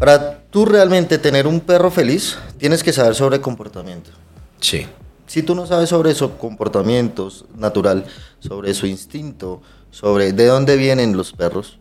Para 0.00 0.40
tú 0.50 0.64
realmente 0.64 1.18
tener 1.18 1.46
un 1.46 1.60
perro 1.60 1.90
feliz, 1.90 2.38
tienes 2.56 2.82
que 2.82 2.90
saber 2.90 3.14
sobre 3.14 3.40
comportamiento. 3.42 4.10
Sí. 4.58 4.86
Si 5.26 5.42
tú 5.42 5.54
no 5.54 5.66
sabes 5.66 5.90
sobre 5.90 6.14
su 6.14 6.38
comportamientos 6.38 7.44
natural, 7.54 8.06
sobre 8.40 8.72
su 8.72 8.86
instinto, 8.86 9.60
sobre 9.90 10.32
de 10.32 10.46
dónde 10.46 10.76
vienen 10.76 11.16
los 11.18 11.32
perros, 11.32 11.78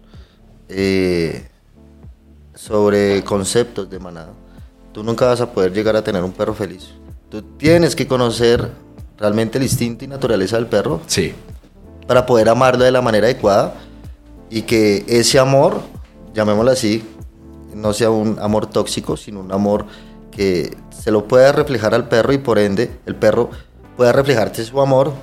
eh, 0.68 1.48
sobre 2.54 3.24
conceptos 3.24 3.90
de 3.90 4.00
manada, 4.00 4.34
tú 4.92 5.02
nunca 5.02 5.26
vas 5.26 5.40
a 5.40 5.52
poder 5.54 5.72
llegar 5.72 5.96
a 5.96 6.04
tener 6.04 6.22
un 6.22 6.34
perro 6.34 6.54
feliz. 6.54 6.90
Tú 7.32 7.42
tienes 7.42 7.96
que 7.96 8.06
conocer 8.06 8.70
realmente 9.18 9.58
el 9.58 9.64
instinto 9.64 10.04
y 10.04 10.08
naturaleza 10.10 10.58
del 10.58 10.68
perro 10.68 11.00
Sí. 11.08 11.34
para 12.06 12.26
poder 12.26 12.50
amarlo 12.50 12.84
de 12.84 12.92
la 12.92 13.02
manera 13.02 13.28
adecuada 13.28 13.76
y 14.50 14.64
que 14.64 15.06
ese 15.08 15.40
amor, 15.40 15.80
llamémoslo 16.34 16.72
así, 16.72 17.02
no 17.80 17.94
sea 17.94 18.10
un 18.10 18.38
amor 18.40 18.68
tóxico, 18.68 19.18
sino 19.18 19.40
un 19.40 19.52
amor 19.52 19.86
que 20.32 20.76
se 20.90 21.12
lo 21.12 21.28
pueda 21.28 21.52
reflejar 21.52 21.94
al 21.94 22.08
perro 22.08 22.34
y 22.34 22.38
por 22.38 22.60
ende 22.60 22.92
el 23.06 23.16
perro 23.16 23.50
pueda 23.96 24.12
reflejarte 24.12 24.64
su 24.64 24.80
amor 24.82 25.14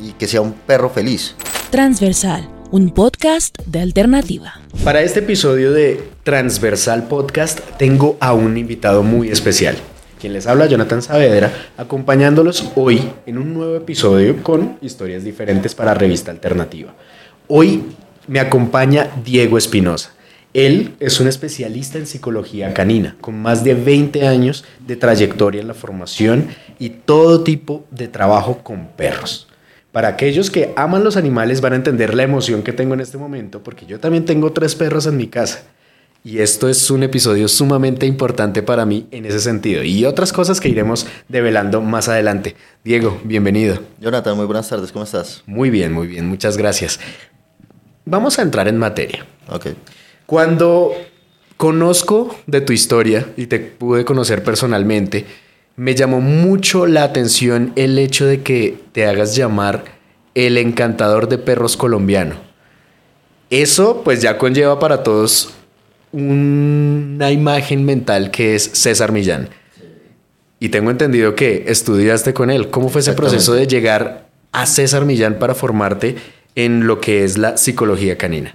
y 0.00 0.12
que 0.12 0.26
sea 0.26 0.40
un 0.40 0.52
perro 0.52 0.90
feliz. 0.90 1.34
Transversal, 1.70 2.48
un 2.70 2.90
podcast 2.90 3.56
de 3.66 3.80
alternativa. 3.80 4.60
Para 4.82 5.02
este 5.02 5.20
episodio 5.20 5.72
de 5.72 6.08
Transversal 6.24 7.06
Podcast 7.08 7.60
tengo 7.78 8.16
a 8.20 8.34
un 8.34 8.56
invitado 8.56 9.02
muy 9.02 9.28
especial. 9.28 9.76
Quien 10.20 10.32
les 10.32 10.46
habla, 10.46 10.66
Jonathan 10.66 11.02
Saavedra, 11.02 11.52
acompañándolos 11.76 12.72
hoy 12.76 13.10
en 13.26 13.38
un 13.38 13.52
nuevo 13.54 13.76
episodio 13.76 14.42
con 14.42 14.78
historias 14.80 15.22
diferentes 15.22 15.74
para 15.74 15.94
Revista 15.94 16.30
Alternativa. 16.30 16.94
Hoy 17.46 17.82
me 18.26 18.40
acompaña 18.40 19.10
Diego 19.22 19.58
Espinosa. 19.58 20.12
Él 20.54 20.94
es 21.00 21.18
un 21.18 21.26
especialista 21.26 21.98
en 21.98 22.06
psicología 22.06 22.72
canina, 22.72 23.16
con 23.20 23.42
más 23.42 23.64
de 23.64 23.74
20 23.74 24.24
años 24.24 24.64
de 24.86 24.94
trayectoria 24.94 25.60
en 25.60 25.66
la 25.66 25.74
formación 25.74 26.46
y 26.78 26.90
todo 26.90 27.42
tipo 27.42 27.84
de 27.90 28.06
trabajo 28.06 28.60
con 28.62 28.86
perros. 28.96 29.48
Para 29.90 30.06
aquellos 30.08 30.52
que 30.52 30.72
aman 30.76 31.02
los 31.02 31.16
animales 31.16 31.60
van 31.60 31.72
a 31.72 31.76
entender 31.76 32.14
la 32.14 32.22
emoción 32.22 32.62
que 32.62 32.72
tengo 32.72 32.94
en 32.94 33.00
este 33.00 33.18
momento, 33.18 33.64
porque 33.64 33.84
yo 33.84 33.98
también 33.98 34.24
tengo 34.24 34.52
tres 34.52 34.76
perros 34.76 35.06
en 35.06 35.16
mi 35.16 35.26
casa. 35.26 35.64
Y 36.22 36.38
esto 36.38 36.68
es 36.68 36.88
un 36.88 37.02
episodio 37.02 37.48
sumamente 37.48 38.06
importante 38.06 38.62
para 38.62 38.86
mí 38.86 39.08
en 39.10 39.26
ese 39.26 39.40
sentido. 39.40 39.82
Y 39.82 40.04
otras 40.04 40.32
cosas 40.32 40.60
que 40.60 40.68
iremos 40.68 41.06
develando 41.28 41.80
más 41.80 42.08
adelante. 42.08 42.54
Diego, 42.84 43.20
bienvenido. 43.24 43.80
Jonathan, 44.00 44.36
muy 44.36 44.46
buenas 44.46 44.68
tardes, 44.68 44.92
¿cómo 44.92 45.04
estás? 45.04 45.42
Muy 45.46 45.68
bien, 45.68 45.92
muy 45.92 46.06
bien, 46.06 46.28
muchas 46.28 46.56
gracias. 46.56 47.00
Vamos 48.04 48.38
a 48.38 48.42
entrar 48.42 48.68
en 48.68 48.78
materia. 48.78 49.26
Ok. 49.48 49.66
Cuando 50.26 50.92
conozco 51.56 52.34
de 52.46 52.60
tu 52.60 52.72
historia 52.72 53.26
y 53.36 53.46
te 53.46 53.58
pude 53.58 54.04
conocer 54.04 54.42
personalmente, 54.42 55.26
me 55.76 55.94
llamó 55.94 56.20
mucho 56.20 56.86
la 56.86 57.02
atención 57.02 57.72
el 57.76 57.98
hecho 57.98 58.26
de 58.26 58.42
que 58.42 58.78
te 58.92 59.06
hagas 59.06 59.36
llamar 59.36 59.84
el 60.34 60.56
encantador 60.56 61.28
de 61.28 61.38
perros 61.38 61.76
colombiano. 61.76 62.36
Eso 63.50 64.02
pues 64.02 64.22
ya 64.22 64.38
conlleva 64.38 64.78
para 64.78 65.02
todos 65.02 65.50
una 66.12 67.30
imagen 67.30 67.84
mental 67.84 68.30
que 68.30 68.54
es 68.54 68.70
César 68.72 69.12
Millán. 69.12 69.50
Y 70.60 70.70
tengo 70.70 70.90
entendido 70.90 71.34
que 71.34 71.64
estudiaste 71.66 72.32
con 72.32 72.50
él. 72.50 72.70
¿Cómo 72.70 72.88
fue 72.88 73.00
ese 73.00 73.12
proceso 73.12 73.52
de 73.52 73.66
llegar 73.66 74.28
a 74.52 74.66
César 74.66 75.04
Millán 75.04 75.38
para 75.38 75.54
formarte 75.54 76.16
en 76.54 76.86
lo 76.86 77.00
que 77.00 77.24
es 77.24 77.36
la 77.36 77.56
psicología 77.56 78.16
canina? 78.16 78.54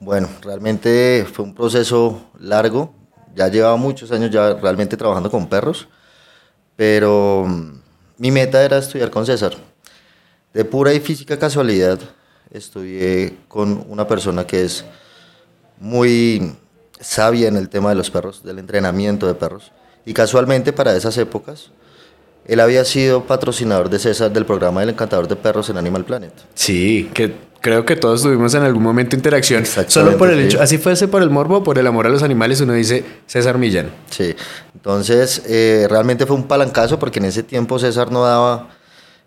Bueno, 0.00 0.30
realmente 0.40 1.26
fue 1.30 1.44
un 1.44 1.54
proceso 1.54 2.30
largo. 2.38 2.94
Ya 3.34 3.48
llevaba 3.48 3.76
muchos 3.76 4.10
años 4.10 4.30
ya 4.30 4.54
realmente 4.54 4.96
trabajando 4.96 5.30
con 5.30 5.46
perros, 5.46 5.88
pero 6.74 7.44
mm, 7.46 7.80
mi 8.16 8.30
meta 8.30 8.64
era 8.64 8.78
estudiar 8.78 9.10
con 9.10 9.26
César. 9.26 9.52
De 10.54 10.64
pura 10.64 10.94
y 10.94 11.00
física 11.00 11.38
casualidad, 11.38 11.98
estudié 12.50 13.36
con 13.46 13.84
una 13.88 14.08
persona 14.08 14.46
que 14.46 14.64
es 14.64 14.86
muy 15.78 16.56
sabia 16.98 17.48
en 17.48 17.56
el 17.56 17.68
tema 17.68 17.90
de 17.90 17.96
los 17.96 18.10
perros, 18.10 18.42
del 18.42 18.58
entrenamiento 18.58 19.26
de 19.26 19.34
perros. 19.34 19.70
Y 20.06 20.14
casualmente 20.14 20.72
para 20.72 20.96
esas 20.96 21.18
épocas, 21.18 21.72
él 22.46 22.60
había 22.60 22.86
sido 22.86 23.26
patrocinador 23.26 23.90
de 23.90 23.98
César 23.98 24.32
del 24.32 24.46
programa 24.46 24.80
del 24.80 24.90
encantador 24.90 25.28
de 25.28 25.36
perros 25.36 25.68
en 25.68 25.76
Animal 25.76 26.06
Planet. 26.06 26.32
Sí, 26.54 27.10
que 27.12 27.49
creo 27.60 27.84
que 27.84 27.96
todos 27.96 28.22
tuvimos 28.22 28.54
en 28.54 28.62
algún 28.62 28.82
momento 28.82 29.16
interacción. 29.16 29.64
Solo 29.66 30.16
por 30.16 30.30
el 30.30 30.38
sí. 30.38 30.44
hecho, 30.46 30.62
así 30.62 30.78
fuese 30.78 31.08
por 31.08 31.22
el 31.22 31.30
morbo, 31.30 31.62
por 31.62 31.78
el 31.78 31.86
amor 31.86 32.06
a 32.06 32.08
los 32.08 32.22
animales, 32.22 32.60
uno 32.60 32.72
dice 32.72 33.04
César 33.26 33.58
Millán. 33.58 33.90
Sí, 34.10 34.34
entonces 34.74 35.42
eh, 35.46 35.86
realmente 35.88 36.26
fue 36.26 36.36
un 36.36 36.48
palancazo 36.48 36.98
porque 36.98 37.18
en 37.18 37.26
ese 37.26 37.42
tiempo 37.42 37.78
César 37.78 38.10
no 38.10 38.24
daba 38.24 38.68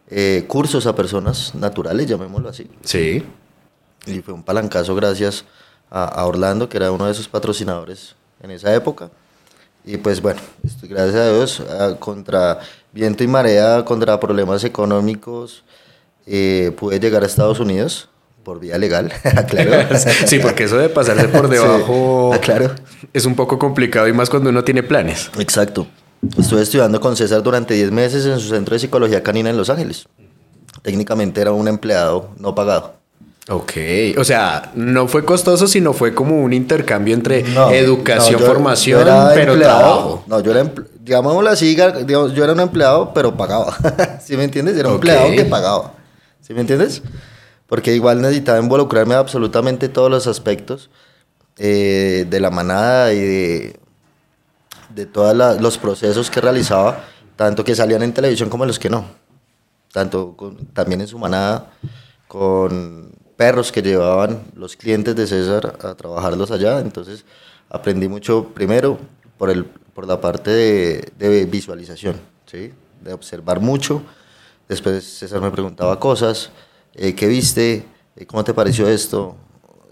eh, 0.10 0.46
cursos 0.48 0.86
a 0.88 0.96
personas 0.96 1.56
naturales, 1.56 2.08
llamémoslo 2.08 2.50
así. 2.50 2.70
Sí. 2.84 3.24
Y 4.06 4.20
fue 4.22 4.34
un 4.34 4.44
palancazo 4.44 4.96
gracias 4.96 5.46
a, 5.90 6.04
a 6.06 6.26
Orlando, 6.26 6.68
que 6.70 6.78
era 6.78 6.92
uno 6.92 7.08
de 7.08 7.14
sus 7.14 7.28
patrocinadores 7.30 8.16
en 8.42 8.52
esa 8.52 8.74
época. 8.74 9.10
Y 9.86 9.98
pues 9.98 10.22
bueno, 10.22 10.40
gracias 10.84 11.16
a 11.16 11.32
Dios, 11.32 11.64
contra 12.00 12.60
viento 12.94 13.24
y 13.24 13.28
marea, 13.28 13.84
contra 13.84 14.20
problemas 14.20 14.64
económicos, 14.64 15.64
eh, 16.26 16.72
pude 16.78 17.00
llegar 17.00 17.24
a 17.24 17.26
Estados 17.26 17.60
Unidos 17.60 18.10
por 18.44 18.60
vía 18.60 18.78
legal, 18.78 19.12
claro. 19.48 19.88
sí, 20.26 20.40
porque 20.40 20.66
eso 20.66 20.78
de 20.78 20.90
pasarse 20.90 21.28
por 21.30 21.48
debajo 21.50 22.32
Sí, 22.34 22.38
ah, 22.38 22.42
claro. 22.42 22.72
es 23.14 23.26
un 23.26 23.36
poco 23.36 23.58
complicado 23.58 24.08
y 24.08 24.14
más 24.14 24.30
cuando 24.30 24.50
uno 24.50 24.64
tiene 24.64 24.84
planes. 24.84 25.30
Exacto. 25.40 25.88
Estuve 26.38 26.62
estudiando 26.62 27.00
con 27.02 27.16
César 27.18 27.44
durante 27.44 27.74
10 27.74 27.92
meses 27.92 28.26
en 28.26 28.40
su 28.40 28.50
centro 28.50 28.74
de 28.76 28.80
psicología 28.80 29.24
canina 29.24 29.50
en 29.50 29.58
Los 29.58 29.70
Ángeles. 29.70 30.08
Técnicamente 30.82 31.42
era 31.42 31.52
un 31.52 31.68
empleado 31.68 32.30
no 32.38 32.56
pagado. 32.56 32.96
Ok, 33.50 33.74
o 34.18 34.24
sea, 34.24 34.72
no 34.74 35.10
fue 35.10 35.26
costoso, 35.26 35.68
sino 35.68 35.92
fue 35.92 36.14
como 36.14 36.42
un 36.42 36.54
intercambio 36.54 37.14
entre 37.14 37.44
No, 37.44 37.72
educación, 37.72 38.36
no, 38.36 38.40
yo- 38.40 38.46
formación, 38.46 39.02
yo 39.02 39.06
era 39.06 39.32
pero 39.34 39.52
empleado. 39.54 39.80
trabajo. 39.80 40.24
No, 40.28 40.40
yo 40.40 40.52
era, 40.52 40.72
digámoslo 41.02 41.50
así, 41.50 41.76
digamos, 42.06 42.34
yo 42.34 42.44
era 42.46 42.54
un 42.54 42.62
empleado, 42.62 43.14
pero 43.14 43.36
pagaba. 43.36 43.76
¿Sí 44.24 44.38
me 44.38 44.46
entiendes? 44.46 44.78
Era 44.78 44.88
un 44.88 44.96
empleado 44.96 45.30
que 45.32 45.44
pagaba. 45.44 45.92
¿Sí 46.40 46.54
me 46.54 46.62
entiendes? 46.62 47.02
Porque 47.68 47.96
igual 47.96 48.22
necesitaba 48.22 48.60
involucrarme 48.60 49.16
absolutamente 49.16 49.90
todos 49.90 50.12
los 50.12 50.28
aspectos 50.28 50.90
eh, 51.58 52.26
de 52.30 52.40
la 52.40 52.50
manada 52.50 53.14
y 53.14 53.20
de, 53.20 53.80
de 54.94 55.06
todos 55.06 55.60
los 55.62 55.78
procesos 55.78 56.30
que 56.30 56.42
realizaba, 56.42 57.04
tanto 57.36 57.64
que 57.64 57.76
salían 57.76 58.04
en 58.04 58.14
televisión 58.14 58.50
como 58.50 58.66
los 58.66 58.78
que 58.80 58.90
no. 58.90 59.06
Tanto 59.92 60.36
con- 60.36 60.58
también 60.68 61.02
en 61.02 61.08
su 61.08 61.18
manada, 61.18 61.72
con 62.28 63.12
perros 63.38 63.72
que 63.72 63.82
llevaban 63.82 64.44
los 64.56 64.76
clientes 64.76 65.16
de 65.16 65.26
César 65.28 65.78
a 65.84 65.96
trabajarlos 65.96 66.52
allá. 66.52 66.80
Entonces 66.80 67.26
aprendí 67.70 68.08
mucho 68.08 68.50
primero 68.54 68.98
por, 69.38 69.50
el, 69.50 69.66
por 69.66 70.08
la 70.08 70.20
parte 70.22 70.52
de, 70.52 71.12
de 71.18 71.46
visualización, 71.46 72.20
¿sí? 72.46 72.72
de 73.02 73.14
observar 73.14 73.60
mucho. 73.60 74.02
Después 74.68 75.04
César 75.04 75.42
me 75.42 75.52
preguntaba 75.52 76.00
cosas, 76.00 76.50
eh, 76.96 77.16
¿qué 77.16 77.28
viste? 77.28 77.86
Eh, 78.16 78.26
¿Cómo 78.26 78.44
te 78.44 78.54
pareció 78.54 78.88
esto? 78.88 79.36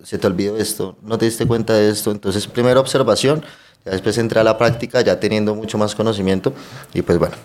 ¿Se 0.04 0.18
te 0.18 0.28
olvidó 0.28 0.58
esto? 0.58 0.98
¿No 1.02 1.18
te 1.18 1.26
diste 1.26 1.46
cuenta 1.46 1.74
de 1.74 1.90
esto? 1.90 2.12
Entonces 2.12 2.48
primero 2.48 2.80
observación, 2.80 3.44
ya 3.86 3.92
después 3.92 4.18
entré 4.18 4.40
a 4.40 4.44
la 4.44 4.58
práctica 4.58 5.02
ya 5.02 5.20
teniendo 5.20 5.56
mucho 5.56 5.78
más 5.78 5.96
conocimiento 5.96 6.54
y 6.94 7.02
pues 7.02 7.18
bueno, 7.18 7.36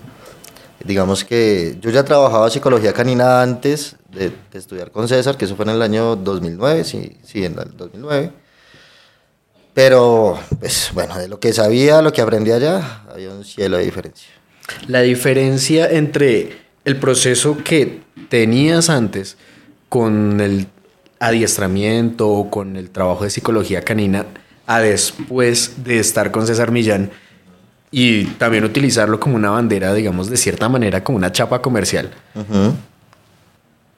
digamos 0.85 1.25
que 1.25 1.77
yo 1.81 1.91
ya 1.91 2.05
trabajaba 2.05 2.51
psicología 2.51 2.93
canina 2.93 3.43
antes 3.43 3.97
de, 4.11 4.31
de 4.31 4.59
estudiar 4.59 4.91
con 4.91 5.09
César, 5.09 5.37
que 5.37 5.45
eso 5.45 5.57
fue 5.57 5.65
en 5.65 5.73
el 5.73 5.83
año 5.83 6.17
2009, 6.17 6.85
sí, 6.85 7.17
sí, 7.23 7.45
en 7.45 7.59
el 7.59 7.77
2009. 7.77 8.33
Pero, 9.77 10.39
pues 10.59 10.91
bueno, 10.95 11.19
de 11.19 11.29
lo 11.29 11.39
que 11.39 11.53
sabía, 11.53 12.01
lo 12.01 12.11
que 12.11 12.23
aprendí 12.23 12.51
allá, 12.51 13.03
había 13.13 13.29
un 13.31 13.45
cielo 13.45 13.77
de 13.77 13.85
diferencia. 13.85 14.31
La 14.89 15.03
diferencia 15.03 15.91
entre 15.91 16.57
el 16.87 16.97
proceso 16.97 17.59
que 17.63 18.06
tenías 18.29 18.91
antes 18.91 19.37
con 19.89 20.41
el 20.41 20.67
adiestramiento 21.19 22.29
o 22.29 22.51
con 22.51 22.77
el 22.77 22.91
trabajo 22.91 23.25
de 23.25 23.31
psicología 23.31 23.83
canina 23.83 24.27
a 24.67 24.81
después 24.81 25.85
de 25.85 25.99
estar 25.99 26.31
con 26.31 26.47
César 26.47 26.71
Millán 26.71 27.11
y 27.91 28.25
también 28.25 28.65
utilizarlo 28.65 29.21
como 29.21 29.37
una 29.37 29.51
bandera, 29.51 29.95
digamos, 29.95 30.29
de 30.29 30.37
cierta 30.37 30.69
manera, 30.69 31.05
como 31.05 31.17
una 31.17 31.33
chapa 31.33 31.63
comercial. 31.63 32.11
Ujú. 32.35 32.75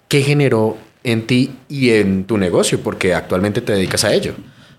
¿Qué 0.08 0.22
generó 0.22 0.76
en 1.02 1.26
ti 1.26 1.56
y 1.68 1.90
en 1.90 2.24
tu 2.24 2.38
negocio? 2.38 2.80
Porque 2.80 3.14
actualmente 3.14 3.60
te 3.60 3.72
dedicas 3.72 4.04
a 4.04 4.12
ello. 4.12 4.34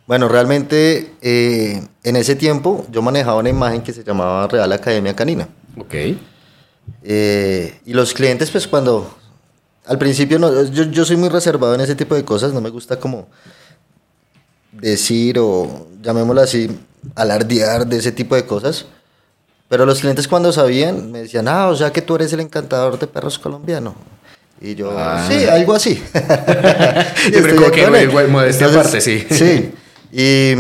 Bueno, 0.08 0.28
realmente 0.28 1.14
eh, 1.22 1.84
en 2.04 2.16
ese 2.16 2.36
tiempo 2.36 2.88
yo 2.92 3.02
manejaba 3.02 3.40
una 3.40 3.50
imagen 3.50 3.82
que 3.82 3.94
se 3.94 4.04
llamaba 4.04 4.48
Real 4.48 4.72
Academia 4.72 5.16
Canina. 5.16 5.48
Ok. 5.78 5.96
Eh, 7.04 7.80
y 7.86 7.94
los 7.94 8.14
clientes, 8.14 8.50
pues 8.50 8.68
cuando 8.68 9.16
al 9.90 9.98
principio 9.98 10.38
no, 10.38 10.64
yo, 10.66 10.84
yo 10.84 11.04
soy 11.04 11.18
muy 11.18 11.30
reservado 11.30 11.74
en 11.74 11.82
ese 11.82 11.96
tipo 11.96 12.14
de 12.14 12.24
cosas, 12.24 12.54
no 12.54 12.62
me 12.62 12.70
gusta 12.70 13.00
como 13.00 13.28
decir 14.72 15.40
o 15.40 15.88
llamémoslo 16.02 16.42
así, 16.42 16.70
alardear 17.16 17.88
de 17.88 17.98
ese 17.98 18.12
tipo 18.12 18.36
de 18.36 18.46
cosas. 18.46 18.86
Pero 19.68 19.86
los 19.86 20.00
clientes 20.00 20.28
cuando 20.28 20.52
sabían 20.52 21.12
me 21.12 21.24
decían, 21.24 21.48
ah, 21.48 21.68
o 21.68 21.76
sea 21.76 21.92
que 21.92 22.02
tú 22.02 22.16
eres 22.16 22.32
el 22.34 22.40
encantador 22.40 22.98
de 23.00 23.08
perros 23.08 23.38
colombiano. 23.40 23.96
Y 24.62 24.76
yo, 24.76 24.94
Ah. 24.96 25.26
sí, 25.28 25.46
algo 25.46 25.74
así. 25.74 26.04
Y 27.28 27.56
como 27.56 27.72
de 27.92 28.08
que 28.08 28.28
modestia 28.28 28.68
aparte, 28.68 29.02
sí. 29.02 29.26
Sí. 29.30 29.72
Y, 30.12 30.56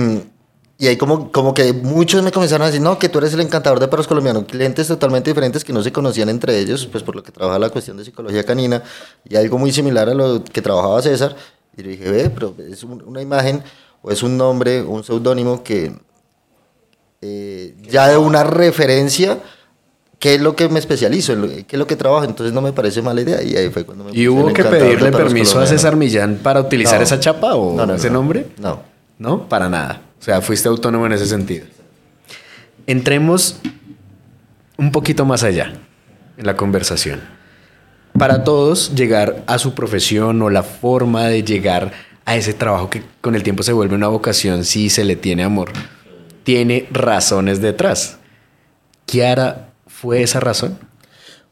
y 0.81 0.87
ahí 0.87 0.95
como, 0.97 1.29
como 1.31 1.53
que 1.53 1.73
muchos 1.73 2.23
me 2.23 2.31
comenzaron 2.31 2.63
a 2.63 2.67
decir, 2.67 2.81
no, 2.81 2.97
que 2.97 3.09
tú 3.09 3.19
eres 3.19 3.33
el 3.33 3.41
encantador 3.41 3.79
de 3.81 3.87
perros 3.89 4.07
colombianos. 4.07 4.45
Clientes 4.45 4.87
totalmente 4.87 5.29
diferentes 5.29 5.63
que 5.65 5.73
no 5.73 5.83
se 5.83 5.91
conocían 5.91 6.29
entre 6.29 6.57
ellos, 6.57 6.87
pues 6.89 7.03
por 7.03 7.15
lo 7.17 7.21
que 7.21 7.31
trabaja 7.33 7.59
la 7.59 7.69
cuestión 7.69 7.97
de 7.97 8.05
psicología 8.05 8.43
canina 8.45 8.81
y 9.27 9.35
algo 9.35 9.57
muy 9.57 9.71
similar 9.73 10.07
a 10.09 10.13
lo 10.13 10.41
que 10.43 10.61
trabajaba 10.61 11.01
César. 11.01 11.35
Y 11.77 11.83
yo 11.83 11.89
dije, 11.89 12.09
ve, 12.09 12.29
pero 12.29 12.55
es 12.71 12.81
un- 12.83 13.03
una 13.05 13.21
imagen 13.21 13.61
o 14.01 14.09
es 14.09 14.23
un 14.23 14.37
nombre, 14.37 14.81
un 14.81 15.03
seudónimo 15.03 15.61
que 15.63 15.93
eh, 17.21 17.75
ya 17.89 18.07
de 18.07 18.17
una 18.17 18.43
referencia, 18.45 19.39
¿qué 20.19 20.35
es 20.35 20.41
lo 20.41 20.55
que 20.55 20.69
me 20.69 20.79
especializo? 20.79 21.35
¿Qué 21.41 21.65
es 21.75 21.77
lo 21.79 21.87
que 21.87 21.95
trabajo? 21.97 22.23
Entonces 22.25 22.53
no 22.53 22.61
me 22.61 22.71
parece 22.71 23.01
mala 23.01 23.19
idea. 23.21 23.43
Y 23.43 23.55
ahí 23.57 23.69
fue 23.69 23.85
cuando 23.85 24.05
me 24.05 24.11
¿Y 24.13 24.27
hubo 24.27 24.53
que 24.53 24.63
pedirle 24.63 25.11
permiso 25.11 25.59
a. 25.59 25.67
César 25.67 25.95
Millán 25.97 26.39
para 26.41 26.61
utilizar 26.61 26.97
No. 26.99 27.03
esa 27.03 27.19
chapa 27.19 27.55
o 27.55 27.75
No, 27.75 27.85
no, 27.85 27.95
ese 27.95 28.07
no. 28.07 28.13
nombre? 28.13 28.47
No. 28.57 28.81
No, 29.17 29.49
para 29.49 29.67
nada. 29.67 30.03
O 30.19 30.21
sea, 30.21 30.41
fuiste 30.41 30.67
autónomo 30.67 31.05
en 31.05 31.13
ese 31.13 31.25
sentido. 31.25 31.65
Entremos 32.85 33.55
un 34.77 34.91
poquito 34.91 35.25
más 35.25 35.43
allá 35.43 35.73
en 36.37 36.45
la 36.45 36.55
conversación. 36.57 37.21
Para 38.17 38.43
todos, 38.43 38.95
llegar 38.95 39.43
a 39.47 39.59
su 39.59 39.73
profesión 39.73 40.41
o 40.41 40.49
la 40.49 40.63
forma 40.63 41.25
de 41.25 41.43
llegar 41.43 41.91
a 42.25 42.35
ese 42.35 42.53
trabajo 42.53 42.89
que 42.89 43.03
con 43.21 43.35
el 43.35 43.43
tiempo 43.43 43.63
se 43.63 43.73
vuelve 43.73 43.95
una 43.95 44.07
vocación 44.07 44.65
si 44.65 44.89
se 44.89 45.03
le 45.03 45.15
tiene 45.15 45.43
amor, 45.43 45.71
tiene 46.43 46.87
razones 46.91 47.61
detrás. 47.61 48.17
¿Kiara 49.05 49.69
fue 49.87 50.21
esa 50.21 50.39
razón? 50.39 50.77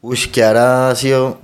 Uy, 0.00 0.18
ahora 0.44 0.90
ha 0.90 0.94
sido. 0.94 1.40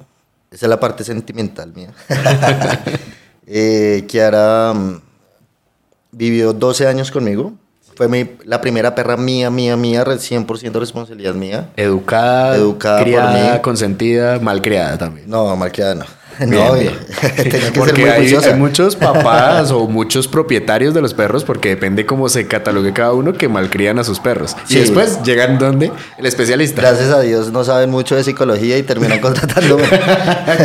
Esa 0.51 0.67
es 0.67 0.71
la 0.71 0.79
parte 0.79 1.03
sentimental 1.05 1.73
mía. 1.75 1.91
eh, 3.47 4.05
Kiara 4.07 4.73
mm, 4.73 5.01
vivió 6.15 6.53
12 6.53 6.87
años 6.87 7.11
conmigo. 7.11 7.53
Fue 7.97 8.09
mi- 8.09 8.29
la 8.45 8.61
primera 8.61 8.95
perra 8.97 9.17
mía, 9.17 9.51
mía, 9.51 9.77
mía, 9.77 10.03
re- 10.03 10.19
100% 10.19 10.81
responsabilidad 10.81 11.35
mía. 11.35 11.69
Educada, 11.77 12.57
Educada 12.57 12.99
por 12.99 13.07
criada, 13.07 13.53
mí. 13.55 13.61
consentida, 13.63 14.41
malcriada 14.41 14.99
también. 14.99 15.31
No, 15.31 15.55
malcriada 15.55 15.95
no. 15.95 16.05
No, 16.47 16.75
bien. 16.75 16.93
tenía 17.37 17.73
que 17.73 17.79
porque 17.79 18.03
ser 18.03 18.21
muy 18.21 18.29
hay, 18.29 18.45
hay 18.45 18.55
muchos 18.55 18.97
papás 18.97 19.71
o 19.71 19.87
muchos 19.87 20.29
propietarios 20.29 20.95
de 20.95 21.01
los 21.01 21.15
perros, 21.15 21.45
porque 21.45 21.71
depende 21.71 22.07
cómo 22.07 22.29
se 22.29 22.47
catalogue 22.47 22.93
cada 22.93 23.13
uno, 23.13 23.33
que 23.33 23.49
malcrían 23.49 23.99
a 23.99 24.05
sus 24.05 24.21
perros. 24.21 24.57
Y 24.69 24.77
después 24.77 25.23
llegan 25.23 25.59
donde 25.59 25.93
el 26.19 26.27
especialista. 26.27 26.83
Gracias 26.83 27.11
a 27.11 27.21
Dios 27.21 27.53
no 27.53 27.65
saben 27.65 27.91
mucho 27.91 28.17
de 28.17 28.25
psicología 28.25 28.79
y 28.79 28.83
terminan 28.83 29.21
contratándome. 29.21 29.85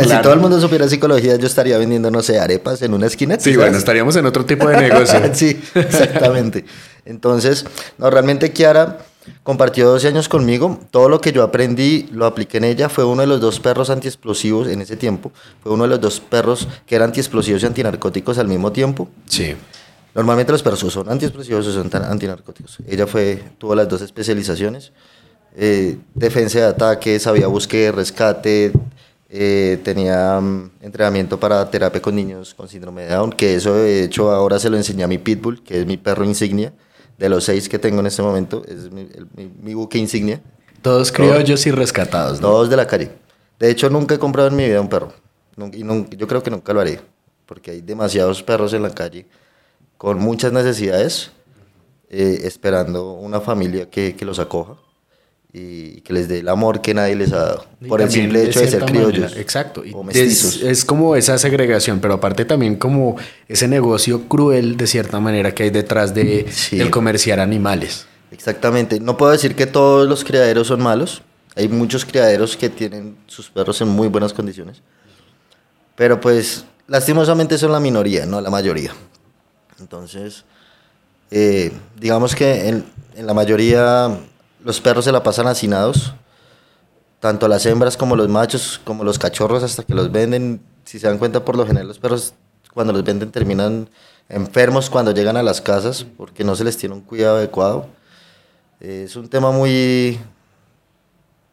Si 0.02 0.22
todo 0.22 0.32
el 0.32 0.40
mundo 0.40 0.60
supiera 0.60 0.88
psicología, 0.88 1.36
yo 1.36 1.46
estaría 1.46 1.78
vendiendo, 1.78 2.10
no 2.10 2.22
sé, 2.22 2.38
arepas 2.38 2.82
en 2.82 2.94
una 2.94 3.06
esquina. 3.06 3.36
Sí, 3.36 3.50
¿sabes? 3.50 3.56
bueno, 3.58 3.78
estaríamos 3.78 4.16
en 4.16 4.26
otro 4.26 4.44
tipo 4.44 4.68
de 4.68 4.76
negocio. 4.76 5.20
sí, 5.32 5.60
exactamente. 5.74 6.64
Entonces, 7.04 7.64
no, 7.98 8.10
realmente 8.10 8.52
Kiara 8.52 8.98
compartió 9.42 9.88
12 9.88 10.08
años 10.08 10.28
conmigo. 10.28 10.78
Todo 10.90 11.08
lo 11.08 11.20
que 11.20 11.32
yo 11.32 11.42
aprendí 11.42 12.08
lo 12.12 12.26
apliqué 12.26 12.58
en 12.58 12.64
ella. 12.64 12.88
Fue 12.88 13.04
uno 13.04 13.22
de 13.22 13.26
los 13.26 13.40
dos 13.40 13.60
perros 13.60 13.90
antiexplosivos 13.90 14.68
en 14.68 14.80
ese 14.80 14.96
tiempo. 14.96 15.32
Fue 15.62 15.72
uno 15.72 15.84
de 15.84 15.90
los 15.90 16.00
dos 16.00 16.20
perros 16.20 16.68
que 16.86 16.96
eran 16.96 17.08
antiexplosivos 17.08 17.62
y 17.62 17.66
antinarcóticos 17.66 18.38
al 18.38 18.48
mismo 18.48 18.72
tiempo. 18.72 19.08
Sí. 19.26 19.54
Normalmente 20.14 20.52
los 20.52 20.62
perros 20.62 20.80
son 20.80 21.08
antiexplosivos 21.08 21.66
o 21.66 21.72
son 21.72 21.90
antinarcóticos. 21.94 22.78
Ella 22.88 23.06
fue, 23.06 23.42
tuvo 23.58 23.74
las 23.74 23.88
dos 23.88 24.02
especializaciones. 24.02 24.92
Eh, 25.56 25.98
defensa 26.14 26.58
de 26.58 26.64
ataque, 26.66 27.18
sabía 27.18 27.46
búsqueda, 27.46 27.92
rescate, 27.92 28.72
eh, 29.28 29.78
tenía 29.84 30.40
mm, 30.40 30.70
entrenamiento 30.80 31.38
para 31.38 31.68
terapia 31.70 32.02
con 32.02 32.16
niños 32.16 32.54
con 32.54 32.68
síndrome 32.68 33.02
de 33.02 33.14
Down, 33.14 33.32
que 33.32 33.54
eso 33.54 33.74
de 33.74 34.04
hecho 34.04 34.30
ahora 34.30 34.58
se 34.58 34.70
lo 34.70 34.76
enseñé 34.76 35.04
a 35.04 35.08
mi 35.08 35.18
Pitbull, 35.18 35.62
que 35.62 35.80
es 35.80 35.86
mi 35.86 35.96
perro 35.96 36.24
insignia, 36.24 36.72
de 37.20 37.28
los 37.28 37.44
seis 37.44 37.68
que 37.68 37.78
tengo 37.78 38.00
en 38.00 38.06
este 38.06 38.22
momento, 38.22 38.62
es 38.66 38.90
mi, 38.90 39.02
el- 39.02 39.28
mi- 39.36 39.52
mi 39.62 39.74
buque 39.74 39.98
insignia. 39.98 40.40
Todos 40.82 41.12
criollos 41.12 41.66
y 41.66 41.70
rescatados, 41.70 42.40
¿no? 42.40 42.48
Todos 42.48 42.70
de 42.70 42.76
la 42.76 42.86
calle. 42.86 43.10
De 43.58 43.70
hecho, 43.70 43.90
nunca 43.90 44.14
he 44.14 44.18
comprado 44.18 44.48
en 44.48 44.56
mi 44.56 44.64
vida 44.66 44.80
un 44.80 44.88
perro. 44.88 45.12
Y 45.56 45.84
nun- 45.84 46.08
yo 46.16 46.26
creo 46.26 46.42
que 46.42 46.50
nunca 46.50 46.72
lo 46.72 46.80
haré. 46.80 46.98
Porque 47.44 47.72
hay 47.72 47.80
demasiados 47.82 48.42
perros 48.42 48.72
en 48.72 48.82
la 48.82 48.90
calle 48.94 49.26
con 49.98 50.18
muchas 50.18 50.52
necesidades, 50.52 51.30
eh, 52.08 52.40
esperando 52.44 53.12
una 53.12 53.40
familia 53.40 53.90
que, 53.90 54.16
que 54.16 54.24
los 54.24 54.38
acoja 54.38 54.76
y 55.52 56.00
que 56.02 56.12
les 56.12 56.28
dé 56.28 56.38
el 56.40 56.48
amor 56.48 56.80
que 56.80 56.94
nadie 56.94 57.16
les 57.16 57.32
ha 57.32 57.38
dado. 57.38 57.66
Y 57.80 57.86
Por 57.88 58.00
el 58.02 58.10
simple 58.10 58.44
hecho 58.44 58.60
de 58.60 58.68
ser 58.68 58.84
criollos. 58.84 59.20
manera, 59.22 59.40
Exacto. 59.40 59.84
Y 59.84 59.92
O 59.94 60.04
es, 60.10 60.62
es 60.62 60.84
como 60.84 61.16
esa 61.16 61.38
segregación, 61.38 61.98
pero 62.00 62.14
aparte 62.14 62.44
también 62.44 62.76
como 62.76 63.16
ese 63.48 63.66
negocio 63.66 64.28
cruel 64.28 64.76
de 64.76 64.86
cierta 64.86 65.18
manera 65.18 65.52
que 65.54 65.64
hay 65.64 65.70
detrás 65.70 66.14
de, 66.14 66.46
Sí. 66.52 66.76
del 66.78 66.90
comerciar 66.90 67.40
animales. 67.40 68.06
Exactamente. 68.30 69.00
No 69.00 69.16
puedo 69.16 69.32
decir 69.32 69.56
que 69.56 69.66
todos 69.66 70.08
los 70.08 70.24
criaderos 70.24 70.68
son 70.68 70.80
malos. 70.82 71.22
Hay 71.56 71.68
muchos 71.68 72.04
criaderos 72.04 72.56
que 72.56 72.68
tienen 72.70 73.16
sus 73.26 73.50
perros 73.50 73.80
en 73.80 73.88
muy 73.88 74.06
buenas 74.06 74.32
condiciones. 74.32 74.82
Pero 75.96 76.20
pues, 76.20 76.64
lastimosamente 76.86 77.58
son 77.58 77.72
la 77.72 77.80
minoría, 77.80 78.24
no 78.24 78.40
la 78.40 78.50
mayoría. 78.50 78.92
Entonces, 79.80 80.44
eh, 81.32 81.72
digamos 81.98 82.34
que 82.36 82.68
en, 82.68 82.84
en 83.16 83.26
la 83.26 83.34
mayoría 83.34 84.16
los 84.64 84.80
perros 84.80 85.04
se 85.04 85.12
la 85.12 85.22
pasan 85.22 85.46
hacinados. 85.46 86.14
Tanto 87.20 87.48
las 87.48 87.66
hembras 87.66 87.96
como 87.96 88.16
los 88.16 88.28
machos, 88.28 88.80
como 88.84 89.04
los 89.04 89.18
cachorros, 89.18 89.62
hasta 89.62 89.82
que 89.82 89.94
los 89.94 90.10
venden. 90.10 90.62
Si 90.84 90.98
se 90.98 91.06
dan 91.06 91.18
cuenta, 91.18 91.44
por 91.44 91.56
lo 91.56 91.66
general 91.66 91.88
los 91.88 91.98
perros 91.98 92.34
cuando 92.72 92.92
los 92.92 93.04
venden 93.04 93.30
terminan 93.30 93.88
enfermos 94.28 94.88
cuando 94.88 95.12
llegan 95.12 95.36
a 95.36 95.42
las 95.42 95.60
casas 95.60 96.06
porque 96.16 96.44
no 96.44 96.54
se 96.54 96.64
les 96.64 96.76
tiene 96.76 96.94
un 96.94 97.02
cuidado 97.02 97.36
adecuado. 97.36 97.88
Es 98.78 99.16
un 99.16 99.28
tema 99.28 99.50
muy 99.50 100.18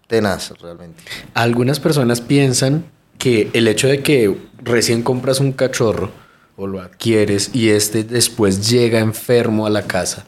tenaz 0.08 0.52
realmente. 0.62 1.04
Algunas 1.34 1.80
personas 1.80 2.22
piensan 2.22 2.86
que 3.18 3.50
el 3.54 3.68
hecho 3.68 3.88
de 3.88 4.02
que 4.02 4.38
recién 4.64 5.04
compras 5.04 5.40
un 5.40 5.52
cachorro 5.52 6.12
o 6.56 6.68
lo 6.68 6.82
adquieres 6.82 7.52
y 7.54 7.70
este 7.70 8.04
después 8.04 8.70
llega 8.70 9.00
enfermo 9.00 9.66
a 9.66 9.70
la 9.70 9.84
casa, 9.84 10.26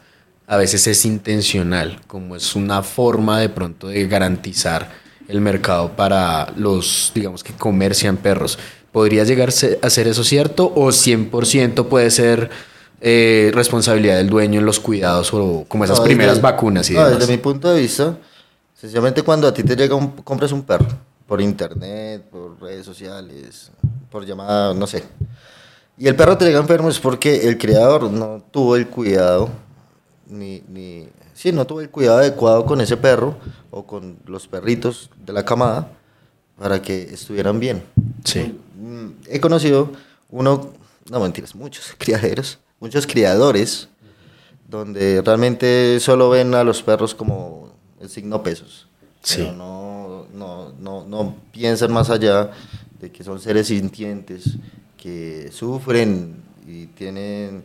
a 0.49 0.57
veces 0.57 0.87
es 0.87 1.05
intencional, 1.05 2.01
como 2.07 2.35
es 2.35 2.55
una 2.55 2.81
forma 2.81 3.39
de 3.39 3.49
pronto 3.49 3.87
de 3.87 4.07
garantizar 4.07 4.89
el 5.27 5.41
mercado 5.41 5.95
para 5.95 6.51
los, 6.57 7.11
digamos, 7.13 7.43
que 7.43 7.53
comercian 7.53 8.17
perros. 8.17 8.57
¿Podría 8.91 9.23
llegar 9.25 9.49
a 9.49 9.89
ser 9.91 10.07
eso 10.07 10.23
cierto 10.23 10.73
o 10.75 10.87
100% 10.87 11.85
puede 11.85 12.09
ser 12.09 12.49
eh, 12.99 13.51
responsabilidad 13.53 14.17
del 14.17 14.31
dueño 14.31 14.59
en 14.59 14.65
los 14.65 14.79
cuidados 14.79 15.31
o 15.35 15.65
como 15.67 15.85
esas 15.85 15.99
No, 15.99 16.03
primeras 16.03 16.41
vacunas 16.41 16.89
y 16.89 16.93
no, 16.93 17.05
demás? 17.05 17.19
Desde 17.19 17.31
mi 17.31 17.37
punto 17.37 17.69
de 17.71 17.81
vista, 17.81 18.17
sencillamente 18.73 19.21
cuando 19.21 19.47
a 19.47 19.53
ti 19.53 19.61
te 19.61 19.75
llega 19.75 19.93
un, 19.93 20.13
compras 20.23 20.51
un 20.51 20.63
perro 20.63 20.87
por 21.27 21.41
internet, 21.41 22.23
por 22.23 22.59
redes 22.59 22.87
sociales, 22.87 23.69
por 24.09 24.25
llamada, 24.25 24.73
no 24.73 24.87
sé. 24.87 25.03
Y 25.95 26.07
el 26.07 26.15
perro 26.15 26.39
te 26.39 26.45
llega 26.45 26.57
enfermo 26.57 26.89
es 26.89 26.97
porque 26.97 27.47
el 27.47 27.59
criador 27.59 28.09
no 28.09 28.43
tuvo 28.51 28.75
el 28.77 28.87
cuidado, 28.87 29.51
ni, 30.29 30.63
ni, 30.67 31.07
sí, 31.33 31.51
no 31.51 31.65
tuvo 31.65 31.81
el 31.81 31.89
cuidado 31.89 32.19
adecuado 32.19 32.65
con 32.65 32.81
ese 32.81 32.97
perro 32.97 33.37
o 33.71 33.85
con 33.85 34.17
los 34.25 34.47
perritos 34.47 35.09
de 35.25 35.33
la 35.33 35.43
camada 35.43 35.91
para 36.57 36.81
que 36.81 37.01
estuvieran 37.01 37.59
bien. 37.59 37.83
Sí. 38.23 38.57
Mm, 38.77 39.09
He 39.27 39.39
conocido 39.39 39.91
uno, 40.29 40.71
no 41.09 41.19
mentiras, 41.19 41.55
muchos 41.55 41.93
criaderos, 41.97 42.59
muchos 42.79 43.07
criadores, 43.07 43.89
donde 44.67 45.21
realmente 45.21 45.99
solo 45.99 46.29
ven 46.29 46.53
a 46.53 46.63
los 46.63 46.83
perros 46.83 47.15
como 47.15 47.71
el 47.99 48.09
signo 48.09 48.43
pesos. 48.43 48.87
Sí. 49.21 49.37
Pero 49.39 49.53
no, 49.53 50.27
no, 50.33 50.71
no, 50.79 51.05
no 51.05 51.35
piensan 51.51 51.91
más 51.91 52.09
allá 52.09 52.51
de 52.99 53.11
que 53.11 53.23
son 53.23 53.39
seres 53.39 53.67
sintientes, 53.67 54.57
que 54.97 55.49
sufren 55.51 56.35
y 56.67 56.87
tienen 56.87 57.63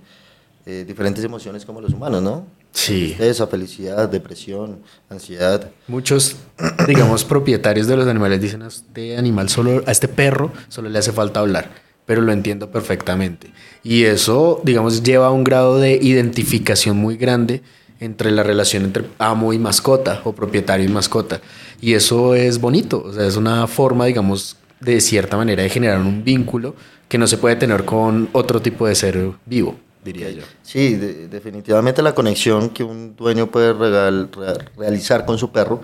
eh, 0.66 0.85
diferentes 0.87 1.23
emociones 1.23 1.64
como 1.64 1.80
los 1.80 1.92
humanos, 1.92 2.23
¿no? 2.23 2.47
Sí. 2.75 3.16
Esa 3.21 3.47
felicidad, 3.47 4.09
depresión, 4.09 4.81
ansiedad. 5.09 5.71
Muchos, 5.87 6.37
digamos, 6.88 7.25
propietarios 7.25 7.87
de 7.87 7.97
los 7.97 8.07
animales 8.07 8.40
dicen 8.40 8.62
a 8.62 8.66
este 8.66 9.16
animal 9.16 9.49
solo, 9.49 9.83
a 9.87 9.93
este 9.93 10.09
perro 10.09 10.52
solo 10.69 10.88
le 10.90 10.99
hace 10.99 11.12
falta 11.12 11.40
hablar, 11.40 11.71
pero 12.04 12.21
lo 12.21 12.33
entiendo 12.33 12.71
perfectamente. 12.71 13.52
Y 13.85 14.04
eso, 14.04 14.61
digamos, 14.64 15.04
lleva 15.04 15.28
a 15.28 15.31
un 15.31 15.45
grado 15.45 15.78
de 15.78 15.95
identificación 15.95 16.97
muy 16.97 17.16
grande 17.16 17.62
entre 18.00 18.33
la 18.33 18.43
relación 18.43 18.83
entre 18.83 19.04
amo 19.19 19.52
y 19.52 19.59
mascota 19.59 20.21
o 20.25 20.33
propietario 20.33 20.85
y 20.85 20.93
mascota. 20.93 21.40
Y 21.81 21.95
eso 21.95 22.35
es 22.35 22.61
bonito, 22.61 23.04
o 23.07 23.12
sea, 23.12 23.26
es 23.26 23.37
una 23.37 23.69
forma, 23.69 24.07
digamos, 24.07 24.57
de 24.81 25.00
cierta 25.00 25.37
manera 25.37 25.62
de 25.62 25.71
generar 25.71 26.00
un 26.00 26.25
vínculo 26.25 26.75
que 27.09 27.19
no 27.19 27.28
se 27.28 27.38
puede 27.38 27.54
tener 27.54 27.85
con 27.85 28.28
otro 28.33 28.61
tipo 28.61 28.88
de 28.88 28.97
ser 28.97 29.31
vivo. 29.47 29.76
Diría 30.05 30.31
yo. 30.31 30.43
Sí, 30.63 30.95
de- 30.97 31.29
definitivamente 31.29 32.03
la 32.03 32.15
conexión 32.15 32.71
que 32.71 32.85
un 32.85 33.17
dueño 33.17 33.51
puede 33.51 33.73
regal- 33.73 34.31
re- 34.33 34.65
realizar 34.77 35.25
con 35.25 35.39
su 35.39 35.51
perro 35.51 35.81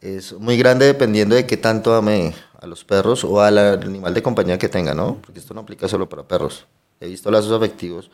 es 0.00 0.32
muy 0.32 0.56
grande 0.56 0.86
dependiendo 0.86 1.34
de 1.34 1.46
qué 1.46 1.56
tanto 1.56 1.94
ame 1.94 2.34
a 2.60 2.66
los 2.66 2.84
perros 2.84 3.24
o 3.24 3.40
al 3.40 3.58
animal 3.58 4.14
de 4.14 4.22
compañía 4.22 4.58
que 4.58 4.68
tenga, 4.68 4.94
¿no? 4.94 5.16
Porque 5.24 5.40
esto 5.40 5.52
no 5.54 5.60
aplica 5.62 5.88
solo 5.88 6.08
para 6.08 6.22
perros. 6.22 6.66
He 7.00 7.08
visto 7.08 7.30
lazos 7.30 7.52
afectivos 7.52 8.10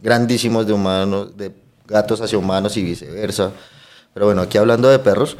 grandísimos 0.00 0.66
de 0.66 0.72
humanos, 0.72 1.36
de 1.36 1.52
gatos 1.86 2.20
hacia 2.20 2.38
humanos 2.38 2.76
y 2.76 2.82
viceversa. 2.82 3.52
Pero 4.14 4.26
bueno, 4.26 4.42
aquí 4.42 4.58
hablando 4.58 4.88
de 4.88 4.98
perros, 4.98 5.36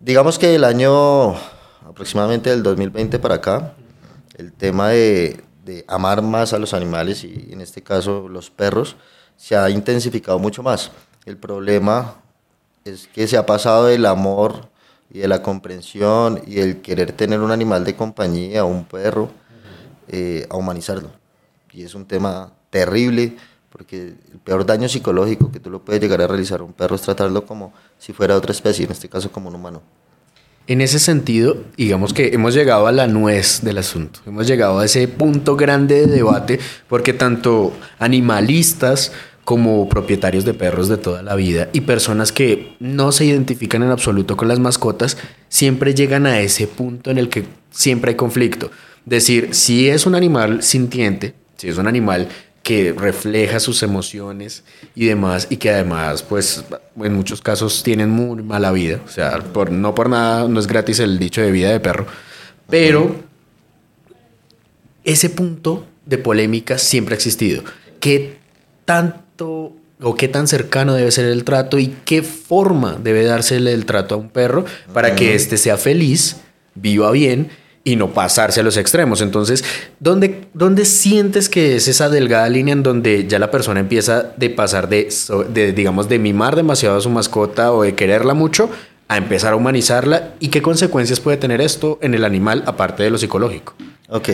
digamos 0.00 0.38
que 0.38 0.54
el 0.54 0.64
año 0.64 1.34
aproximadamente 1.88 2.50
del 2.50 2.62
2020 2.62 3.18
para 3.18 3.36
acá, 3.36 3.74
el 4.36 4.52
tema 4.52 4.88
de, 4.88 5.43
de 5.64 5.84
amar 5.88 6.22
más 6.22 6.52
a 6.52 6.58
los 6.58 6.74
animales 6.74 7.24
y 7.24 7.48
en 7.50 7.60
este 7.60 7.82
caso 7.82 8.28
los 8.28 8.50
perros 8.50 8.96
se 9.36 9.56
ha 9.56 9.70
intensificado 9.70 10.38
mucho 10.38 10.62
más. 10.62 10.90
El 11.24 11.36
problema 11.36 12.16
es 12.84 13.08
que 13.08 13.26
se 13.26 13.36
ha 13.36 13.46
pasado 13.46 13.86
del 13.86 14.06
amor 14.06 14.68
y 15.10 15.20
de 15.20 15.28
la 15.28 15.42
comprensión 15.42 16.42
y 16.46 16.58
el 16.60 16.82
querer 16.82 17.12
tener 17.12 17.40
un 17.40 17.50
animal 17.50 17.84
de 17.84 17.96
compañía, 17.96 18.64
un 18.64 18.84
perro, 18.84 19.30
eh, 20.08 20.46
a 20.50 20.56
humanizarlo. 20.56 21.10
Y 21.72 21.82
es 21.82 21.94
un 21.94 22.04
tema 22.04 22.52
terrible 22.70 23.36
porque 23.70 24.14
el 24.32 24.38
peor 24.44 24.64
daño 24.64 24.88
psicológico 24.88 25.50
que 25.50 25.60
tú 25.60 25.70
lo 25.70 25.80
puedes 25.80 26.00
llegar 26.00 26.20
a 26.20 26.26
realizar 26.26 26.60
a 26.60 26.64
un 26.64 26.72
perro 26.72 26.94
es 26.94 27.02
tratarlo 27.02 27.44
como 27.46 27.72
si 27.98 28.12
fuera 28.12 28.36
otra 28.36 28.52
especie, 28.52 28.84
en 28.84 28.92
este 28.92 29.08
caso 29.08 29.32
como 29.32 29.48
un 29.48 29.56
humano. 29.56 29.82
En 30.66 30.80
ese 30.80 30.98
sentido, 30.98 31.58
digamos 31.76 32.14
que 32.14 32.28
hemos 32.28 32.54
llegado 32.54 32.86
a 32.86 32.92
la 32.92 33.06
nuez 33.06 33.60
del 33.62 33.76
asunto. 33.76 34.20
Hemos 34.26 34.46
llegado 34.46 34.78
a 34.78 34.86
ese 34.86 35.06
punto 35.08 35.56
grande 35.56 36.06
de 36.06 36.06
debate 36.06 36.58
porque 36.88 37.12
tanto 37.12 37.74
animalistas 37.98 39.12
como 39.44 39.86
propietarios 39.90 40.46
de 40.46 40.54
perros 40.54 40.88
de 40.88 40.96
toda 40.96 41.22
la 41.22 41.34
vida 41.34 41.68
y 41.74 41.82
personas 41.82 42.32
que 42.32 42.76
no 42.80 43.12
se 43.12 43.26
identifican 43.26 43.82
en 43.82 43.90
absoluto 43.90 44.38
con 44.38 44.48
las 44.48 44.58
mascotas, 44.58 45.18
siempre 45.50 45.94
llegan 45.94 46.24
a 46.24 46.40
ese 46.40 46.66
punto 46.66 47.10
en 47.10 47.18
el 47.18 47.28
que 47.28 47.44
siempre 47.70 48.12
hay 48.12 48.16
conflicto. 48.16 48.70
Decir, 49.04 49.50
si 49.52 49.90
es 49.90 50.06
un 50.06 50.14
animal 50.14 50.62
sintiente, 50.62 51.34
si 51.58 51.68
es 51.68 51.76
un 51.76 51.86
animal 51.86 52.28
que 52.64 52.94
refleja 52.96 53.60
sus 53.60 53.82
emociones 53.82 54.64
y 54.96 55.04
demás, 55.04 55.46
y 55.50 55.58
que 55.58 55.70
además, 55.70 56.22
pues, 56.22 56.64
en 56.96 57.14
muchos 57.14 57.42
casos 57.42 57.82
tienen 57.82 58.08
muy 58.08 58.42
mala 58.42 58.72
vida. 58.72 59.00
O 59.04 59.08
sea, 59.08 59.38
por, 59.38 59.70
no 59.70 59.94
por 59.94 60.08
nada, 60.08 60.48
no 60.48 60.58
es 60.58 60.66
gratis 60.66 60.98
el 60.98 61.18
dicho 61.18 61.42
de 61.42 61.52
vida 61.52 61.70
de 61.70 61.78
perro. 61.78 62.06
Pero 62.68 63.16
ese 65.04 65.28
punto 65.28 65.86
de 66.06 66.16
polémica 66.16 66.78
siempre 66.78 67.14
ha 67.14 67.16
existido. 67.16 67.62
¿Qué 68.00 68.38
tanto 68.86 69.74
o 70.00 70.14
qué 70.16 70.28
tan 70.28 70.48
cercano 70.48 70.94
debe 70.94 71.10
ser 71.10 71.26
el 71.26 71.44
trato 71.44 71.78
y 71.78 71.94
qué 72.06 72.22
forma 72.22 72.98
debe 73.02 73.24
dársele 73.24 73.74
el 73.74 73.84
trato 73.84 74.14
a 74.14 74.18
un 74.18 74.30
perro 74.30 74.64
para 74.94 75.14
que 75.14 75.34
éste 75.34 75.58
sea 75.58 75.76
feliz, 75.76 76.38
viva 76.74 77.10
bien 77.10 77.50
y 77.84 77.96
no 77.96 78.12
pasarse 78.12 78.60
a 78.60 78.62
los 78.62 78.78
extremos. 78.78 79.20
Entonces, 79.20 79.62
¿dónde, 80.00 80.48
¿dónde 80.54 80.86
sientes 80.86 81.50
que 81.50 81.76
es 81.76 81.86
esa 81.86 82.08
delgada 82.08 82.48
línea 82.48 82.72
en 82.72 82.82
donde 82.82 83.26
ya 83.28 83.38
la 83.38 83.50
persona 83.50 83.80
empieza 83.80 84.32
de 84.36 84.48
pasar 84.50 84.88
de, 84.88 85.12
de, 85.50 85.72
digamos, 85.72 86.08
de 86.08 86.18
mimar 86.18 86.56
demasiado 86.56 86.96
a 86.96 87.00
su 87.02 87.10
mascota 87.10 87.72
o 87.72 87.82
de 87.82 87.94
quererla 87.94 88.32
mucho 88.32 88.70
a 89.06 89.18
empezar 89.18 89.52
a 89.52 89.56
humanizarla? 89.56 90.34
¿Y 90.40 90.48
qué 90.48 90.62
consecuencias 90.62 91.20
puede 91.20 91.36
tener 91.36 91.60
esto 91.60 91.98
en 92.00 92.14
el 92.14 92.24
animal 92.24 92.64
aparte 92.66 93.02
de 93.02 93.10
lo 93.10 93.18
psicológico? 93.18 93.74
Ok, 94.08 94.30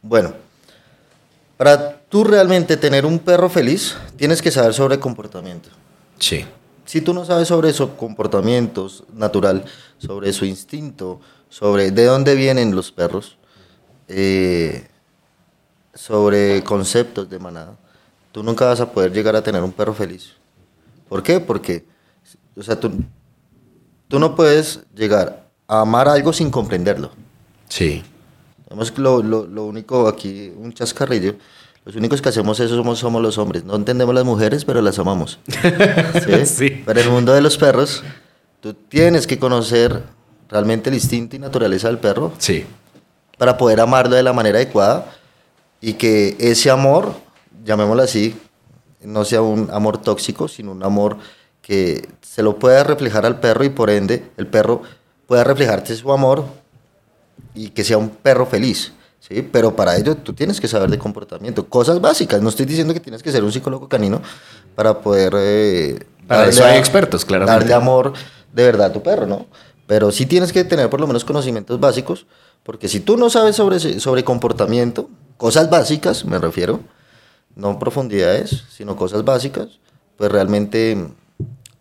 bueno. 0.00 0.32
Para 1.56 2.00
tú 2.08 2.24
realmente 2.24 2.76
tener 2.76 3.06
un 3.06 3.18
perro 3.18 3.48
feliz, 3.48 3.96
tienes 4.16 4.42
que 4.42 4.50
saber 4.50 4.74
sobre 4.74 4.98
comportamiento. 4.98 5.68
Sí. 6.18 6.44
Si 6.84 7.00
tú 7.00 7.14
no 7.14 7.24
sabes 7.24 7.48
sobre 7.48 7.72
su 7.72 7.96
comportamiento 7.96 8.90
natural, 9.14 9.64
sobre 9.98 10.32
su 10.32 10.44
instinto, 10.44 11.20
sobre 11.54 11.92
de 11.92 12.04
dónde 12.06 12.34
vienen 12.34 12.74
los 12.74 12.90
perros, 12.90 13.38
eh, 14.08 14.88
sobre 15.94 16.64
conceptos 16.64 17.30
de 17.30 17.38
manada, 17.38 17.76
tú 18.32 18.42
nunca 18.42 18.64
vas 18.64 18.80
a 18.80 18.90
poder 18.90 19.12
llegar 19.12 19.36
a 19.36 19.42
tener 19.42 19.62
un 19.62 19.70
perro 19.70 19.94
feliz. 19.94 20.32
¿Por 21.08 21.22
qué? 21.22 21.38
Porque, 21.38 21.84
o 22.56 22.62
sea, 22.64 22.80
tú, 22.80 22.90
tú 24.08 24.18
no 24.18 24.34
puedes 24.34 24.80
llegar 24.96 25.48
a 25.68 25.82
amar 25.82 26.08
algo 26.08 26.32
sin 26.32 26.50
comprenderlo. 26.50 27.12
Sí. 27.68 28.02
Lo, 28.96 29.22
lo, 29.22 29.46
lo 29.46 29.64
único 29.64 30.08
aquí, 30.08 30.52
un 30.56 30.72
chascarrillo, 30.72 31.36
los 31.84 31.94
únicos 31.94 32.20
que 32.20 32.30
hacemos 32.30 32.58
eso 32.58 32.74
somos, 32.74 32.98
somos 32.98 33.22
los 33.22 33.38
hombres. 33.38 33.62
No 33.62 33.76
entendemos 33.76 34.12
las 34.12 34.24
mujeres, 34.24 34.64
pero 34.64 34.82
las 34.82 34.98
amamos. 34.98 35.38
¿Sí? 35.46 36.46
Sí. 36.46 36.82
Pero 36.84 36.98
en 36.98 37.06
el 37.06 37.12
mundo 37.12 37.32
de 37.32 37.42
los 37.42 37.56
perros, 37.56 38.02
tú 38.60 38.74
tienes 38.74 39.28
que 39.28 39.38
conocer 39.38 40.02
realmente 40.54 40.88
el 40.88 40.94
instinto 40.94 41.34
y 41.34 41.40
naturaleza 41.40 41.88
del 41.88 41.98
perro 41.98 42.32
Sí. 42.38 42.64
para 43.38 43.56
poder 43.58 43.80
amarlo 43.80 44.14
de 44.14 44.22
la 44.22 44.32
manera 44.32 44.58
adecuada 44.58 45.06
y 45.80 45.94
que 45.94 46.36
ese 46.38 46.70
amor, 46.70 47.12
llamémoslo 47.64 48.02
así, 48.04 48.36
no 49.02 49.24
sea 49.24 49.42
un 49.42 49.68
amor 49.72 49.98
tóxico, 49.98 50.46
sino 50.46 50.70
un 50.70 50.84
amor 50.84 51.16
que 51.60 52.08
se 52.22 52.42
lo 52.44 52.56
pueda 52.58 52.84
reflejar 52.84 53.26
al 53.26 53.40
perro 53.40 53.64
y 53.64 53.68
por 53.68 53.90
ende 53.90 54.24
el 54.36 54.46
perro 54.46 54.82
pueda 55.26 55.42
reflejarte 55.42 55.94
su 55.96 56.12
amor 56.12 56.44
y 57.54 57.70
que 57.70 57.82
sea 57.82 57.98
un 57.98 58.08
perro 58.10 58.46
feliz. 58.46 58.92
¿sí? 59.18 59.42
Pero 59.42 59.74
para 59.74 59.96
ello 59.96 60.16
tú 60.16 60.32
tienes 60.34 60.60
que 60.60 60.68
saber 60.68 60.88
de 60.88 60.98
comportamiento, 60.98 61.66
cosas 61.66 62.00
básicas. 62.00 62.40
No 62.42 62.48
estoy 62.50 62.66
diciendo 62.66 62.94
que 62.94 63.00
tienes 63.00 63.22
que 63.24 63.32
ser 63.32 63.42
un 63.42 63.50
psicólogo 63.50 63.88
canino 63.88 64.22
para 64.76 65.00
poder... 65.00 65.32
eh, 65.36 65.98
Para 66.28 66.46
eso 66.48 66.64
hay 66.64 66.74
a- 66.76 66.78
expertos, 66.78 67.24
claramente. 67.24 67.58
Darle 67.60 67.74
amor 67.74 68.12
de 68.52 68.62
verdad 68.64 68.86
a 68.86 68.92
tu 68.92 69.02
perro, 69.02 69.26
¿no? 69.26 69.46
Pero 69.86 70.10
sí 70.12 70.26
tienes 70.26 70.52
que 70.52 70.64
tener 70.64 70.88
por 70.88 71.00
lo 71.00 71.06
menos 71.06 71.24
conocimientos 71.24 71.78
básicos, 71.78 72.26
porque 72.62 72.88
si 72.88 73.00
tú 73.00 73.16
no 73.16 73.30
sabes 73.30 73.56
sobre, 73.56 73.78
sobre 73.78 74.24
comportamiento, 74.24 75.10
cosas 75.36 75.68
básicas, 75.68 76.24
me 76.24 76.38
refiero, 76.38 76.80
no 77.56 77.78
profundidades, 77.78 78.64
sino 78.70 78.96
cosas 78.96 79.24
básicas, 79.24 79.80
pues 80.16 80.30
realmente 80.30 80.96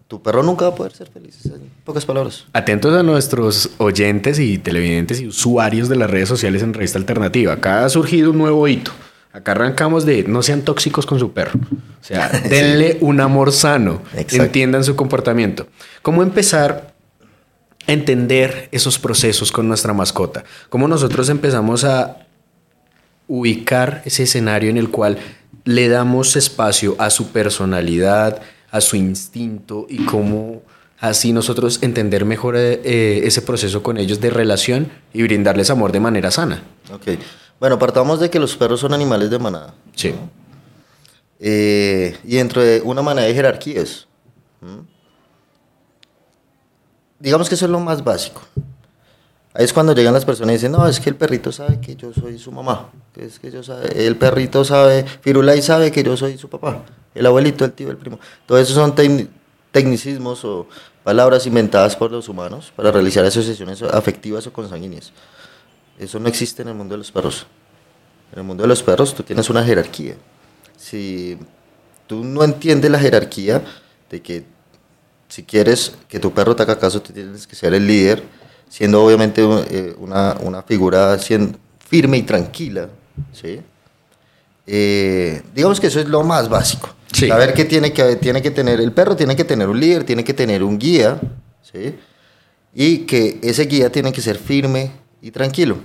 tu 0.08 0.22
perro 0.22 0.44
nunca 0.44 0.66
va 0.66 0.72
a 0.72 0.76
poder 0.76 0.94
ser 0.94 1.10
feliz, 1.10 1.46
en 1.46 1.72
pocas 1.84 2.06
palabras. 2.06 2.46
Atentos 2.54 2.94
a 2.94 3.04
nuestros 3.04 3.72
oyentes 3.78 4.38
y 4.40 4.58
televidentes 4.58 5.22
y 5.22 5.28
usuarios 5.28 5.90
de 5.90 5.96
las 5.96 6.10
redes 6.10 6.30
sociales 6.30 6.62
en 6.62 6.74
Revista 6.74 7.00
Alternativa. 7.00 7.54
Acá 7.54 7.86
ha 7.86 7.90
surgido 7.90 8.32
un 8.32 8.38
nuevo 8.38 8.68
hito. 8.68 8.92
Acá 9.32 9.54
arrancamos 9.54 10.06
de 10.06 10.24
no 10.26 10.44
sean 10.44 10.62
tóxicos 10.62 11.08
con 11.08 11.18
su 11.18 11.32
perro. 11.32 11.60
O 12.00 12.04
sea, 12.04 12.30
denle 12.50 13.00
un 13.02 13.20
amor 13.20 13.52
sano. 13.52 14.02
Exacto. 14.14 14.44
Entiendan 14.44 14.84
su 14.84 14.96
comportamiento. 14.96 15.66
¿Cómo 16.04 16.22
empezar 16.22 16.93
entender 17.88 18.70
esos 18.72 19.00
procesos 19.00 19.52
con 19.52 19.68
nuestra 19.68 19.94
mascota? 19.94 20.44
¿Cómo 20.70 20.88
nosotros 20.88 21.30
empezamos 21.30 21.84
a 21.84 22.28
ubicar 23.28 24.02
ese 24.06 24.24
escenario 24.24 24.70
en 24.70 24.78
el 24.78 24.90
cual 24.90 25.18
le 25.66 25.88
damos 25.88 26.36
espacio 26.36 26.96
a 27.00 27.10
su 27.10 27.28
personalidad, 27.28 28.42
a 28.72 28.82
su 28.82 28.96
instinto 28.96 29.86
y 29.90 30.06
cómo 30.06 30.62
así 31.00 31.34
nosotros 31.34 31.80
entender 31.82 32.26
mejor 32.26 32.56
eh, 32.56 32.82
eh, 32.84 33.22
ese 33.26 33.42
proceso 33.42 33.84
con 33.84 33.98
ellos 33.98 34.20
de 34.20 34.30
relación 34.30 34.92
y 35.14 35.24
brindarles 35.24 35.70
amor 35.70 35.92
de 35.92 36.00
manera 36.00 36.32
sana. 36.32 36.64
Ok. 36.94 37.18
Bueno, 37.60 37.80
partamos 37.80 38.20
de 38.20 38.30
que 38.30 38.40
los 38.40 38.56
perros 38.58 38.80
son 38.80 38.94
animales 38.94 39.30
de 39.30 39.40
manada. 39.40 39.74
Sí. 39.96 40.14
Eh, 41.40 42.18
y 42.24 42.36
dentro 42.36 42.62
de 42.62 42.82
una 42.82 43.02
manada 43.02 43.28
de 43.28 43.34
jerarquías. 43.34 44.08
¿m? 44.62 44.93
Digamos 47.24 47.48
que 47.48 47.56
eso 47.56 47.64
es 47.64 47.72
lo 47.72 47.80
más 47.80 48.04
básico. 48.04 48.42
Ahí 49.54 49.64
es 49.64 49.72
cuando 49.72 49.94
llegan 49.94 50.14
las 50.14 50.26
personas 50.26 50.52
y 50.52 50.56
dicen, 50.58 50.74
no, 50.74 50.86
es 50.86 51.00
que 51.00 51.10
el 51.10 51.16
perrito 51.16 51.54
sabe 51.54 51.80
que 51.80 51.96
yo 51.96 52.12
soy 52.14 52.38
su 52.38 52.52
mamá. 52.52 52.90
Es 53.16 53.40
que 53.40 53.50
yo 53.50 53.64
sabe, 53.64 54.06
el 54.06 54.18
perrito 54.18 54.66
sabe, 54.66 55.06
Firulai 55.22 55.62
sabe 55.62 55.90
que 55.90 56.04
yo 56.04 56.18
soy 56.18 56.38
su 56.38 56.50
papá. 56.50 56.84
El 57.16 57.26
abuelito, 57.26 57.64
el 57.64 57.72
tío, 57.72 57.90
el 57.90 57.96
primo. 57.96 58.20
Todo 58.46 58.58
eso 58.58 58.74
son 58.74 58.94
tecni- 58.94 59.30
tecnicismos 59.72 60.44
o 60.44 60.68
palabras 61.04 61.48
inventadas 61.48 61.96
por 61.96 62.12
los 62.12 62.28
humanos 62.28 62.74
para 62.76 62.92
realizar 62.92 63.24
asociaciones 63.24 63.82
afectivas 63.84 64.46
o 64.48 64.52
consanguíneas. 64.52 65.14
Eso 65.98 66.20
no 66.20 66.28
existe 66.28 66.64
en 66.64 66.68
el 66.68 66.76
mundo 66.76 66.96
de 66.96 66.98
los 66.98 67.12
perros. 67.12 67.46
En 68.34 68.40
el 68.40 68.44
mundo 68.46 68.64
de 68.64 68.68
los 68.68 68.84
perros 68.84 69.14
tú 69.14 69.24
tienes 69.24 69.50
una 69.50 69.64
jerarquía. 69.64 70.16
Si 70.76 71.38
tú 72.08 72.26
no 72.26 72.44
entiendes 72.44 72.92
la 72.92 73.00
jerarquía 73.00 73.64
de 74.10 74.22
que 74.22 74.44
si 75.34 75.42
quieres 75.42 75.94
que 76.08 76.20
tu 76.20 76.32
perro 76.32 76.56
te 76.56 76.62
haga 76.62 76.78
caso, 76.78 77.02
tú 77.02 77.12
tienes 77.12 77.48
que 77.48 77.56
ser 77.56 77.74
el 77.74 77.88
líder, 77.88 78.22
siendo 78.70 79.04
obviamente 79.04 79.42
eh, 79.42 79.96
una, 79.98 80.38
una 80.42 80.62
figura 80.62 81.18
siendo 81.18 81.58
firme 81.90 82.18
y 82.18 82.22
tranquila. 82.22 82.88
¿sí? 83.32 83.60
Eh, 84.68 85.42
digamos 85.56 85.80
que 85.80 85.88
eso 85.88 86.00
es 86.00 86.08
lo 86.08 86.22
más 86.24 86.50
básico. 86.50 86.90
Sí. 87.12 87.28
Saber 87.28 87.54
que 87.56 87.66
tiene 87.66 87.92
que 87.94 88.16
tiene 88.18 88.44
que 88.44 88.52
tener 88.52 88.80
el 88.80 88.92
perro, 88.92 89.16
tiene 89.16 89.36
que 89.36 89.44
tener 89.44 89.68
un 89.70 89.80
líder, 89.80 90.04
tiene 90.04 90.24
que 90.24 90.36
tener 90.36 90.64
un 90.64 90.78
guía, 90.78 91.20
¿sí? 91.64 91.96
y 92.76 93.00
que 93.00 93.40
ese 93.42 93.66
guía 93.66 93.92
tiene 93.92 94.12
que 94.12 94.22
ser 94.22 94.38
firme 94.38 94.92
y 95.22 95.32
tranquilo. 95.32 95.78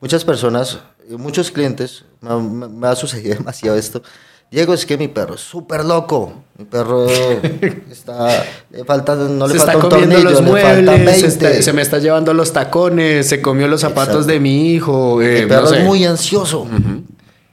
Muchas 0.00 0.24
personas 0.24 0.78
eh, 1.08 1.16
muchos 1.16 1.50
clientes, 1.50 2.04
me, 2.20 2.34
me- 2.36 2.68
me 2.68 2.86
ha 2.86 2.94
sucedido 2.94 3.34
demasiado 3.38 3.76
esto. 3.76 4.02
Diego, 4.50 4.72
es 4.74 4.86
que 4.86 4.96
mi 4.96 5.08
perro 5.08 5.34
es 5.34 5.40
súper 5.40 5.84
loco. 5.84 6.44
Mi 6.56 6.64
perro 6.64 7.06
está, 7.90 8.44
le 8.70 8.84
falta, 8.84 9.16
no 9.16 9.48
le 9.48 9.54
se 9.54 9.58
falta 9.58 9.72
está 9.72 9.76
un 9.84 9.90
comiendo 9.90 10.14
tornillo, 10.16 10.30
los 10.30 10.40
le 10.42 10.46
muebles, 10.48 10.96
se, 11.00 11.04
20. 11.04 11.26
está- 11.26 11.62
se 11.62 11.72
me 11.72 11.82
está 11.82 11.98
llevando 11.98 12.32
los 12.34 12.52
tacones, 12.52 13.26
se 13.28 13.42
comió 13.42 13.66
los 13.66 13.80
zapatos 13.80 14.08
Exacto. 14.14 14.32
de 14.32 14.40
mi 14.40 14.72
hijo. 14.72 15.20
eh, 15.22 15.40
El 15.40 15.48
perro 15.48 15.62
no 15.62 15.68
sé. 15.68 15.78
es 15.78 15.84
muy 15.84 16.04
ansioso. 16.04 16.68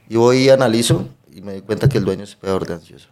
Y 0.08 0.16
voy 0.16 0.38
y 0.44 0.48
analizo 0.50 1.08
y 1.34 1.40
me 1.40 1.52
doy 1.52 1.62
cuenta 1.62 1.88
que 1.88 1.98
el 1.98 2.04
dueño 2.04 2.22
es 2.24 2.36
peor 2.36 2.66
de 2.66 2.74
ansioso. 2.74 3.08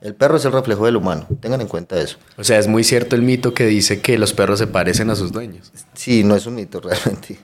El 0.00 0.14
perro 0.14 0.36
es 0.36 0.44
el 0.44 0.52
reflejo 0.52 0.84
del 0.86 0.96
humano. 0.96 1.26
Tengan 1.40 1.60
en 1.62 1.66
cuenta 1.66 1.98
eso. 1.98 2.18
O 2.38 2.44
sea, 2.44 2.58
es 2.58 2.68
muy 2.68 2.84
cierto 2.84 3.16
el 3.16 3.22
mito 3.22 3.52
que 3.54 3.66
dice 3.66 4.00
que 4.00 4.16
los 4.18 4.32
perros 4.34 4.58
se 4.58 4.66
parecen 4.66 5.08
a 5.10 5.16
sus 5.16 5.32
dueños. 5.32 5.72
Sí, 5.94 6.24
no 6.24 6.36
es 6.36 6.46
un 6.46 6.54
mito 6.56 6.80
realmente. 6.80 7.38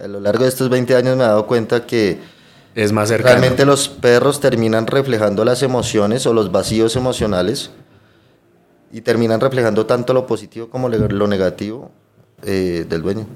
A 0.00 0.06
lo 0.06 0.20
largo 0.20 0.44
de 0.44 0.48
estos 0.48 0.68
20 0.68 0.94
años 0.94 1.16
me 1.16 1.24
he 1.24 1.26
dado 1.26 1.46
cuenta 1.46 1.84
que 1.86 2.18
Es 2.76 2.92
más 2.92 3.08
cercano. 3.08 3.36
realmente 3.40 3.64
los 3.64 3.88
perros 3.88 4.38
terminan 4.38 4.86
reflejando 4.86 5.44
las 5.44 5.62
emociones 5.64 6.26
o 6.26 6.32
los 6.32 6.52
vacíos 6.52 6.94
emocionales 6.94 7.70
y 8.92 9.00
terminan 9.00 9.40
reflejando 9.40 9.86
tanto 9.86 10.12
lo 10.12 10.26
positivo 10.26 10.68
como 10.70 10.88
lo 10.88 11.26
negativo 11.26 11.90
eh, 12.44 12.84
del 12.88 13.02
dueño. 13.02 13.26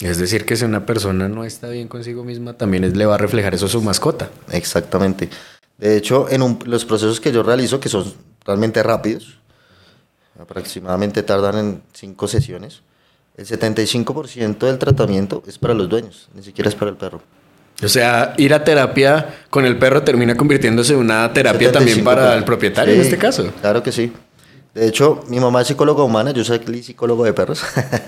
Es 0.00 0.18
decir, 0.18 0.44
que 0.44 0.56
si 0.56 0.64
una 0.64 0.84
persona 0.86 1.28
no 1.28 1.44
está 1.44 1.68
bien 1.68 1.86
consigo 1.86 2.24
misma, 2.24 2.54
también 2.54 2.84
es- 2.84 2.96
le 2.96 3.06
va 3.06 3.14
a 3.14 3.18
reflejar 3.18 3.54
eso 3.54 3.66
a 3.66 3.68
su 3.68 3.80
mascota. 3.82 4.30
Exactamente. 4.50 5.28
De 5.78 5.96
hecho, 5.96 6.26
en 6.30 6.40
un- 6.42 6.58
los 6.64 6.84
procesos 6.86 7.20
que 7.20 7.32
yo 7.32 7.42
realizo, 7.42 7.78
que 7.78 7.88
son 7.90 8.10
realmente 8.44 8.82
rápidos, 8.82 9.38
aproximadamente 10.40 11.22
tardan 11.22 11.58
en 11.58 11.82
cinco 11.92 12.26
sesiones, 12.28 12.80
el 13.36 13.46
75% 13.46 14.66
del 14.66 14.78
tratamiento 14.78 15.42
es 15.46 15.58
para 15.58 15.74
los 15.74 15.88
dueños, 15.88 16.28
ni 16.34 16.42
siquiera 16.42 16.68
es 16.70 16.74
para 16.74 16.90
el 16.90 16.96
perro. 16.96 17.20
O 17.82 17.88
sea, 17.88 18.32
ir 18.38 18.54
a 18.54 18.64
terapia 18.64 19.34
con 19.50 19.64
el 19.66 19.78
perro 19.78 20.02
termina 20.02 20.34
convirtiéndose 20.34 20.94
en 20.94 21.00
una 21.00 21.30
terapia 21.32 21.70
también 21.72 21.96
75, 21.98 22.04
para 22.04 22.34
el 22.34 22.44
propietario 22.44 22.94
en 22.94 23.00
Sí, 23.00 23.06
este 23.06 23.18
caso. 23.18 23.52
Claro 23.60 23.82
que 23.82 23.92
sí. 23.92 24.12
De 24.74 24.86
hecho, 24.86 25.24
mi 25.28 25.40
mamá 25.40 25.62
es 25.62 25.68
psicóloga 25.68 26.02
humana, 26.02 26.32
yo 26.32 26.44
soy 26.44 26.60
psicólogo 26.82 27.24
de 27.24 27.32
perros. 27.32 27.62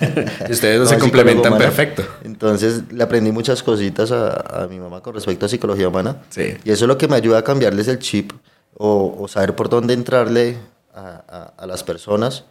Ustedes 0.51 0.79
dos 0.81 0.89
se 0.91 0.99
complementan 0.99 1.57
perfecto. 1.59 2.03
Entonces 2.25 2.83
le 2.93 3.03
aprendí 3.03 3.33
muchas 3.33 3.63
cositas 3.63 4.11
a, 4.13 4.65
a 4.65 4.67
mi 4.69 4.79
mamá 4.79 5.01
con 5.03 5.15
respecto 5.15 5.47
a 5.47 5.49
psicología 5.49 5.89
humana. 5.89 6.17
Sí. 6.31 6.55
Y 6.65 6.71
eso 6.71 6.85
es 6.85 6.89
lo 6.89 6.99
que 6.99 7.09
me 7.09 7.17
ayuda 7.17 7.39
a 7.39 7.43
cambiarles 7.45 7.89
el 7.89 7.99
chip 7.99 8.33
o, 8.77 9.17
o 9.19 9.29
saber 9.29 9.55
por 9.57 9.69
dónde 9.69 9.95
entrarle 9.95 10.57
a, 10.95 11.23
a- 11.29 11.53
a 11.63 11.67
las 11.67 11.83
personas 11.85 12.45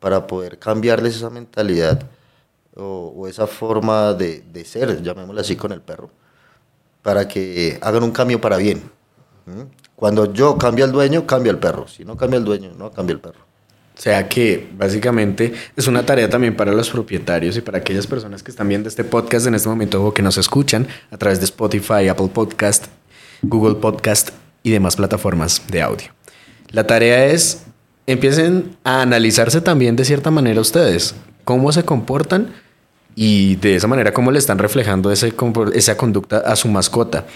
para 0.00 0.26
poder 0.26 0.58
cambiarles 0.58 1.16
esa 1.16 1.28
mentalidad 1.30 2.02
o, 2.76 3.12
o 3.16 3.26
esa 3.28 3.46
forma 3.46 4.14
de, 4.14 4.42
de 4.52 4.64
ser, 4.64 5.02
llamémoslo 5.02 5.40
así, 5.40 5.56
con 5.56 5.72
el 5.72 5.80
perro, 5.82 6.08
para 7.02 7.28
que 7.28 7.78
hagan 7.80 8.02
un 8.02 8.10
cambio 8.10 8.40
para 8.40 8.56
bien. 8.56 8.82
¿Mm? 9.46 9.62
Cuando 9.96 10.32
yo 10.32 10.56
cambio 10.58 10.84
al 10.84 10.92
dueño, 10.92 11.26
cambia 11.26 11.50
el 11.50 11.58
perro. 11.58 11.88
Si 11.88 12.04
no 12.04 12.16
cambia 12.16 12.38
el 12.38 12.44
dueño, 12.44 12.72
no 12.76 12.92
cambia 12.92 13.14
el 13.14 13.20
perro. 13.20 13.48
O 13.98 14.00
sea 14.00 14.28
que 14.28 14.68
básicamente 14.76 15.52
es 15.74 15.88
una 15.88 16.06
tarea 16.06 16.30
también 16.30 16.54
para 16.54 16.70
los 16.70 16.88
propietarios 16.88 17.56
y 17.56 17.62
para 17.62 17.78
aquellas 17.78 18.06
personas 18.06 18.44
que 18.44 18.52
están 18.52 18.68
viendo 18.68 18.88
este 18.88 19.02
podcast 19.02 19.48
en 19.48 19.56
este 19.56 19.68
momento 19.68 20.04
o 20.04 20.14
que 20.14 20.22
nos 20.22 20.38
escuchan 20.38 20.86
a 21.10 21.16
través 21.16 21.40
de 21.40 21.46
Spotify, 21.46 22.06
Apple 22.08 22.28
Podcast, 22.32 22.86
Google 23.42 23.74
Podcast 23.74 24.30
y 24.62 24.70
demás 24.70 24.94
plataformas 24.94 25.62
de 25.68 25.82
audio. 25.82 26.06
La 26.70 26.86
tarea 26.86 27.26
es 27.26 27.64
empiecen 28.06 28.76
a 28.84 29.02
analizarse 29.02 29.60
también 29.60 29.96
de 29.96 30.04
cierta 30.04 30.30
manera 30.30 30.60
ustedes, 30.60 31.16
cómo 31.44 31.72
se 31.72 31.84
comportan 31.84 32.54
y 33.20 33.56
de 33.56 33.74
esa 33.74 33.88
manera 33.88 34.14
cómo 34.14 34.30
le 34.30 34.38
están 34.38 34.58
reflejando 34.58 35.10
ese, 35.10 35.34
esa 35.74 35.96
conducta 35.96 36.38
a 36.38 36.54
su 36.54 36.68
mascota. 36.68 37.26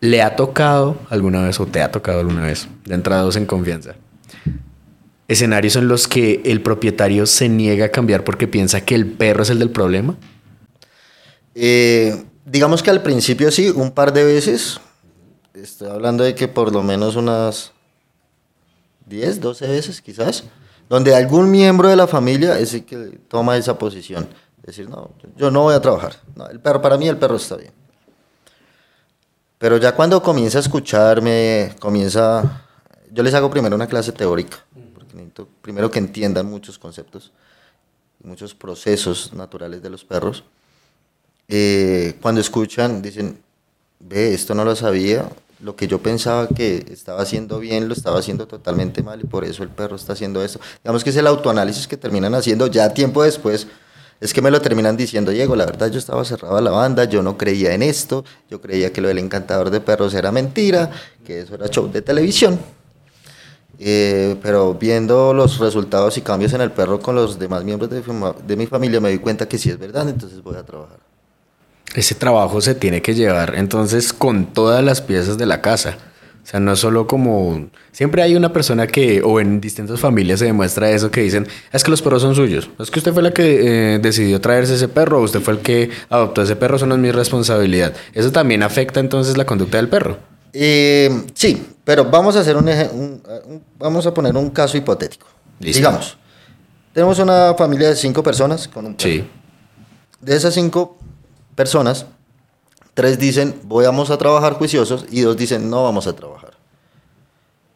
¿Le 0.00 0.20
ha 0.20 0.36
tocado 0.36 0.98
alguna 1.08 1.42
vez 1.42 1.58
o 1.58 1.64
te 1.64 1.80
ha 1.80 1.90
tocado 1.90 2.20
alguna 2.20 2.42
vez, 2.42 2.68
de 2.84 2.94
entrados 2.94 3.36
en 3.36 3.46
confianza, 3.46 3.94
escenarios 5.26 5.76
en 5.76 5.88
los 5.88 6.06
que 6.06 6.42
el 6.44 6.60
propietario 6.60 7.24
se 7.24 7.48
niega 7.48 7.86
a 7.86 7.88
cambiar 7.88 8.24
porque 8.24 8.46
piensa 8.46 8.82
que 8.82 8.94
el 8.94 9.06
perro 9.06 9.44
es 9.44 9.48
el 9.48 9.58
del 9.58 9.70
problema? 9.70 10.16
Eh, 11.54 12.22
digamos 12.44 12.82
que 12.82 12.90
al 12.90 13.00
principio 13.00 13.50
sí, 13.50 13.70
un 13.70 13.90
par 13.90 14.12
de 14.12 14.24
veces. 14.24 14.80
Estoy 15.54 15.88
hablando 15.88 16.24
de 16.24 16.34
que 16.34 16.46
por 16.46 16.70
lo 16.70 16.82
menos 16.82 17.16
unas 17.16 17.72
10, 19.06 19.40
12 19.40 19.66
veces 19.66 20.02
quizás, 20.02 20.44
donde 20.90 21.14
algún 21.14 21.50
miembro 21.50 21.88
de 21.88 21.96
la 21.96 22.06
familia 22.06 22.58
es 22.58 22.74
el 22.74 22.84
que 22.84 23.18
toma 23.28 23.56
esa 23.56 23.78
posición. 23.78 24.28
Decir, 24.64 24.88
no, 24.88 25.10
yo 25.36 25.50
no 25.50 25.62
voy 25.62 25.74
a 25.74 25.80
trabajar. 25.80 26.16
No, 26.34 26.46
el 26.48 26.58
perro, 26.58 26.80
para 26.80 26.96
mí 26.96 27.06
el 27.06 27.18
perro 27.18 27.36
está 27.36 27.56
bien. 27.56 27.72
Pero 29.58 29.76
ya 29.76 29.94
cuando 29.94 30.22
comienza 30.22 30.58
a 30.58 30.62
escucharme, 30.62 31.74
comienza... 31.78 32.62
Yo 33.12 33.22
les 33.22 33.34
hago 33.34 33.50
primero 33.50 33.76
una 33.76 33.86
clase 33.86 34.10
teórica, 34.12 34.56
porque 34.94 35.14
necesito 35.14 35.48
primero 35.62 35.90
que 35.90 35.98
entiendan 35.98 36.46
muchos 36.46 36.78
conceptos, 36.78 37.32
muchos 38.22 38.54
procesos 38.54 39.32
naturales 39.32 39.82
de 39.82 39.90
los 39.90 40.04
perros 40.04 40.44
eh, 41.48 42.16
cuando 42.22 42.40
escuchan, 42.40 43.02
dicen, 43.02 43.38
ve, 44.00 44.34
esto 44.34 44.54
no 44.54 44.64
lo 44.64 44.74
sabía, 44.76 45.28
lo 45.60 45.76
que 45.76 45.86
yo 45.86 46.00
pensaba 46.00 46.48
que 46.48 46.86
estaba 46.90 47.22
haciendo 47.22 47.58
bien, 47.58 47.88
lo 47.88 47.94
estaba 47.94 48.18
haciendo 48.18 48.46
totalmente 48.46 49.02
mal 49.02 49.20
y 49.20 49.26
por 49.26 49.44
eso 49.44 49.62
el 49.62 49.68
perro 49.68 49.96
está 49.96 50.14
haciendo 50.14 50.42
esto. 50.42 50.60
Digamos 50.82 51.04
que 51.04 51.10
es 51.10 51.16
el 51.16 51.26
autoanálisis 51.26 51.86
que 51.86 51.96
terminan 51.96 52.34
haciendo 52.34 52.66
ya 52.66 52.92
tiempo 52.92 53.22
después. 53.22 53.66
Es 54.20 54.32
que 54.32 54.40
me 54.40 54.50
lo 54.50 54.60
terminan 54.60 54.96
diciendo, 54.96 55.30
Diego, 55.30 55.56
la 55.56 55.66
verdad 55.66 55.90
yo 55.90 55.98
estaba 55.98 56.24
cerrado 56.24 56.56
a 56.56 56.60
la 56.60 56.70
banda, 56.70 57.04
yo 57.04 57.22
no 57.22 57.36
creía 57.36 57.74
en 57.74 57.82
esto, 57.82 58.24
yo 58.50 58.60
creía 58.60 58.92
que 58.92 59.00
lo 59.00 59.08
del 59.08 59.18
encantador 59.18 59.70
de 59.70 59.80
perros 59.80 60.14
era 60.14 60.32
mentira, 60.32 60.90
que 61.26 61.40
eso 61.40 61.54
era 61.54 61.68
show 61.68 61.90
de 61.90 62.00
televisión. 62.00 62.58
Eh, 63.78 64.36
pero 64.40 64.74
viendo 64.74 65.34
los 65.34 65.58
resultados 65.58 66.16
y 66.16 66.20
cambios 66.20 66.52
en 66.52 66.60
el 66.60 66.70
perro 66.70 67.00
con 67.00 67.16
los 67.16 67.38
demás 67.38 67.64
miembros 67.64 67.90
de, 67.90 68.02
de 68.46 68.56
mi 68.56 68.66
familia 68.66 69.00
me 69.00 69.10
di 69.10 69.18
cuenta 69.18 69.48
que 69.48 69.58
sí 69.58 69.68
es 69.68 69.78
verdad, 69.78 70.08
entonces 70.08 70.42
voy 70.42 70.56
a 70.56 70.62
trabajar. 70.62 70.98
Ese 71.94 72.14
trabajo 72.14 72.60
se 72.60 72.74
tiene 72.74 73.02
que 73.02 73.14
llevar 73.14 73.54
entonces 73.56 74.12
con 74.12 74.46
todas 74.46 74.82
las 74.82 75.00
piezas 75.00 75.38
de 75.38 75.46
la 75.46 75.60
casa. 75.60 75.96
O 76.44 76.46
sea, 76.46 76.60
no 76.60 76.76
solo 76.76 77.06
como... 77.06 77.68
Siempre 77.90 78.22
hay 78.22 78.36
una 78.36 78.52
persona 78.52 78.86
que, 78.86 79.22
o 79.22 79.40
en 79.40 79.62
distintas 79.62 79.98
familias 79.98 80.40
se 80.40 80.44
demuestra 80.44 80.90
eso, 80.90 81.10
que 81.10 81.22
dicen, 81.22 81.48
es 81.72 81.82
que 81.82 81.90
los 81.90 82.02
perros 82.02 82.20
son 82.20 82.34
suyos. 82.34 82.68
Es 82.78 82.90
que 82.90 82.98
usted 82.98 83.14
fue 83.14 83.22
la 83.22 83.32
que 83.32 83.94
eh, 83.94 83.98
decidió 83.98 84.40
traerse 84.42 84.74
ese 84.74 84.88
perro, 84.88 85.20
o 85.20 85.22
usted 85.22 85.40
fue 85.40 85.54
el 85.54 85.60
que 85.60 85.90
adoptó 86.10 86.42
ese 86.42 86.54
perro, 86.54 86.76
eso 86.76 86.84
no 86.86 86.96
es 86.96 87.00
mi 87.00 87.10
responsabilidad. 87.12 87.94
Eso 88.12 88.30
también 88.30 88.62
afecta 88.62 89.00
entonces 89.00 89.38
la 89.38 89.46
conducta 89.46 89.78
del 89.78 89.88
perro. 89.88 90.18
Eh, 90.52 91.10
sí, 91.32 91.66
pero 91.82 92.04
vamos 92.04 92.36
a 92.36 92.40
hacer 92.40 92.56
un- 92.58 92.68
un- 92.68 93.22
vamos 93.78 94.06
a 94.06 94.12
poner 94.12 94.36
un 94.36 94.50
caso 94.50 94.76
hipotético. 94.76 95.26
Listo. 95.60 95.78
Digamos, 95.78 96.18
tenemos 96.92 97.18
una 97.20 97.54
familia 97.54 97.88
de 97.88 97.96
cinco 97.96 98.22
personas 98.22 98.68
con 98.68 98.84
un 98.84 98.94
perro. 98.96 99.10
Sí. 99.10 99.24
De 100.20 100.36
esas 100.36 100.52
cinco 100.52 100.98
personas, 101.54 102.04
tres 102.94 103.18
dicen 103.18 103.60
vamos 103.64 104.10
a 104.10 104.18
trabajar 104.18 104.54
juiciosos 104.54 105.06
y 105.10 105.20
dos 105.20 105.36
dicen 105.36 105.68
no 105.68 105.84
vamos 105.84 106.06
a 106.06 106.14
trabajar. 106.14 106.54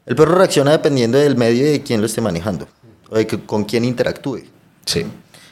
El 0.07 0.17
perro 0.17 0.37
reacciona 0.37 0.71
dependiendo 0.71 1.19
del 1.19 1.37
medio 1.37 1.67
y 1.67 1.71
de 1.73 1.83
quién 1.83 2.01
lo 2.01 2.07
esté 2.07 2.21
manejando 2.21 2.67
o 3.11 3.17
de 3.17 3.27
que- 3.27 3.45
con 3.45 3.65
quién 3.65 3.85
interactúe. 3.85 4.45
Sí. 4.87 5.05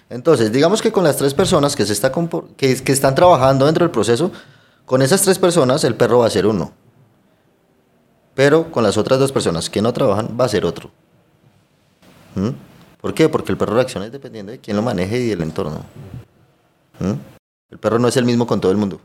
Entonces, 0.08 0.52
digamos 0.52 0.80
que 0.80 0.92
con 0.92 1.04
las 1.04 1.16
tres 1.16 1.34
personas 1.34 1.74
que, 1.76 1.84
se 1.84 1.92
está 1.92 2.12
que 2.56 2.92
están 2.92 3.14
trabajando 3.14 3.66
dentro 3.66 3.84
del 3.84 3.90
proceso, 3.90 4.30
con 4.84 5.02
esas 5.02 5.22
tres 5.22 5.38
personas 5.38 5.82
el 5.84 5.96
perro 5.96 6.20
va 6.20 6.26
a 6.26 6.30
ser 6.30 6.46
uno. 6.46 6.72
Pero 8.34 8.70
con 8.70 8.82
las 8.84 8.96
otras 8.96 9.18
dos 9.18 9.32
personas 9.32 9.68
que 9.68 9.82
no 9.82 9.92
trabajan 9.92 10.36
va 10.38 10.44
a 10.44 10.48
ser 10.48 10.64
otro. 10.64 10.90
¿Mm? 12.34 12.50
¿Por 13.00 13.14
qué? 13.14 13.28
Porque 13.28 13.50
el 13.50 13.58
perro 13.58 13.74
reacciona 13.74 14.08
dependiendo 14.08 14.52
de 14.52 14.58
quién 14.58 14.76
lo 14.76 14.82
maneje 14.82 15.18
y 15.18 15.26
del 15.26 15.42
entorno. 15.42 15.80
¿Mm? 17.00 17.12
El 17.70 17.78
perro 17.78 17.98
no 17.98 18.08
es 18.08 18.16
el 18.16 18.24
mismo 18.24 18.46
con 18.46 18.60
todo 18.60 18.70
el 18.70 18.78
mundo. 18.78 19.00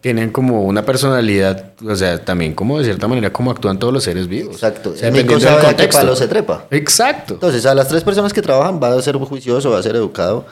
Tienen 0.00 0.30
como 0.30 0.62
una 0.62 0.84
personalidad, 0.84 1.74
o 1.86 1.94
sea, 1.94 2.24
también 2.24 2.54
como 2.54 2.78
de 2.78 2.84
cierta 2.84 3.06
manera 3.06 3.32
como 3.32 3.50
actúan 3.50 3.78
todos 3.78 3.92
los 3.92 4.02
seres 4.02 4.28
vivos. 4.28 4.54
Exacto. 4.54 4.90
O 4.90 4.96
sea, 4.96 5.10
del 5.10 5.40
sabe 5.40 5.66
a 5.66 5.76
qué 5.76 5.88
palo 5.88 6.16
se 6.16 6.26
trepa. 6.26 6.66
Exacto. 6.70 7.34
Entonces, 7.34 7.66
a 7.66 7.74
las 7.74 7.88
tres 7.88 8.02
personas 8.02 8.32
que 8.32 8.40
trabajan 8.40 8.80
va 8.82 8.94
a 8.94 9.02
ser 9.02 9.16
juicioso, 9.16 9.70
va 9.70 9.78
a 9.78 9.82
ser 9.82 9.96
educado 9.96 10.46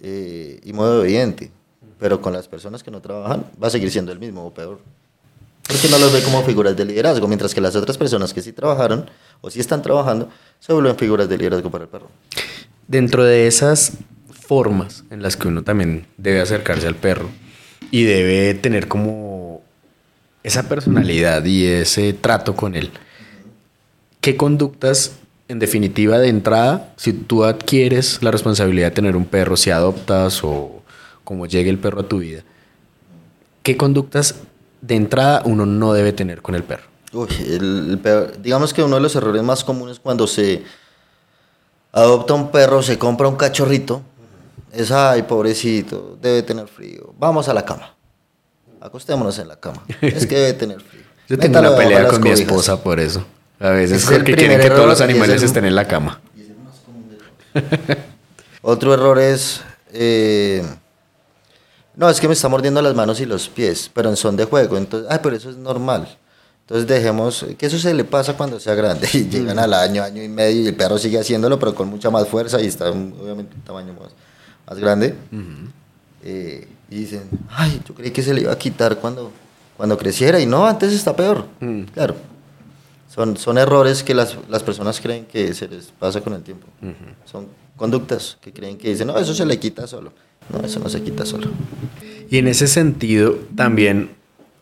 eh, 0.00 0.58
y 0.64 0.72
muy 0.72 0.86
obediente. 0.86 1.50
Pero 1.98 2.20
con 2.20 2.32
las 2.32 2.48
personas 2.48 2.82
que 2.82 2.90
no 2.90 3.00
trabajan 3.00 3.44
va 3.62 3.68
a 3.68 3.70
seguir 3.70 3.90
siendo 3.90 4.10
el 4.10 4.18
mismo 4.18 4.46
o 4.46 4.50
peor. 4.52 4.80
Porque 5.68 5.88
no 5.88 5.98
los 5.98 6.12
ve 6.12 6.22
como 6.22 6.42
figuras 6.42 6.76
de 6.76 6.84
liderazgo, 6.84 7.28
mientras 7.28 7.54
que 7.54 7.60
las 7.60 7.76
otras 7.76 7.96
personas 7.96 8.32
que 8.34 8.42
sí 8.42 8.52
trabajaron 8.52 9.08
o 9.40 9.50
sí 9.50 9.60
están 9.60 9.82
trabajando 9.82 10.28
se 10.58 10.72
vuelven 10.72 10.96
figuras 10.96 11.28
de 11.28 11.38
liderazgo 11.38 11.70
para 11.70 11.84
el 11.84 11.90
perro. 11.90 12.08
Dentro 12.88 13.22
de 13.22 13.46
esas 13.46 13.92
formas 14.30 15.04
en 15.10 15.22
las 15.22 15.36
que 15.36 15.48
uno 15.48 15.62
también 15.62 16.06
debe 16.16 16.40
acercarse 16.40 16.86
al 16.86 16.96
perro 16.96 17.30
y 17.90 18.04
debe 18.04 18.54
tener 18.54 18.88
como 18.88 19.62
esa 20.42 20.68
personalidad 20.68 21.44
y 21.44 21.66
ese 21.66 22.12
trato 22.12 22.54
con 22.56 22.74
él, 22.74 22.90
¿qué 24.20 24.36
conductas, 24.36 25.12
en 25.48 25.58
definitiva, 25.58 26.18
de 26.18 26.28
entrada, 26.28 26.92
si 26.96 27.12
tú 27.12 27.44
adquieres 27.44 28.22
la 28.22 28.30
responsabilidad 28.30 28.88
de 28.88 28.94
tener 28.94 29.16
un 29.16 29.24
perro, 29.26 29.56
si 29.56 29.70
adoptas 29.70 30.42
o 30.42 30.82
como 31.24 31.46
llegue 31.46 31.70
el 31.70 31.78
perro 31.78 32.00
a 32.00 32.08
tu 32.08 32.18
vida, 32.18 32.42
¿qué 33.62 33.76
conductas 33.76 34.36
de 34.80 34.96
entrada 34.96 35.42
uno 35.44 35.66
no 35.66 35.92
debe 35.92 36.12
tener 36.12 36.42
con 36.42 36.54
el 36.54 36.64
perro? 36.64 36.84
El, 37.46 37.98
peor- 38.02 38.40
digamos 38.42 38.72
que 38.72 38.82
uno 38.82 38.96
de 38.96 39.02
los 39.02 39.14
errores 39.14 39.42
más 39.42 39.62
comunes 39.62 40.00
cuando 40.00 40.26
se 40.26 40.62
adopta 41.92 42.34
un 42.34 42.50
perro, 42.50 42.82
se 42.82 42.98
compra 42.98 43.28
un 43.28 43.36
cachorrito, 43.36 44.02
es, 44.72 44.90
ay, 44.90 45.22
pobrecito, 45.22 46.16
debe 46.20 46.42
tener 46.42 46.66
frío, 46.68 47.12
vamos 47.18 47.48
a 47.48 47.54
la 47.54 47.64
cama, 47.64 47.94
acostémonos 48.80 49.38
en 49.38 49.48
la 49.48 49.56
cama, 49.60 49.82
es 50.00 50.26
que 50.26 50.34
debe 50.36 50.52
tener 50.54 50.80
frío. 50.80 51.02
Yo 51.28 51.38
tengo 51.38 51.52
Métalo 51.60 51.68
una 51.74 51.78
de 51.78 51.84
pelea 51.84 52.08
con 52.08 52.22
mi 52.22 52.30
esposa 52.30 52.82
por 52.82 52.98
eso. 53.00 53.24
A 53.60 53.70
veces 53.70 54.02
Es 54.02 54.10
el 54.10 54.16
porque 54.18 54.34
quieren 54.34 54.60
que 54.60 54.68
todos 54.70 54.86
los 54.86 54.98
y 55.00 55.02
es 55.04 55.08
animales 55.08 55.36
el- 55.40 55.44
estén 55.44 55.64
en 55.64 55.74
la 55.76 55.86
cama. 55.86 56.20
Otro 58.62 58.94
error 58.94 59.18
es, 59.18 59.60
eh, 59.92 60.62
no, 61.96 62.08
es 62.08 62.20
que 62.20 62.28
me 62.28 62.34
está 62.34 62.48
mordiendo 62.48 62.80
las 62.80 62.94
manos 62.94 63.20
y 63.20 63.26
los 63.26 63.48
pies, 63.48 63.90
pero 63.92 64.08
en 64.08 64.16
son 64.16 64.36
de 64.36 64.44
juego, 64.44 64.76
entonces, 64.76 65.08
ay, 65.10 65.18
pero 65.22 65.36
eso 65.36 65.50
es 65.50 65.56
normal. 65.56 66.16
Entonces 66.60 66.86
dejemos, 66.86 67.44
que 67.58 67.66
eso 67.66 67.78
se 67.78 67.92
le 67.92 68.04
pasa 68.04 68.36
cuando 68.36 68.58
sea 68.60 68.74
grande, 68.74 69.08
y 69.12 69.24
llegan 69.28 69.58
al 69.58 69.74
año, 69.74 70.02
año 70.02 70.22
y 70.22 70.28
medio, 70.28 70.62
y 70.62 70.66
el 70.68 70.76
perro 70.76 70.96
sigue 70.96 71.18
haciéndolo, 71.18 71.58
pero 71.58 71.74
con 71.74 71.88
mucha 71.88 72.08
más 72.10 72.28
fuerza, 72.28 72.60
y 72.60 72.66
está 72.66 72.88
obviamente 72.90 73.54
un 73.56 73.62
tamaño 73.62 73.92
más, 73.94 74.12
más 74.68 74.78
grande. 74.78 75.14
Eh, 76.24 76.68
y 76.90 76.96
dicen, 76.96 77.22
ay, 77.50 77.80
yo 77.86 77.94
creí 77.94 78.10
que 78.10 78.22
se 78.22 78.32
le 78.34 78.42
iba 78.42 78.52
a 78.52 78.58
quitar 78.58 78.98
cuando, 78.98 79.32
cuando 79.76 79.96
creciera, 79.98 80.38
y 80.40 80.46
no, 80.46 80.66
antes 80.66 80.92
está 80.92 81.16
peor. 81.16 81.46
Mm. 81.60 81.82
Claro. 81.84 82.16
Son, 83.12 83.36
son 83.36 83.58
errores 83.58 84.02
que 84.02 84.14
las, 84.14 84.36
las 84.48 84.62
personas 84.62 85.00
creen 85.00 85.26
que 85.26 85.52
se 85.54 85.68
les 85.68 85.86
pasa 85.86 86.20
con 86.22 86.32
el 86.32 86.42
tiempo. 86.42 86.66
Son 87.24 87.46
conductas 87.76 88.38
que 88.40 88.52
creen 88.52 88.78
que 88.78 88.88
dicen, 88.90 89.06
no, 89.08 89.18
eso 89.18 89.34
se 89.34 89.44
le 89.44 89.58
quita 89.58 89.86
solo. 89.86 90.12
No, 90.50 90.64
eso 90.64 90.80
no 90.80 90.88
se 90.88 91.02
quita 91.02 91.26
solo. 91.26 91.48
Y 92.30 92.38
en 92.38 92.48
ese 92.48 92.66
sentido, 92.68 93.36
también 93.54 94.10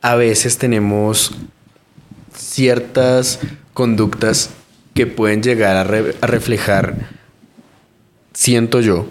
a 0.03 0.17
veces 0.17 0.59
tenemos 0.59 1.31
ciertas 2.35 3.39
conductas 3.75 4.51
que 4.95 5.07
pueden 5.07 5.43
llegar 5.43 5.77
a, 5.77 5.85
re- 5.85 6.17
a 6.21 6.27
reflejar, 6.27 7.09
siento 8.35 8.81
yo, 8.81 9.07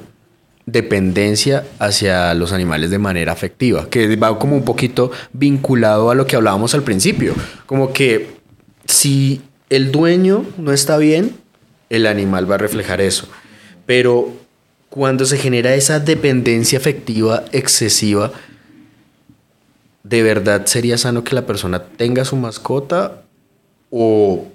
dependencia 0.71 1.65
hacia 1.79 2.33
los 2.33 2.51
animales 2.51 2.89
de 2.89 2.97
manera 2.97 3.31
afectiva, 3.31 3.89
que 3.89 4.15
va 4.15 4.37
como 4.39 4.55
un 4.55 4.63
poquito 4.63 5.11
vinculado 5.33 6.11
a 6.11 6.15
lo 6.15 6.25
que 6.25 6.35
hablábamos 6.35 6.73
al 6.73 6.83
principio, 6.83 7.33
como 7.65 7.93
que 7.93 8.37
si 8.85 9.41
el 9.69 9.91
dueño 9.91 10.45
no 10.57 10.71
está 10.71 10.97
bien, 10.97 11.35
el 11.89 12.05
animal 12.05 12.49
va 12.49 12.55
a 12.55 12.59
reflejar 12.59 13.01
eso, 13.01 13.27
pero 13.85 14.33
cuando 14.89 15.25
se 15.25 15.37
genera 15.37 15.75
esa 15.75 15.99
dependencia 15.99 16.79
afectiva 16.79 17.45
excesiva, 17.51 18.31
¿de 20.03 20.23
verdad 20.23 20.65
sería 20.65 20.97
sano 20.97 21.23
que 21.23 21.35
la 21.35 21.45
persona 21.45 21.83
tenga 21.83 22.25
su 22.25 22.35
mascota 22.35 23.23
o 23.91 24.47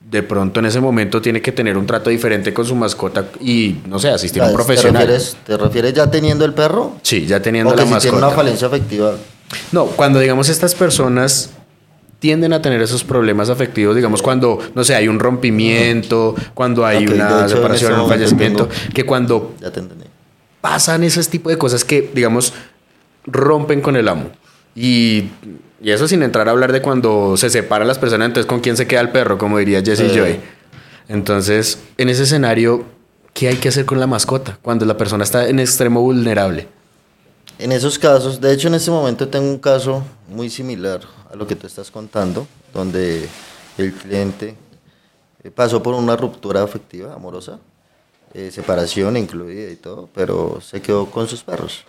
de 0.00 0.22
pronto 0.22 0.60
en 0.60 0.66
ese 0.66 0.80
momento 0.80 1.20
tiene 1.20 1.40
que 1.42 1.52
tener 1.52 1.76
un 1.76 1.86
trato 1.86 2.10
diferente 2.10 2.52
con 2.54 2.64
su 2.64 2.74
mascota 2.74 3.26
y, 3.40 3.76
no 3.86 3.98
sé, 3.98 4.08
asistir 4.08 4.42
a 4.42 4.46
un 4.46 4.50
¿Te 4.50 4.54
profesional? 4.56 5.02
refieres, 5.02 5.36
¿Te 5.46 5.56
refieres 5.56 5.92
ya 5.92 6.10
teniendo 6.10 6.44
el 6.44 6.54
perro? 6.54 6.96
Sí, 7.02 7.26
ya 7.26 7.40
teniendo 7.40 7.70
o 7.70 7.74
que 7.74 7.82
la 7.82 7.86
si 7.86 7.90
mascota. 7.92 8.10
tiene 8.12 8.26
una 8.26 8.34
falencia 8.36 8.66
afectiva. 8.66 9.14
No, 9.72 9.86
cuando 9.86 10.18
digamos 10.18 10.48
estas 10.48 10.74
personas 10.74 11.50
tienden 12.18 12.52
a 12.52 12.60
tener 12.62 12.80
esos 12.82 13.04
problemas 13.04 13.50
afectivos, 13.50 13.94
digamos 13.96 14.20
cuando, 14.22 14.58
no 14.74 14.84
sé, 14.84 14.94
hay 14.94 15.06
un 15.08 15.18
rompimiento, 15.18 16.34
cuando 16.54 16.84
hay 16.84 17.06
una 17.06 17.14
hecho, 17.28 17.40
en 17.42 17.48
separación, 17.48 17.90
este 17.92 18.02
un 18.02 18.08
fallecimiento, 18.08 18.66
tengo- 18.68 18.92
que 18.94 19.04
cuando 19.04 19.54
Ya 19.60 19.70
te 19.70 19.80
entendí. 19.80 20.04
pasan 20.60 21.04
esos 21.04 21.28
tipos 21.28 21.50
de 21.52 21.58
cosas 21.58 21.84
que, 21.84 22.10
digamos, 22.14 22.52
rompen 23.26 23.80
con 23.80 23.96
el 23.96 24.08
amo. 24.08 24.30
Y, 24.74 25.24
y 25.80 25.90
eso 25.90 26.06
sin 26.08 26.22
entrar 26.22 26.48
a 26.48 26.50
hablar 26.50 26.72
de 26.72 26.82
cuando 26.82 27.36
se 27.36 27.50
separan 27.50 27.88
las 27.88 27.98
personas, 27.98 28.26
entonces 28.26 28.46
con 28.48 28.60
quién 28.60 28.76
se 28.76 28.86
queda 28.86 29.00
el 29.00 29.10
perro, 29.10 29.38
como 29.38 29.58
diría 29.58 29.82
Jesse 29.82 30.10
Sí. 30.10 30.18
Joy. 30.18 30.40
Entonces, 31.08 31.78
en 31.96 32.08
ese 32.08 32.22
escenario, 32.24 32.84
¿qué 33.34 33.48
hay 33.48 33.56
que 33.56 33.68
hacer 33.68 33.84
con 33.84 33.98
la 33.98 34.06
mascota 34.06 34.58
cuando 34.62 34.84
la 34.86 34.96
persona 34.96 35.24
está 35.24 35.48
en 35.48 35.58
extremo 35.58 36.00
vulnerable? 36.02 36.68
En 37.58 37.72
esos 37.72 37.98
casos, 37.98 38.40
de 38.40 38.52
hecho 38.52 38.68
en 38.68 38.74
este 38.74 38.90
momento 38.90 39.28
tengo 39.28 39.48
un 39.48 39.58
caso 39.58 40.02
muy 40.28 40.48
similar 40.48 41.00
a 41.32 41.36
lo 41.36 41.46
que 41.46 41.56
tú 41.56 41.66
estás 41.66 41.90
contando, 41.90 42.46
donde 42.72 43.28
el 43.76 43.92
cliente 43.92 44.54
eh, 45.44 45.50
pasó 45.50 45.82
por 45.82 45.94
una 45.94 46.16
ruptura 46.16 46.62
afectiva, 46.62 47.12
amorosa, 47.14 47.58
eh, 48.32 48.50
separación 48.52 49.16
incluida 49.16 49.70
y 49.70 49.76
todo, 49.76 50.08
pero 50.14 50.60
se 50.60 50.80
quedó 50.80 51.06
con 51.06 51.26
sus 51.28 51.42
perros. 51.42 51.84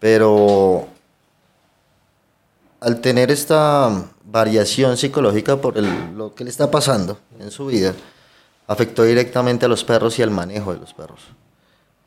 Pero 0.00 0.88
al 2.82 3.00
tener 3.00 3.30
esta 3.30 4.10
variación 4.24 4.96
psicológica 4.96 5.60
por 5.60 5.76
lo 5.80 6.34
que 6.34 6.42
le 6.42 6.50
está 6.50 6.68
pasando 6.68 7.16
en 7.38 7.52
su 7.52 7.66
vida, 7.66 7.94
afectó 8.66 9.04
directamente 9.04 9.66
a 9.66 9.68
los 9.68 9.84
perros 9.84 10.18
y 10.18 10.22
al 10.22 10.32
manejo 10.32 10.74
de 10.74 10.80
los 10.80 10.92
perros. 10.92 11.20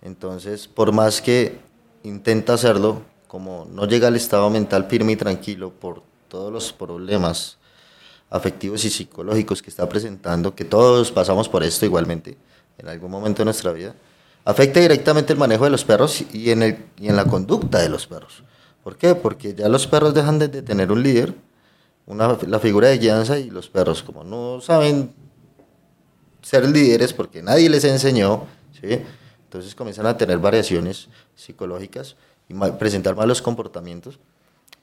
Entonces, 0.02 0.68
por 0.68 0.92
más 0.92 1.22
que 1.22 1.60
intenta 2.04 2.56
hacerlo, 2.56 3.02
como 3.28 3.66
no 3.72 3.88
llega 3.88 4.10
al 4.10 4.18
estado 4.18 4.50
mental 4.50 4.88
firme 4.90 5.14
y 5.14 5.16
tranquilo 5.16 5.72
por 5.72 6.04
todos 6.28 6.52
los 6.52 6.74
problemas 6.74 7.58
afectivos 8.30 8.84
y 8.84 8.90
psicológicos 8.90 9.62
que 9.62 9.70
está 9.70 9.88
presentando, 9.88 10.56
que 10.56 10.66
todos 10.66 11.10
pasamos 11.10 11.48
por 11.48 11.64
esto 11.64 11.86
igualmente 11.86 12.38
en 12.78 12.90
algún 12.90 13.12
momento 13.12 13.40
de 13.40 13.46
nuestra 13.46 13.72
vida, 13.72 13.96
afecta 14.44 14.82
directamente 14.82 15.32
el 15.32 15.40
manejo 15.40 15.64
de 15.64 15.70
los 15.70 15.86
perros 15.86 16.22
y 16.34 16.52
en 16.52 17.16
la 17.16 17.26
conducta 17.26 17.80
de 17.80 17.88
los 17.88 18.08
perros. 18.08 18.44
¿Por 18.86 18.98
qué? 18.98 19.16
Porque 19.16 19.56
ya 19.56 19.68
los 19.68 19.88
perros 19.88 20.14
dejan 20.14 20.38
de, 20.38 20.48
tener 20.48 20.92
un 20.92 21.02
líder, 21.02 21.34
una, 22.06 22.38
la 22.46 22.60
figura 22.60 22.90
de 22.90 23.00
guianza 23.00 23.40
y 23.40 23.50
los 23.50 23.68
perros, 23.68 24.04
como 24.04 24.24
no 24.24 24.62
saben 24.62 25.12
ser 26.44 26.70
líderes 26.70 27.12
porque 27.12 27.42
nadie 27.42 27.68
les 27.68 27.84
enseñó, 27.84 28.44
¿sí? 28.80 29.02
entonces 29.46 29.74
comienzan 29.74 30.06
a 30.06 30.16
tener 30.16 30.38
variaciones 30.38 31.08
psicológicas 31.34 32.16
y 32.48 32.54
presentar 32.78 33.16
malos 33.16 33.42
comportamientos 33.42 34.20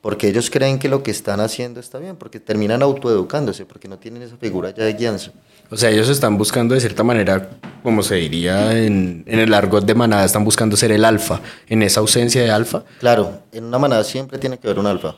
porque 0.00 0.26
ellos 0.26 0.50
creen 0.50 0.80
que 0.80 0.88
lo 0.88 1.04
que 1.04 1.12
están 1.12 1.38
haciendo 1.38 1.78
está 1.78 2.00
bien, 2.00 2.16
porque 2.16 2.40
terminan 2.40 2.82
autoeducándose, 2.82 3.66
porque 3.66 3.86
no 3.86 4.00
tienen 4.00 4.22
esa 4.22 4.36
figura 4.36 4.70
ya 4.70 4.82
de 4.82 4.94
guianza. 4.94 5.30
O 5.72 5.76
sea, 5.76 5.88
ellos 5.90 6.08
están 6.10 6.36
buscando 6.36 6.74
de 6.74 6.80
cierta 6.80 7.02
manera, 7.02 7.48
como 7.82 8.02
se 8.02 8.16
diría 8.16 8.76
en, 8.78 9.24
en 9.26 9.38
el 9.38 9.54
argot 9.54 9.84
de 9.84 9.94
manada, 9.94 10.22
están 10.24 10.44
buscando 10.44 10.76
ser 10.76 10.92
el 10.92 11.02
alfa. 11.04 11.40
En 11.66 11.82
esa 11.82 12.00
ausencia 12.00 12.42
de 12.42 12.50
alfa, 12.50 12.84
Claro, 13.00 13.40
en 13.52 13.64
una 13.64 13.78
manada 13.78 14.04
siempre 14.04 14.38
tiene 14.38 14.58
que 14.58 14.66
haber 14.68 14.78
un 14.78 14.86
alfa, 14.86 15.14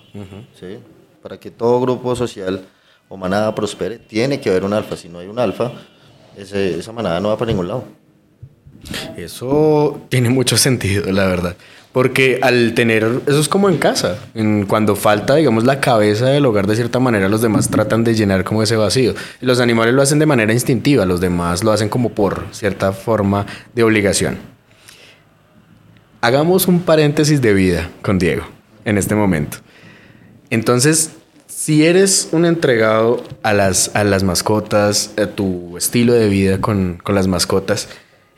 ¿sí? 0.58 0.78
Para 1.22 1.38
que 1.40 1.50
todo 1.50 1.80
grupo 1.80 2.14
social 2.14 2.64
o 3.08 3.16
manada 3.16 3.52
prospere, 3.54 3.98
tiene 3.98 4.40
que 4.40 4.48
haber 4.48 4.62
un 4.64 4.72
alfa. 4.72 4.96
Si 4.96 5.08
no 5.08 5.18
hay 5.18 5.26
un 5.26 5.38
alfa, 5.40 5.72
ese- 6.36 6.78
esa 6.78 6.92
manada 6.92 7.18
no 7.20 7.28
va 7.30 7.36
para 7.36 7.50
ningún 7.50 7.66
lado. 7.68 7.84
eso 9.16 10.00
tiene 10.08 10.30
mucho 10.30 10.56
sentido, 10.56 11.10
la 11.10 11.26
verdad. 11.26 11.56
Porque 11.94 12.40
al 12.42 12.74
tener, 12.74 13.20
eso 13.24 13.38
es 13.38 13.48
como 13.48 13.68
en 13.68 13.76
casa, 13.78 14.18
en, 14.34 14.66
cuando 14.66 14.96
falta, 14.96 15.36
digamos, 15.36 15.62
la 15.62 15.78
cabeza 15.78 16.26
del 16.26 16.44
hogar 16.44 16.66
de 16.66 16.74
cierta 16.74 16.98
manera, 16.98 17.28
los 17.28 17.40
demás 17.40 17.70
tratan 17.70 18.02
de 18.02 18.16
llenar 18.16 18.42
como 18.42 18.64
ese 18.64 18.74
vacío. 18.74 19.14
Los 19.40 19.60
animales 19.60 19.94
lo 19.94 20.02
hacen 20.02 20.18
de 20.18 20.26
manera 20.26 20.52
instintiva, 20.52 21.06
los 21.06 21.20
demás 21.20 21.62
lo 21.62 21.70
hacen 21.70 21.88
como 21.88 22.08
por 22.08 22.46
cierta 22.50 22.92
forma 22.92 23.46
de 23.76 23.84
obligación. 23.84 24.38
Hagamos 26.20 26.66
un 26.66 26.80
paréntesis 26.80 27.40
de 27.40 27.54
vida 27.54 27.88
con 28.02 28.18
Diego 28.18 28.42
en 28.84 28.98
este 28.98 29.14
momento. 29.14 29.58
Entonces, 30.50 31.12
si 31.46 31.86
eres 31.86 32.30
un 32.32 32.44
entregado 32.44 33.22
a 33.44 33.52
las, 33.52 33.94
a 33.94 34.02
las 34.02 34.24
mascotas, 34.24 35.12
a 35.16 35.26
tu 35.26 35.78
estilo 35.78 36.12
de 36.12 36.28
vida 36.28 36.60
con, 36.60 36.98
con 37.04 37.14
las 37.14 37.28
mascotas, 37.28 37.88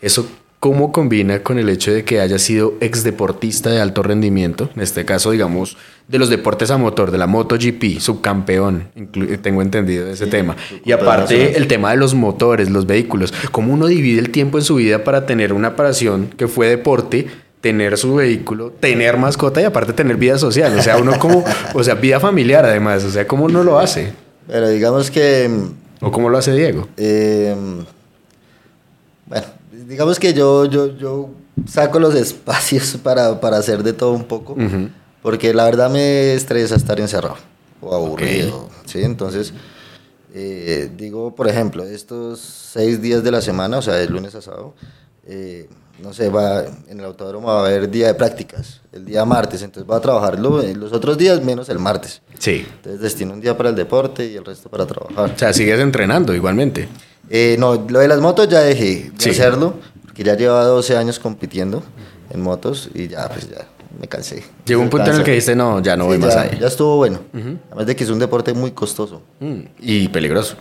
¿eso 0.03 0.29
cómo 0.61 0.91
combina 0.93 1.43
con 1.43 1.59
el 1.59 1.69
hecho 1.69 1.93
de 1.93 2.05
que 2.05 2.21
hayas 2.21 2.43
sido 2.43 2.75
ex 2.81 3.05
deportista 3.05 3.71
de 3.71 3.81
alto 3.81 4.03
rendimiento? 4.03 4.71
En 4.75 4.83
este 4.83 5.05
caso, 5.05 5.31
digamos, 5.31 5.77
de 6.09 6.19
los 6.19 6.29
deportes 6.31 6.71
a 6.71 6.77
motor, 6.79 7.11
de 7.11 7.19
la 7.19 7.27
MotoGP, 7.27 7.99
subcampeón, 8.01 8.89
inclu- 8.97 9.39
tengo 9.41 9.63
entendido 9.63 10.05
de 10.07 10.13
ese 10.13 10.27
tema. 10.27 10.57
Y 10.85 10.93
aparte, 10.93 11.57
el 11.57 11.67
tema 11.69 11.91
de 11.91 11.97
los 11.99 12.15
motores, 12.15 12.71
los 12.71 12.87
vehículos, 12.87 13.33
cómo 13.53 13.73
uno 13.73 13.87
divide 13.87 14.21
el 14.21 14.31
tiempo 14.31 14.59
en 14.59 14.65
su 14.65 14.77
vida 14.77 15.05
para 15.05 15.27
tener 15.27 15.53
una 15.53 15.77
pasión 15.77 16.29
que 16.37 16.49
fue 16.49 16.69
deporte, 16.69 17.27
tener 17.61 17.99
su 17.99 18.15
vehículo, 18.15 18.71
tener 18.71 19.17
mascota 19.17 19.61
y 19.61 19.65
aparte 19.65 19.93
tener 19.93 20.17
vida 20.17 20.39
social, 20.39 20.79
o 20.79 20.83
sea, 20.83 20.99
uno 20.99 21.19
como, 21.19 21.45
o 21.75 21.83
sea, 21.83 21.95
vida 21.95 22.21
familiar 22.21 22.65
además, 22.65 23.03
o 23.05 23.11
sea, 23.11 23.27
cómo 23.27 23.45
uno 23.47 23.65
lo 23.65 23.79
hace 23.81 24.13
Pero 24.47 24.69
digamos 24.69 25.11
que 25.11 25.51
o 26.01 26.13
cómo 26.13 26.29
lo 26.29 26.39
hace 26.39 26.53
Diego. 26.55 26.87
Eh, 26.97 27.57
digamos 29.85 30.19
que 30.19 30.33
yo, 30.33 30.65
yo, 30.67 30.97
yo 30.97 31.31
saco 31.67 31.99
los 31.99 32.15
espacios 32.15 32.97
para, 33.03 33.41
para 33.41 33.59
hacer 33.59 33.83
de 33.83 33.93
todo 33.93 34.13
un 34.13 34.25
poco, 34.25 34.57
porque 35.23 35.53
la 35.53 35.65
verdad 35.65 35.91
me 35.91 36.35
estresa 36.35 36.77
estar 36.77 36.99
encerrado 37.01 37.37
o 37.81 37.95
aburrido, 37.95 38.69
¿sí? 38.87 39.03
Entonces, 39.03 39.53
eh, 40.35 40.91
digo, 40.97 41.35
por 41.35 41.49
ejemplo, 41.49 41.85
estos 41.85 42.41
seis 42.41 43.01
días 43.01 43.23
de 43.23 43.31
la 43.31 43.41
semana, 43.41 43.79
o 43.79 43.83
sea, 43.83 43.95
de 43.95 44.09
lunes 44.09 44.35
a 44.35 44.43
sábado, 44.43 44.75
eh, 45.27 45.69
no 46.03 46.13
sé, 46.13 46.29
va, 46.29 46.65
en 46.89 46.99
el 47.01 47.05
autódromo 47.05 47.49
va 47.49 47.61
a 47.61 47.67
haber 47.67 47.91
día 47.91 48.09
de 48.09 48.15
prácticas, 48.15 48.83
el 48.93 49.05
día 49.05 49.25
martes, 49.25 49.63
entonces 49.63 49.91
va 49.91 49.97
a 49.97 50.01
trabajarlo 50.01 50.63
en 50.63 50.79
los 50.79 50.93
otros 50.93 51.17
días 51.17 51.43
menos 51.43 51.69
el 51.69 51.79
martes. 51.79 52.23
Sí. 52.39 52.67
Entonces 52.77 53.01
destino 53.01 53.33
un 53.33 53.41
día 53.41 53.57
para 53.57 53.71
el 53.71 53.75
deporte 53.77 54.27
y 54.27 54.37
el 54.37 54.45
resto 54.45 54.69
para 54.69 54.87
trabajar. 54.87 55.33
O 55.35 55.39
sea, 55.39 55.53
sigues 55.53 55.81
entrenando 55.81 56.35
igualmente. 56.35 56.89
Eh, 57.31 57.57
no, 57.59 57.75
lo 57.89 57.99
de 58.01 58.09
las 58.09 58.21
motos 58.21 58.49
ya 58.49 58.61
dejé 58.61 59.11
de 59.11 59.13
Sí. 59.19 59.31
hacerlo, 59.31 59.75
porque 60.05 60.23
ya 60.25 60.37
llevaba 60.37 60.65
12 60.65 60.97
años 60.97 61.19
compitiendo 61.19 61.83
en 62.31 62.41
motos 62.41 62.89
y 62.95 63.09
ya, 63.09 63.29
pues 63.29 63.49
ya 63.51 63.67
me 64.01 64.07
cansé. 64.09 64.45
Llegó 64.65 64.83
un 64.83 64.91
punto 64.91 65.11
en 65.11 65.17
el 65.17 65.23
que 65.25 65.33
dijiste, 65.33 65.57
no, 65.57 65.81
ya 65.83 65.97
no 65.97 66.05
Sí, 66.05 66.09
voy 66.09 66.19
más 66.19 66.37
ahí. 66.37 66.59
Ya 66.61 66.67
estuvo 66.69 66.97
bueno. 66.97 67.21
Además 67.33 67.87
de 67.87 67.97
que 67.97 68.05
es 68.05 68.11
un 68.11 68.19
deporte 68.19 68.53
muy 68.53 68.71
costoso. 68.73 69.23
Mm, 69.41 69.61
Y 69.81 70.09
peligroso. 70.09 70.55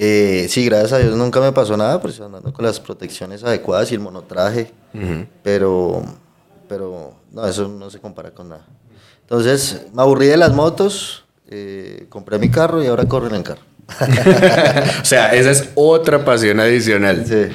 Eh, 0.00 0.46
sí, 0.48 0.64
gracias 0.64 0.92
a 0.92 0.98
Dios 0.98 1.16
nunca 1.16 1.40
me 1.40 1.50
pasó 1.52 1.76
nada, 1.76 2.00
pues 2.00 2.20
andando 2.20 2.52
con 2.52 2.64
las 2.64 2.78
protecciones 2.78 3.42
adecuadas 3.42 3.90
y 3.90 3.94
el 3.94 4.00
monotraje, 4.00 4.72
Ujú. 4.94 5.26
pero, 5.42 6.02
pero 6.68 7.14
no, 7.32 7.44
eso 7.46 7.66
no 7.68 7.90
se 7.90 7.98
compara 7.98 8.30
con 8.30 8.48
nada. 8.48 8.64
Entonces, 9.22 9.86
me 9.92 10.00
aburrí 10.02 10.26
de 10.28 10.36
las 10.36 10.54
motos, 10.54 11.24
eh, 11.50 12.06
compré 12.08 12.38
mi 12.38 12.48
carro 12.48 12.82
y 12.82 12.86
ahora 12.86 13.06
corren 13.06 13.34
en 13.34 13.42
carro. 13.42 13.60
o 15.02 15.04
sea, 15.04 15.34
esa 15.34 15.50
es 15.50 15.70
otra 15.74 16.24
pasión 16.24 16.60
adicional. 16.60 17.24
Sí, 17.26 17.54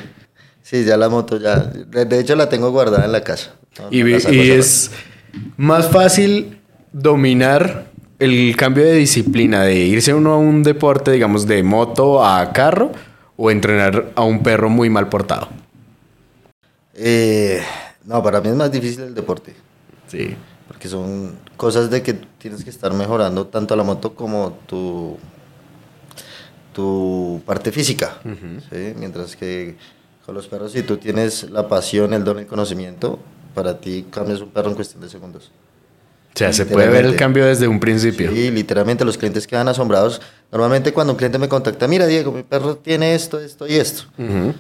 sí, 0.62 0.84
ya 0.84 0.98
la 0.98 1.10
moto 1.10 1.38
ya, 1.38 1.58
de 1.58 2.20
hecho 2.20 2.36
la 2.36 2.50
tengo 2.50 2.72
guardada 2.72 3.06
en 3.06 3.12
la 3.12 3.22
casa. 3.24 3.56
No, 3.80 3.88
Y, 3.92 4.04
la 4.04 4.32
y 4.32 4.52
es 4.52 4.92
más 5.58 5.90
fácil 5.90 6.60
dominar 6.92 7.88
el 8.20 8.56
cambio 8.56 8.86
de 8.86 8.94
disciplina, 8.94 9.64
de 9.64 9.76
irse 9.76 10.14
uno 10.14 10.34
a 10.34 10.38
un 10.38 10.64
deporte, 10.64 11.12
digamos, 11.12 11.48
de 11.48 11.62
moto 11.64 12.24
a 12.24 12.54
carro, 12.54 12.92
o 13.36 13.52
entrenar 13.52 14.12
a 14.16 14.24
un 14.24 14.44
perro 14.44 14.70
muy 14.70 14.90
mal 14.90 15.10
portado. 15.10 15.50
Eh, 16.96 17.62
no, 18.06 18.22
para 18.22 18.42
mí 18.42 18.50
es 18.50 18.56
más 18.56 18.72
difícil 18.72 19.04
el 19.04 19.16
deporte. 19.16 19.54
Sí. 20.08 20.36
Porque 20.68 20.88
son 20.88 21.36
cosas 21.58 21.90
de 21.90 22.02
que 22.02 22.14
tienes 22.14 22.64
que 22.64 22.70
estar 22.70 22.94
mejorando 22.94 23.48
tanto 23.48 23.76
la 23.76 23.84
moto 23.84 24.14
como 24.16 24.58
tu, 24.68 25.18
tu 26.74 27.42
parte 27.46 27.72
física. 27.72 28.20
¿sí? 28.24 28.94
Mientras 28.98 29.36
que 29.36 29.76
con 30.26 30.36
los 30.36 30.48
perros, 30.48 30.72
si 30.72 30.84
tú 30.84 30.98
tienes 30.98 31.50
la 31.50 31.68
pasión, 31.68 32.14
el 32.14 32.24
don, 32.24 32.40
el 32.40 32.48
conocimiento, 32.48 33.20
para 33.54 33.80
ti 33.80 34.06
cambias 34.10 34.42
un 34.42 34.50
perro 34.50 34.70
en 34.70 34.76
cuestión 34.76 35.02
de 35.02 35.10
segundos. 35.10 35.52
O 36.36 36.38
sea, 36.38 36.52
se 36.52 36.66
puede 36.66 36.90
ver 36.90 37.06
el 37.06 37.16
cambio 37.16 37.46
desde 37.46 37.68
un 37.68 37.80
principio. 37.80 38.32
Sí, 38.32 38.50
literalmente 38.50 39.06
los 39.06 39.18
clientes 39.18 39.46
quedan 39.46 39.68
asombrados. 39.68 40.20
Normalmente 40.52 40.92
cuando 40.92 41.14
un 41.14 41.18
cliente 41.18 41.38
me 41.38 41.48
contacta, 41.48 41.88
mira 41.88 42.08
Diego, 42.08 42.32
mi 42.32 42.42
perro 42.42 42.78
tiene 42.78 43.14
esto, 43.14 43.40
esto 43.40 43.68
y 43.68 43.76
esto. 43.76 44.04
Ujú. 44.18 44.54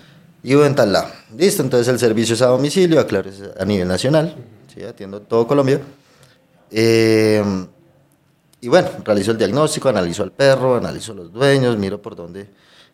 Y 0.43 0.49
vivo 0.49 0.65
en 0.65 0.75
tal 0.75 0.93
lado. 0.93 1.07
Listo, 1.35 1.63
entonces 1.63 1.87
el 1.87 1.97
servicio 1.97 2.35
es 2.35 2.41
a 2.43 2.47
domicilio, 2.47 2.99
aclaro, 2.99 3.29
es 3.29 3.41
a 3.59 3.65
nivel 3.65 3.87
nacional. 3.87 4.35
¿sí? 4.73 4.83
Atiendo 4.83 5.21
todo 5.21 5.47
Colombia. 5.47 5.81
Eh, 6.69 7.43
y 8.63 8.69
bueno, 8.69 8.87
realizo 9.03 9.31
el 9.31 9.37
diagnóstico, 9.37 9.89
analizo 9.89 10.23
al 10.23 10.31
perro, 10.31 10.77
analizo 10.77 11.13
los 11.13 11.33
dueños, 11.33 11.77
miro 11.77 12.01
por 12.01 12.15
dónde 12.15 12.47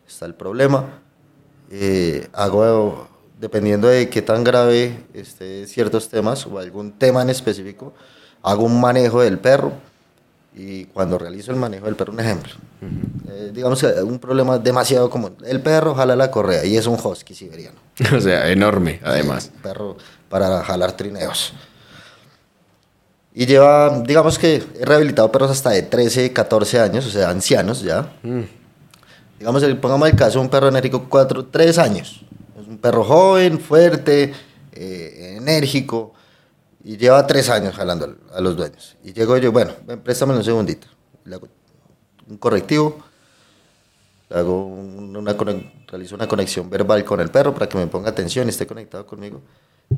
está 0.04 0.26
el 0.26 0.34
problema. 0.34 0.84
Eh, 1.70 2.26
hago, 2.32 3.06
dependiendo 3.38 3.86
de 3.86 4.08
qué 4.08 4.20
tan 4.20 4.42
grave 4.42 5.04
esté 5.14 5.68
ciertos 5.68 6.08
temas 6.08 6.44
o 6.44 6.58
algún 6.58 6.90
tema 6.98 7.22
en 7.22 7.30
específico, 7.30 7.94
hago 8.42 8.64
un 8.64 8.80
manejo 8.80 9.20
del 9.22 9.38
perro. 9.38 9.72
Y 10.56 10.86
cuando 10.86 11.16
realizo 11.18 11.52
el 11.52 11.56
manejo 11.56 11.86
del 11.86 11.94
perro, 11.94 12.14
un 12.14 12.18
ejemplo, 12.18 12.52
eh, 13.28 13.52
digamos 13.54 13.80
que 13.80 13.86
un 14.02 14.18
problema 14.18 14.58
demasiado 14.58 15.08
común. 15.08 15.36
El 15.46 15.60
perro 15.60 15.94
jala 15.94 16.16
la 16.16 16.32
correa 16.32 16.64
y 16.64 16.76
es 16.76 16.88
un 16.88 16.98
husky 17.00 17.32
siberiano. 17.32 17.78
O 18.12 18.20
sea, 18.20 18.50
enorme, 18.50 18.98
además. 19.04 19.52
Un 19.54 19.62
perro 19.62 19.96
para 20.28 20.64
jalar 20.64 20.96
trineos. 20.96 21.54
Y 23.32 23.46
lleva, 23.46 24.00
digamos 24.00 24.38
que 24.38 24.62
he 24.78 24.84
rehabilitado 24.84 25.30
perros 25.30 25.50
hasta 25.50 25.70
de 25.70 25.82
13, 25.82 26.32
14 26.32 26.80
años, 26.80 27.06
o 27.06 27.10
sea, 27.10 27.30
ancianos 27.30 27.82
ya. 27.82 28.12
Mm. 28.22 28.40
Digamos, 29.38 29.62
el- 29.62 29.78
pongamos 29.78 30.08
el 30.10 30.16
caso 30.16 30.38
de 30.38 30.44
un 30.44 30.50
perro 30.50 30.68
enérgico, 30.68 31.06
4, 31.08 31.46
3 31.46 31.78
años. 31.78 32.22
Es 32.60 32.66
un 32.66 32.78
perro 32.78 33.04
joven, 33.04 33.58
fuerte, 33.60 34.32
eh, 34.72 35.36
enérgico, 35.38 36.12
y 36.82 36.96
lleva 36.96 37.26
3 37.26 37.48
años 37.50 37.74
jalando 37.74 38.06
al- 38.06 38.18
a 38.34 38.40
los 38.40 38.56
dueños. 38.56 38.96
Y 39.04 39.12
llego 39.12 39.36
yo, 39.38 39.52
bueno, 39.52 39.72
ven, 39.86 40.00
préstamelo 40.00 40.38
un 40.40 40.44
segundito. 40.44 40.88
Le 41.24 41.36
hago 41.36 41.48
un 42.28 42.36
correctivo, 42.36 42.98
le 44.28 44.36
hago 44.38 44.66
un- 44.66 45.16
una, 45.16 45.36
realizo 45.86 46.14
una 46.16 46.26
conexión 46.28 46.68
verbal 46.68 47.04
con 47.04 47.20
el 47.20 47.30
perro 47.30 47.54
para 47.54 47.68
que 47.68 47.78
me 47.78 47.86
ponga 47.86 48.10
atención 48.10 48.46
y 48.48 48.50
esté 48.50 48.66
conectado 48.66 49.06
conmigo. 49.06 49.40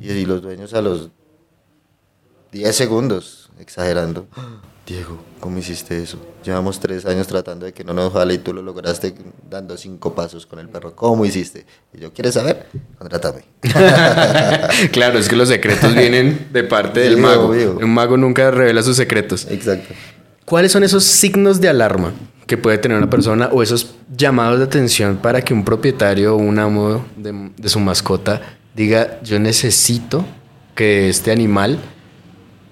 Y, 0.01 0.11
y 0.11 0.25
los 0.27 0.41
dueños 0.43 0.73
a 0.75 0.83
los 0.83 1.11
10 2.53 2.77
segundos, 2.77 3.51
exagerando. 3.59 4.27
Diego, 4.87 5.19
¿cómo 5.41 5.57
hiciste 5.57 6.03
eso? 6.03 6.19
Llevamos 6.45 6.81
tres 6.81 7.07
años 7.07 7.27
tratando 7.27 7.65
de 7.65 7.73
que 7.73 7.83
no 7.83 7.95
nos 7.95 8.13
jale 8.13 8.35
y 8.35 8.39
tú 8.39 8.53
lo 8.53 8.61
lograste 8.61 9.15
dando 9.49 9.79
cinco 9.79 10.15
pasos 10.15 10.45
con 10.45 10.59
el 10.59 10.69
perro. 10.69 10.95
¿Cómo 10.95 11.25
hiciste? 11.25 11.65
Y 11.95 12.01
yo, 12.01 12.13
¿quieres 12.13 12.35
saber? 12.35 12.67
Contrátame. 12.99 13.45
claro, 14.93 15.19
es 15.19 15.31
que 15.31 15.37
los 15.37 15.49
secretos 15.49 15.95
vienen 15.95 16.49
de 16.53 16.63
parte 16.63 17.01
del 17.01 17.17
mago. 17.17 17.49
Un 17.49 17.95
mago 17.95 18.19
nunca 18.19 18.51
revela 18.51 18.83
sus 18.83 18.97
secretos. 18.97 19.47
Exacto. 19.49 19.95
¿Cuáles 20.45 20.73
son 20.73 20.85
esos 20.85 21.05
signos 21.05 21.59
de 21.59 21.71
alarma 21.71 22.13
que 22.47 22.59
puede 22.59 22.77
tener 22.77 22.99
una 22.99 23.09
persona 23.09 23.49
o 23.51 23.63
esos 23.63 23.95
llamados 24.15 24.59
de 24.59 24.67
atención 24.67 25.17
para 25.17 25.41
que 25.41 25.55
un 25.55 25.65
propietario 25.65 26.35
o 26.35 26.37
un 26.37 26.59
amo 26.59 27.03
de, 27.17 27.51
de 27.57 27.69
su 27.71 27.81
mascota 27.81 28.43
diga, 28.75 29.23
yo 29.23 29.39
necesito 29.39 30.27
que 30.75 31.09
este 31.09 31.31
animal 31.31 31.79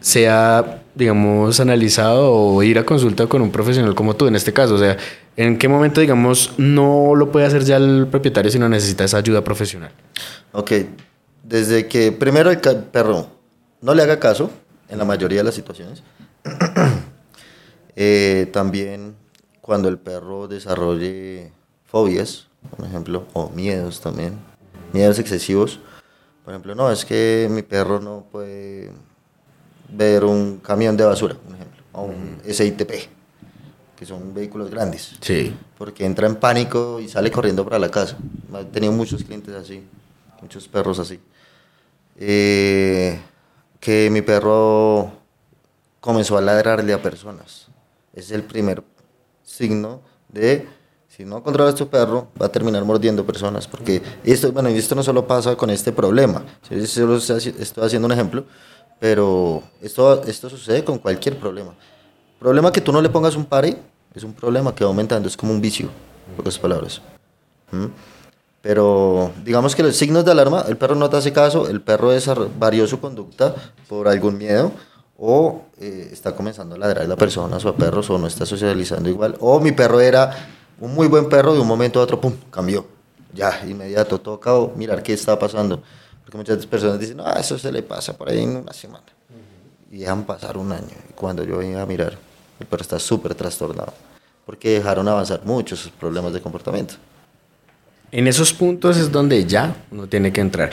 sea, 0.00 0.82
digamos, 0.94 1.60
analizado 1.60 2.32
o 2.32 2.62
ir 2.62 2.78
a 2.78 2.84
consulta 2.84 3.26
con 3.26 3.42
un 3.42 3.50
profesional 3.50 3.94
como 3.94 4.16
tú 4.16 4.26
en 4.26 4.36
este 4.36 4.52
caso? 4.52 4.74
O 4.74 4.78
sea, 4.78 4.96
¿en 5.36 5.58
qué 5.58 5.68
momento, 5.68 6.00
digamos, 6.00 6.54
no 6.58 7.14
lo 7.14 7.30
puede 7.30 7.46
hacer 7.46 7.64
ya 7.64 7.76
el 7.76 8.06
propietario 8.10 8.50
sino 8.50 8.68
necesita 8.68 9.04
esa 9.04 9.18
ayuda 9.18 9.44
profesional? 9.44 9.92
Ok, 10.52 10.72
desde 11.42 11.86
que 11.86 12.12
primero 12.12 12.50
el 12.50 12.58
perro 12.58 13.28
no 13.80 13.94
le 13.94 14.02
haga 14.02 14.18
caso, 14.18 14.50
en 14.88 14.98
la 14.98 15.04
mayoría 15.04 15.38
de 15.38 15.44
las 15.44 15.54
situaciones, 15.54 16.02
Eh, 17.96 18.48
también 18.52 19.16
cuando 19.60 19.88
el 19.88 19.98
perro 19.98 20.48
desarrolle 20.48 21.52
fobias, 21.84 22.46
por 22.74 22.86
ejemplo, 22.86 23.26
o 23.34 23.50
miedos 23.50 24.00
también, 24.00 24.38
miedos 24.92 25.18
excesivos, 25.18 25.80
por 26.44 26.54
ejemplo, 26.54 26.74
no, 26.74 26.90
es 26.90 27.04
que 27.04 27.48
mi 27.50 27.62
perro 27.62 28.00
no 28.00 28.24
puede 28.30 28.90
ver 29.92 30.24
un 30.24 30.58
camión 30.58 30.96
de 30.96 31.04
basura, 31.04 31.34
por 31.34 31.54
ejemplo, 31.54 31.82
o 31.92 32.02
un 32.02 32.38
SITP, 32.44 32.90
que 33.96 34.06
son 34.06 34.32
vehículos 34.32 34.70
grandes 34.70 35.12
Sí. 35.20 35.54
porque 35.76 36.04
entra 36.04 36.26
en 36.26 36.36
pánico 36.36 37.00
y 37.00 37.08
sale 37.08 37.30
corriendo 37.30 37.64
para 37.64 37.78
la 37.78 37.90
casa. 37.90 38.16
He 38.58 38.64
tenido 38.66 38.92
muchos 38.92 39.22
clientes 39.24 39.54
así, 39.54 39.82
muchos 40.40 40.66
perros 40.68 40.98
así. 40.98 41.20
Eh, 42.16 43.18
que 43.78 44.10
mi 44.10 44.22
perro 44.22 45.10
comenzó 46.00 46.36
a 46.36 46.40
ladrarle 46.40 46.92
a 46.92 47.02
personas. 47.02 47.68
Es 48.12 48.30
el 48.30 48.42
primer 48.42 48.82
signo 49.42 50.00
de, 50.28 50.66
si 51.08 51.24
no 51.24 51.42
controlas 51.42 51.74
tu 51.74 51.88
perro, 51.88 52.28
va 52.40 52.46
a 52.46 52.52
terminar 52.52 52.84
mordiendo 52.84 53.24
personas. 53.24 53.66
Porque 53.66 54.02
esto, 54.24 54.52
bueno, 54.52 54.68
y 54.70 54.76
esto 54.78 54.94
no 54.94 55.02
solo 55.02 55.26
pasa 55.26 55.56
con 55.56 55.70
este 55.70 55.92
problema, 55.92 56.44
estoy 56.70 57.84
haciendo 57.84 58.06
un 58.06 58.12
ejemplo, 58.12 58.44
pero 59.00 59.62
esto, 59.80 60.22
esto 60.24 60.48
sucede 60.48 60.84
con 60.84 60.98
cualquier 60.98 61.38
problema. 61.38 61.74
Problema 62.38 62.70
que 62.70 62.80
tú 62.80 62.92
no 62.92 63.02
le 63.02 63.08
pongas 63.08 63.34
un 63.34 63.46
pare 63.46 63.76
es 64.14 64.22
un 64.22 64.34
problema 64.34 64.74
que 64.74 64.84
va 64.84 64.88
aumentando, 64.88 65.26
es 65.26 65.36
como 65.36 65.52
un 65.52 65.60
vicio, 65.60 65.88
en 66.28 66.36
pocas 66.36 66.58
palabras. 66.58 67.00
¿Mm? 67.72 67.86
Pero 68.62 69.32
digamos 69.42 69.74
que 69.74 69.82
los 69.82 69.96
signos 69.96 70.24
de 70.24 70.32
alarma, 70.32 70.64
el 70.68 70.76
perro 70.76 70.94
no 70.94 71.08
te 71.08 71.16
hace 71.16 71.32
caso, 71.32 71.68
el 71.68 71.80
perro 71.80 72.10
varió 72.58 72.86
su 72.86 73.00
conducta 73.00 73.54
por 73.88 74.06
algún 74.06 74.36
miedo 74.36 74.72
o 75.16 75.62
eh, 75.78 76.10
está 76.12 76.34
comenzando 76.34 76.74
a 76.74 76.78
ladrar 76.78 77.04
a 77.04 77.08
la 77.08 77.16
persona 77.16 77.56
a 77.56 77.72
perros 77.72 78.10
o 78.10 78.18
no 78.18 78.26
está 78.26 78.44
socializando 78.44 79.08
igual. 79.08 79.36
O 79.40 79.60
mi 79.60 79.72
perro 79.72 80.00
era 80.00 80.30
un 80.78 80.94
muy 80.94 81.08
buen 81.08 81.28
perro 81.28 81.54
de 81.54 81.60
un 81.60 81.66
momento 81.66 82.00
a 82.00 82.02
otro, 82.02 82.20
pum, 82.20 82.34
cambió. 82.50 82.86
Ya, 83.32 83.62
inmediato, 83.66 84.18
toca 84.18 84.52
mirar 84.76 85.02
qué 85.02 85.12
está 85.12 85.38
pasando. 85.38 85.82
Porque 86.30 86.52
muchas 86.52 86.64
personas 86.64 87.00
dicen, 87.00 87.20
ah, 87.24 87.38
eso 87.40 87.58
se 87.58 87.72
le 87.72 87.82
pasa 87.82 88.16
por 88.16 88.28
ahí 88.28 88.40
en 88.40 88.58
una 88.58 88.72
semana 88.72 89.02
y 89.90 89.98
dejan 89.98 90.22
pasar 90.22 90.56
un 90.56 90.70
año. 90.70 90.94
Y 91.08 91.12
cuando 91.14 91.42
yo 91.42 91.58
venía 91.58 91.82
a 91.82 91.86
mirar, 91.86 92.16
el 92.60 92.66
perro 92.66 92.82
está 92.82 93.00
súper 93.00 93.34
trastornado, 93.34 93.92
porque 94.46 94.70
dejaron 94.70 95.08
avanzar 95.08 95.40
muchos 95.44 95.80
sus 95.80 95.90
problemas 95.90 96.32
de 96.32 96.40
comportamiento. 96.40 96.94
En 98.12 98.28
esos 98.28 98.52
puntos 98.52 98.96
es 98.96 99.10
donde 99.10 99.44
ya 99.44 99.74
uno 99.90 100.06
tiene 100.06 100.32
que 100.32 100.40
entrar. 100.40 100.70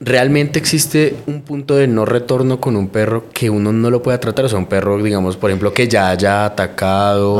¿Realmente 0.00 0.58
existe 0.58 1.16
un 1.26 1.42
punto 1.42 1.74
de 1.76 1.86
no 1.88 2.04
retorno 2.04 2.60
con 2.60 2.76
un 2.76 2.88
perro 2.88 3.24
que 3.32 3.50
uno 3.50 3.72
no 3.72 3.90
lo 3.90 4.02
pueda 4.02 4.18
tratar? 4.20 4.44
O 4.44 4.48
sea, 4.48 4.58
un 4.58 4.66
perro, 4.66 5.02
digamos, 5.02 5.36
por 5.36 5.50
ejemplo, 5.50 5.72
que 5.72 5.88
ya 5.88 6.10
haya 6.10 6.44
atacado. 6.44 7.34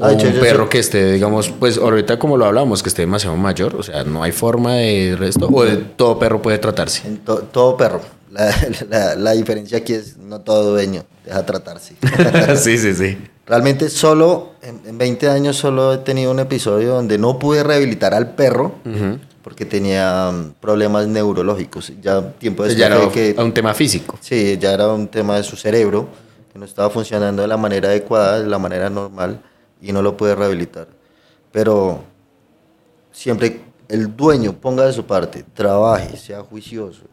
O 0.00 0.04
Ah, 0.04 0.12
un 0.12 0.18
perro 0.40 0.64
sé- 0.64 0.68
que 0.70 0.78
esté, 0.78 1.12
digamos, 1.14 1.48
pues 1.50 1.76
ahorita 1.76 2.20
como 2.20 2.36
lo 2.36 2.44
hablábamos, 2.44 2.84
que 2.84 2.88
esté 2.88 3.02
demasiado 3.02 3.36
mayor, 3.36 3.74
o 3.74 3.82
sea, 3.82 4.04
no 4.04 4.22
hay 4.22 4.30
forma 4.30 4.74
de 4.76 5.16
resto, 5.18 5.48
o 5.52 5.64
de 5.64 5.76
todo 5.76 6.20
perro 6.20 6.40
puede 6.40 6.58
tratarse. 6.58 7.06
En 7.08 7.18
to- 7.18 7.38
todo 7.50 7.76
perro. 7.76 8.00
La, 8.30 8.48
la- 8.90 9.14
la 9.16 9.32
diferencia 9.32 9.78
aquí 9.78 9.94
es 9.94 10.16
no 10.16 10.40
todo 10.42 10.70
dueño 10.70 11.04
deja 11.24 11.44
tratarse. 11.44 11.94
sí, 12.56 12.78
sí, 12.78 12.94
sí. 12.94 13.18
Realmente 13.44 13.88
solo, 13.88 14.50
en, 14.62 14.80
en 14.86 14.98
20 14.98 15.30
años 15.30 15.56
solo 15.56 15.92
he 15.94 15.98
tenido 15.98 16.30
un 16.30 16.38
episodio 16.38 16.90
donde 16.94 17.18
no 17.18 17.40
pude 17.40 17.64
rehabilitar 17.64 18.14
al 18.14 18.34
perro. 18.36 18.76
Porque 19.48 19.64
tenía 19.64 20.30
mm, 20.30 20.60
problemas 20.60 21.06
neurológicos. 21.06 21.90
Ya 22.02 22.32
tiempo 22.32 22.64
después 22.64 22.76
ya 22.76 22.88
era 22.88 23.10
que... 23.10 23.34
un 23.38 23.54
tema 23.54 23.72
físico. 23.72 24.18
Sí, 24.20 24.58
ya 24.60 24.74
era 24.74 24.88
un 24.88 25.08
tema 25.08 25.38
de 25.38 25.42
su 25.42 25.56
cerebro 25.56 26.06
que 26.52 26.58
no 26.58 26.66
estaba 26.66 26.90
funcionando 26.90 27.40
de 27.40 27.48
la 27.48 27.56
manera 27.56 27.88
adecuada, 27.88 28.40
de 28.40 28.46
la 28.46 28.58
manera 28.58 28.90
normal, 28.90 29.40
y 29.80 29.90
no 29.90 30.02
lo 30.02 30.18
pude 30.18 30.34
rehabilitar. 30.34 30.88
Pero 31.50 32.04
siempre 33.10 33.62
el 33.88 34.14
dueño 34.14 34.52
ponga 34.52 34.84
de 34.84 34.92
su 34.92 35.06
parte, 35.06 35.46
trabaje, 35.54 36.18
sea 36.18 36.42
juicioso, 36.42 37.04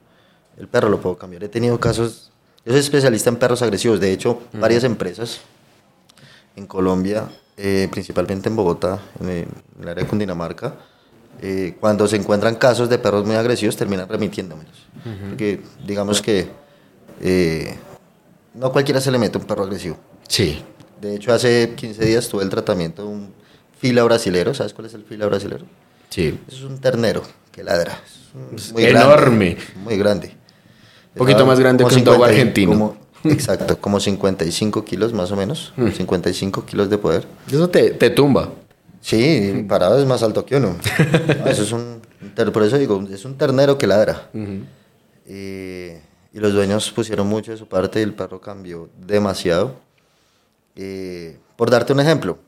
el 0.57 0.67
perro 0.67 0.89
lo 0.89 0.99
puedo 0.99 1.17
cambiar. 1.17 1.45
He 1.45 1.47
tenido 1.47 1.79
casos, 1.79 2.33
yo 2.65 2.73
soy 2.73 2.81
especialista 2.81 3.29
en 3.29 3.37
perros 3.37 3.61
agresivos, 3.61 4.01
de 4.01 4.11
hecho, 4.11 4.41
varias 4.51 4.83
empresas 4.83 5.39
en 6.57 6.67
Colombia, 6.67 7.29
eh, 7.55 7.87
principalmente 7.89 8.49
en 8.49 8.57
Bogotá, 8.57 8.99
en 9.21 9.29
el, 9.29 9.37
en 9.37 9.83
el 9.83 9.87
área 9.87 10.03
de 10.03 10.09
Cundinamarca, 10.09 10.75
eh, 11.41 11.75
cuando 11.79 12.07
se 12.07 12.15
encuentran 12.15 12.55
casos 12.55 12.89
de 12.89 12.97
perros 12.97 13.25
muy 13.25 13.35
agresivos, 13.35 13.75
terminan 13.75 14.07
remitiéndomelos. 14.09 14.73
Porque 15.29 15.61
digamos 15.85 16.21
que 16.21 16.47
eh, 17.21 17.75
no 18.53 18.71
cualquiera 18.71 18.99
se 19.01 19.11
le 19.11 19.17
mete 19.17 19.37
un 19.37 19.43
perro 19.45 19.63
agresivo. 19.63 19.97
Sí. 20.27 20.63
De 21.01 21.15
hecho, 21.15 21.33
hace 21.33 21.73
15 21.75 22.05
días 22.05 22.27
tuve 22.27 22.43
el 22.43 22.49
tratamiento 22.49 23.03
de 23.03 23.09
un 23.09 23.33
fila 23.79 24.03
brasilero. 24.03 24.53
¿Sabes 24.53 24.73
cuál 24.73 24.87
es 24.87 24.93
el 24.93 25.03
fila 25.03 25.25
brasilero? 25.27 25.65
Sí. 26.09 26.39
Es 26.47 26.61
un 26.61 26.79
ternero 26.79 27.21
que 27.51 27.63
ladra. 27.63 27.99
Es 28.55 28.71
un- 28.71 28.79
enorme. 28.79 29.55
grande, 29.55 29.73
muy 29.83 29.97
grande. 29.97 30.27
Un 31.13 31.19
poquito 31.19 31.45
más 31.45 31.59
grande 31.59 31.85
que 31.85 31.95
un 31.95 32.03
dogo 32.03 32.17
50 32.25 32.33
y- 32.33 32.39
argentino. 32.39 32.71
como- 32.71 32.97
exacto, 33.25 33.77
como 33.79 33.99
55 33.99 34.83
kilos 34.85 35.13
más 35.13 35.31
o 35.31 35.35
menos. 35.35 35.73
Mm. 35.77 35.89
55 35.91 36.65
kilos 36.65 36.89
de 36.89 36.97
poder. 36.97 37.25
Eso 37.51 37.69
te, 37.69 37.91
te 37.91 38.09
tumba. 38.09 38.49
Sí, 39.05 39.63
parado 39.69 39.99
es 39.99 40.05
más 40.07 40.23
alto 40.23 40.43
que 40.43 40.55
uno. 40.55 40.77
No, 41.39 41.45
eso 41.45 41.61
es 41.61 41.71
un, 41.71 42.01
por 42.51 42.63
eso 42.63 42.79
digo, 42.79 42.99
es 43.11 43.23
un 43.23 43.37
ternero 43.37 43.77
que 43.77 43.85
ladra. 43.85 44.31
Eh, 45.27 46.01
y 46.33 46.39
los 46.39 46.53
dueños 46.53 46.89
pusieron 46.89 47.27
mucho 47.27 47.51
de 47.51 47.57
su 47.57 47.67
parte 47.67 47.99
y 47.99 48.01
el 48.01 48.15
perro 48.15 48.41
cambió 48.41 48.89
demasiado. 48.97 49.75
Eh, 50.75 51.37
por 51.55 51.69
darte 51.69 51.93
un 51.93 51.99
ejemplo, 51.99 52.39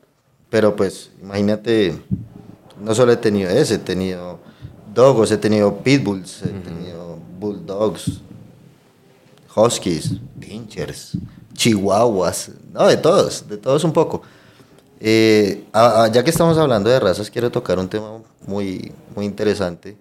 pero 0.50 0.74
pues 0.74 1.12
imagínate, 1.22 1.96
no 2.82 2.92
solo 2.92 3.12
he 3.12 3.16
tenido 3.16 3.50
ese, 3.50 3.74
he 3.74 3.78
tenido 3.78 4.40
dogos, 4.92 5.30
he 5.30 5.38
tenido 5.38 5.76
pitbulls, 5.76 6.42
he 6.42 6.48
tenido 6.48 7.20
bulldogs, 7.38 8.20
huskies, 9.54 10.14
pinchers, 10.40 11.16
chihuahuas, 11.54 12.50
no, 12.72 12.88
de 12.88 12.96
todos, 12.96 13.48
de 13.48 13.58
todos 13.58 13.84
un 13.84 13.92
poco. 13.92 14.22
Eh, 15.00 15.64
a- 15.72 16.04
a- 16.04 16.08
ya 16.12 16.24
que 16.24 16.30
estamos 16.30 16.58
hablando 16.58 16.90
de 16.90 16.98
razas, 17.00 17.30
quiero 17.30 17.50
tocar 17.50 17.78
un 17.78 17.88
tema 17.88 18.18
muy, 18.46 18.92
muy 19.14 19.24
interesante. 19.24 19.96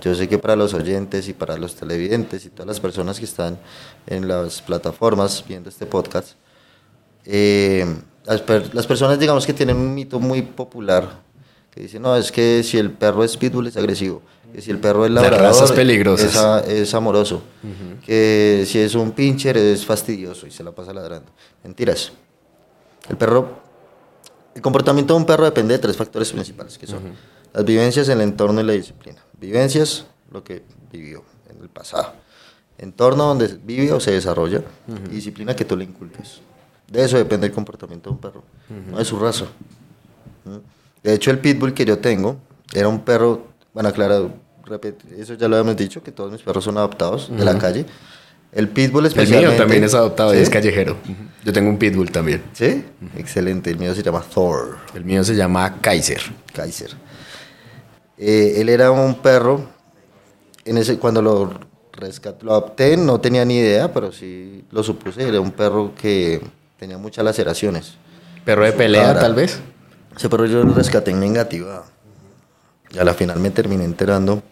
Yo 0.00 0.14
sé 0.14 0.28
que 0.28 0.38
para 0.38 0.56
los 0.56 0.74
oyentes 0.74 1.26
y 1.28 1.32
para 1.32 1.56
los 1.56 1.74
televidentes 1.74 2.44
y 2.44 2.50
todas 2.50 2.66
las 2.66 2.80
personas 2.80 3.18
que 3.18 3.24
están 3.24 3.58
en 4.06 4.28
las 4.28 4.60
plataformas 4.60 5.42
viendo 5.48 5.70
este 5.70 5.86
podcast, 5.86 6.32
eh, 7.24 7.86
las, 8.26 8.42
per- 8.42 8.74
las 8.74 8.86
personas 8.86 9.18
digamos 9.18 9.46
que 9.46 9.52
tienen 9.54 9.76
un 9.76 9.94
mito 9.94 10.20
muy 10.20 10.42
popular 10.42 11.24
que 11.70 11.80
dicen, 11.82 12.02
no, 12.02 12.16
es 12.16 12.30
que 12.32 12.62
si 12.62 12.78
el 12.78 12.90
perro 12.90 13.24
es 13.24 13.36
pitbull 13.36 13.66
es 13.68 13.76
agresivo, 13.76 14.22
que 14.52 14.60
si 14.62 14.70
el 14.70 14.78
perro 14.78 15.04
es 15.04 15.10
labrador 15.10 15.40
es, 16.14 16.36
a- 16.36 16.60
es 16.60 16.92
amoroso, 16.94 17.42
que 18.04 18.64
si 18.66 18.78
es 18.78 18.94
un 18.94 19.12
pincher 19.12 19.56
es 19.56 19.84
fastidioso 19.84 20.46
y 20.46 20.50
se 20.50 20.62
la 20.62 20.72
pasa 20.72 20.92
ladrando. 20.92 21.30
Mentiras. 21.64 22.12
El 23.08 23.16
perro 23.16 23.60
el 24.56 24.62
comportamiento 24.62 25.14
de 25.14 25.20
un 25.20 25.26
perro 25.26 25.44
depende 25.44 25.74
de 25.74 25.78
tres 25.78 25.96
factores 25.96 26.32
principales, 26.32 26.76
que 26.78 26.86
son 26.86 27.00
las 27.52 27.64
vivencias, 27.64 28.08
el 28.08 28.20
entorno 28.20 28.60
y 28.60 28.64
la 28.64 28.72
disciplina. 28.72 29.22
Vivencias, 29.40 30.06
lo 30.32 30.42
que 30.42 30.62
vivió 30.90 31.22
en 31.50 31.62
el 31.62 31.68
pasado. 31.68 32.12
Entorno 32.78 33.24
donde 33.24 33.48
vive 33.62 33.92
o 33.92 34.00
se 34.00 34.10
desarrolla. 34.12 34.62
Y 35.10 35.14
disciplina 35.16 35.54
que 35.54 35.64
tú 35.64 35.76
le 35.76 35.84
inculques. 35.84 36.40
De 36.90 37.04
eso 37.04 37.16
depende 37.16 37.46
el 37.48 37.52
comportamiento 37.52 38.10
de 38.10 38.14
un 38.14 38.20
perro, 38.20 38.42
no 38.90 38.98
de 38.98 39.04
su 39.04 39.18
raza. 39.18 39.44
¿Mm? 40.44 40.56
De 41.02 41.14
hecho, 41.14 41.30
el 41.30 41.38
pitbull 41.38 41.74
que 41.74 41.84
yo 41.84 41.98
tengo 41.98 42.36
era 42.72 42.88
un 42.88 43.00
perro, 43.00 43.46
bueno, 43.74 43.92
claro, 43.92 44.30
repet- 44.64 45.04
eso 45.18 45.34
ya 45.34 45.48
lo 45.48 45.56
habíamos 45.56 45.76
dicho, 45.76 46.02
que 46.02 46.12
todos 46.12 46.32
mis 46.32 46.42
perros 46.42 46.64
son 46.64 46.78
adoptados 46.78 47.28
de 47.30 47.44
la 47.44 47.58
calle. 47.58 47.86
El 48.56 48.68
pitbull 48.68 49.04
El 49.04 49.08
especialmente... 49.08 49.50
mío 49.50 49.58
también 49.58 49.84
es 49.84 49.94
adoptado 49.94 50.34
y 50.34 50.38
es 50.38 50.48
callejero. 50.50 50.96
Yo 51.44 51.52
tengo 51.52 51.68
un 51.68 51.76
pitbull 51.78 52.10
también. 52.10 52.42
¿Sí? 52.54 52.84
Excelente, 53.16 53.70
el 53.70 53.78
mío 53.78 53.94
se 53.94 54.02
llama 54.02 54.22
Thor. 54.22 54.78
El 54.94 55.04
mío 55.04 55.22
se 55.22 55.36
llama 55.36 55.76
Kaiser. 55.80 56.22
Kaiser. 56.54 56.90
Eh, 58.16 58.54
él 58.56 58.70
era 58.70 58.90
un 58.90 59.16
perro, 59.16 59.68
en 60.64 60.78
ese, 60.78 60.98
cuando 60.98 61.20
lo, 61.20 61.50
rescat- 61.92 62.40
lo 62.40 62.52
adopté 62.52 62.96
no 62.96 63.20
tenía 63.20 63.44
ni 63.44 63.58
idea, 63.58 63.92
pero 63.92 64.10
sí 64.10 64.64
lo 64.70 64.82
supuse, 64.82 65.28
era 65.28 65.38
un 65.38 65.50
perro 65.52 65.92
que 65.94 66.40
tenía 66.78 66.96
muchas 66.96 67.26
laceraciones. 67.26 67.94
Perro 68.46 68.64
de 68.64 68.72
pelea, 68.72 69.02
cara. 69.08 69.20
tal 69.20 69.34
vez. 69.34 69.60
Ese 70.16 70.30
perro 70.30 70.46
yo 70.46 70.64
lo 70.64 70.72
rescaté 70.72 71.10
en 71.10 71.20
negativa. 71.20 71.84
Y 72.90 72.98
a 72.98 73.04
la 73.04 73.12
final 73.12 73.38
me 73.38 73.50
terminé 73.50 73.84
enterando 73.84 74.42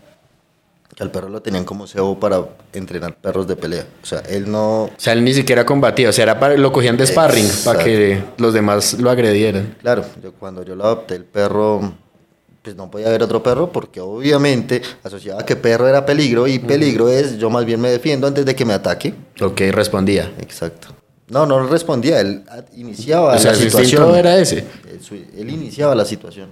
al 1.03 1.11
perro 1.11 1.29
lo 1.29 1.43
tenían 1.43 1.65
como 1.65 1.87
cebo 1.87 2.19
para 2.21 2.45
entrenar 2.73 3.17
perros 3.17 3.47
de 3.49 3.57
pelea. 3.57 3.87
O 4.03 4.07
sea, 4.07 4.21
él 4.21 4.51
no... 4.51 4.85
O 4.85 4.91
sea, 4.97 5.13
él 5.13 5.25
ni 5.25 5.35
siquiera 5.35 5.67
combatía. 5.67 6.09
O 6.09 6.13
sea, 6.13 6.23
era 6.23 6.39
para, 6.39 6.57
lo 6.57 6.73
cogían 6.73 6.97
de 6.97 7.07
sparring 7.07 7.49
para 7.65 7.83
que 7.83 8.23
los 8.39 8.55
demás 8.55 8.95
lo 8.95 9.11
agredieran. 9.11 9.77
Claro, 9.81 10.05
yo 10.23 10.33
cuando 10.35 10.63
yo 10.63 10.77
lo 10.77 10.85
adopté 10.85 11.17
el 11.17 11.25
perro, 11.25 11.95
pues 12.63 12.77
no 12.77 12.91
podía 12.91 13.09
haber 13.09 13.23
otro 13.23 13.43
perro 13.43 13.71
porque 13.73 14.01
obviamente 14.01 14.83
asociaba 15.03 15.45
que 15.45 15.57
perro 15.57 15.89
era 15.89 16.07
peligro 16.07 16.47
y 16.47 16.59
peligro 16.59 17.09
es 17.09 17.39
yo 17.39 17.51
más 17.51 17.65
bien 17.65 17.81
me 17.81 17.91
defiendo 17.91 18.27
antes 18.27 18.45
de 18.47 18.55
que 18.55 18.65
me 18.65 18.73
ataque. 18.73 19.15
Ok, 19.41 19.61
respondía. 19.73 20.33
Exacto. 20.41 20.89
No, 21.29 21.47
no 21.47 21.67
respondía, 21.67 22.21
él 22.21 22.45
iniciaba 22.77 23.35
O 23.35 23.39
sea, 23.39 23.53
la 23.53 23.57
su 23.57 23.65
situación. 23.65 24.15
era 24.15 24.39
ese. 24.39 24.65
Él 25.37 25.51
iniciaba 25.51 25.95
la 25.95 26.05
situación. 26.05 26.49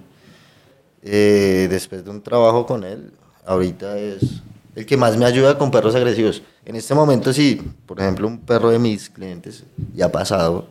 Eh, 1.03 1.67
después 1.71 2.05
de 2.05 2.11
un 2.11 2.23
trabajo 2.23 2.65
con 2.65 2.85
él, 2.85 3.13
ahorita 3.47 3.99
es 3.99 4.43
el 4.75 4.87
que 4.87 4.97
más 4.97 5.17
me 5.17 5.27
ayuda 5.27 5.59
con 5.59 5.71
perros 5.71 5.95
agresivos. 5.95 6.43
En 6.65 6.77
este 6.77 6.95
momento, 6.95 7.33
sí, 7.33 7.61
por 7.87 8.01
ejemplo, 8.01 8.27
un 8.27 8.39
perro 8.39 8.71
de 8.71 8.79
mis 8.79 9.11
clientes, 9.11 9.65
ya 9.95 10.07
ha 10.07 10.13
pasado, 10.13 10.69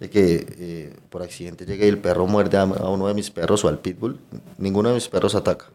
de 0.00 0.08
que 0.08 0.46
eh, 0.58 0.96
por 1.10 1.22
accidente 1.22 1.66
llega 1.66 1.84
y 1.84 1.88
el 1.88 1.98
perro 1.98 2.26
muerde 2.26 2.56
a, 2.56 2.64
uno 2.64 3.08
de 3.08 3.14
mis 3.14 3.30
perros 3.30 3.64
o 3.64 3.68
al 3.68 3.78
pitbull, 3.78 4.18
ninguno 4.56 4.90
de 4.90 4.94
mis 4.94 5.08
perros 5.08 5.34
ataca. 5.34 5.66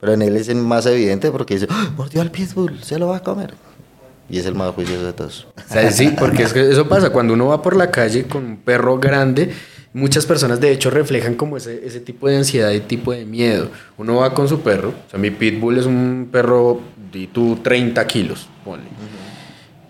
Pero 0.00 0.14
en 0.14 0.22
él 0.22 0.36
es 0.36 0.48
el 0.48 0.56
más 0.56 0.86
evidente 0.86 1.30
porque 1.30 1.54
dice, 1.54 1.66
"¡Ah! 1.68 1.92
mordió 1.96 2.22
al 2.22 2.30
pitbull, 2.30 2.82
se 2.82 2.98
lo 2.98 3.08
va 3.08 3.16
a 3.18 3.22
comer. 3.22 3.54
Y 4.30 4.38
es 4.38 4.46
el 4.46 4.54
más 4.54 4.72
juicioso 4.74 5.04
de 5.04 5.12
todos. 5.12 5.48
Sí, 5.90 6.14
porque 6.16 6.44
es 6.44 6.52
que 6.52 6.70
eso 6.70 6.88
pasa. 6.88 7.10
Cuando 7.10 7.34
uno 7.34 7.48
va 7.48 7.62
por 7.62 7.74
la 7.74 7.90
calle 7.90 8.28
con 8.28 8.44
un 8.44 8.56
perro 8.58 8.98
grande, 8.98 9.52
muchas 9.92 10.26
personas 10.26 10.60
de 10.60 10.72
hecho 10.72 10.90
reflejan 10.90 11.34
como 11.34 11.56
ese, 11.56 11.86
ese 11.86 12.00
tipo 12.00 12.28
de 12.28 12.36
ansiedad 12.36 12.70
y 12.70 12.80
tipo 12.80 13.12
de 13.12 13.24
miedo. 13.24 13.70
Uno 13.98 14.16
va 14.16 14.34
con 14.34 14.48
su 14.48 14.60
perro. 14.60 14.90
O 15.06 15.10
sea, 15.10 15.18
mi 15.18 15.30
pitbull 15.30 15.78
es 15.78 15.86
un 15.86 16.28
perro 16.30 16.80
de 17.12 17.28
tú 17.28 17.58
30 17.62 18.06
kilos, 18.06 18.48
ponle. 18.64 18.86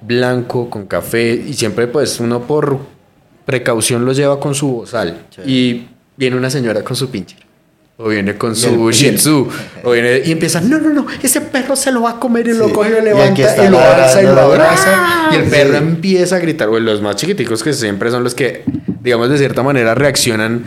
Blanco, 0.03 0.71
con 0.71 0.87
café. 0.87 1.35
Y 1.35 1.53
siempre 1.55 1.87
pues 1.87 2.21
uno 2.21 2.47
por 2.47 2.79
precaución 3.45 4.05
lo 4.05 4.13
lleva 4.13 4.41
con 4.41 4.55
su 4.55 4.69
bozal. 4.69 5.27
Sí. 5.31 5.43
Y 5.47 5.89
viene 6.17 6.37
una 6.37 6.51
señora 6.51 6.83
con 6.83 6.97
su 6.97 7.11
pincher. 7.11 7.50
O 8.03 8.09
viene 8.09 8.37
con 8.39 8.57
su 8.57 8.91
shih 8.93 9.15
tzu. 9.17 9.47
O 9.85 9.91
viene 9.91 10.23
y 10.25 10.33
empieza, 10.33 10.61
no, 10.63 10.79
no, 10.79 10.89
no, 10.91 11.07
ese 11.23 11.43
perro 11.43 11.77
se 11.77 11.93
lo 11.93 12.01
va 12.03 12.13
a 12.13 12.19
comer 12.21 12.47
y 12.49 12.55
lo 12.55 12.73
coge 12.73 12.89
y 12.89 12.93
lo 12.93 12.99
Y 13.01 13.03
levanta 13.05 13.43
está 13.43 13.67
y, 13.67 13.69
lo 13.69 13.79
alza 13.79 14.23
y 14.23 14.25
lo 14.25 14.41
abraza. 14.41 15.29
Y 15.33 15.35
el 15.37 15.45
Sí. 15.45 15.51
perro 15.51 15.77
empieza 15.77 16.37
a 16.37 16.39
gritar. 16.39 16.69
O 16.71 16.79
los 16.81 17.03
más 17.03 17.17
chiquiticos 17.17 17.63
que 17.63 17.75
siempre 17.75 18.11
son 18.11 18.25
los 18.25 18.35
que, 18.35 18.65
digamos, 19.03 19.29
de 19.29 19.37
cierta 19.37 19.63
manera 19.63 19.95
reaccionan 19.95 20.65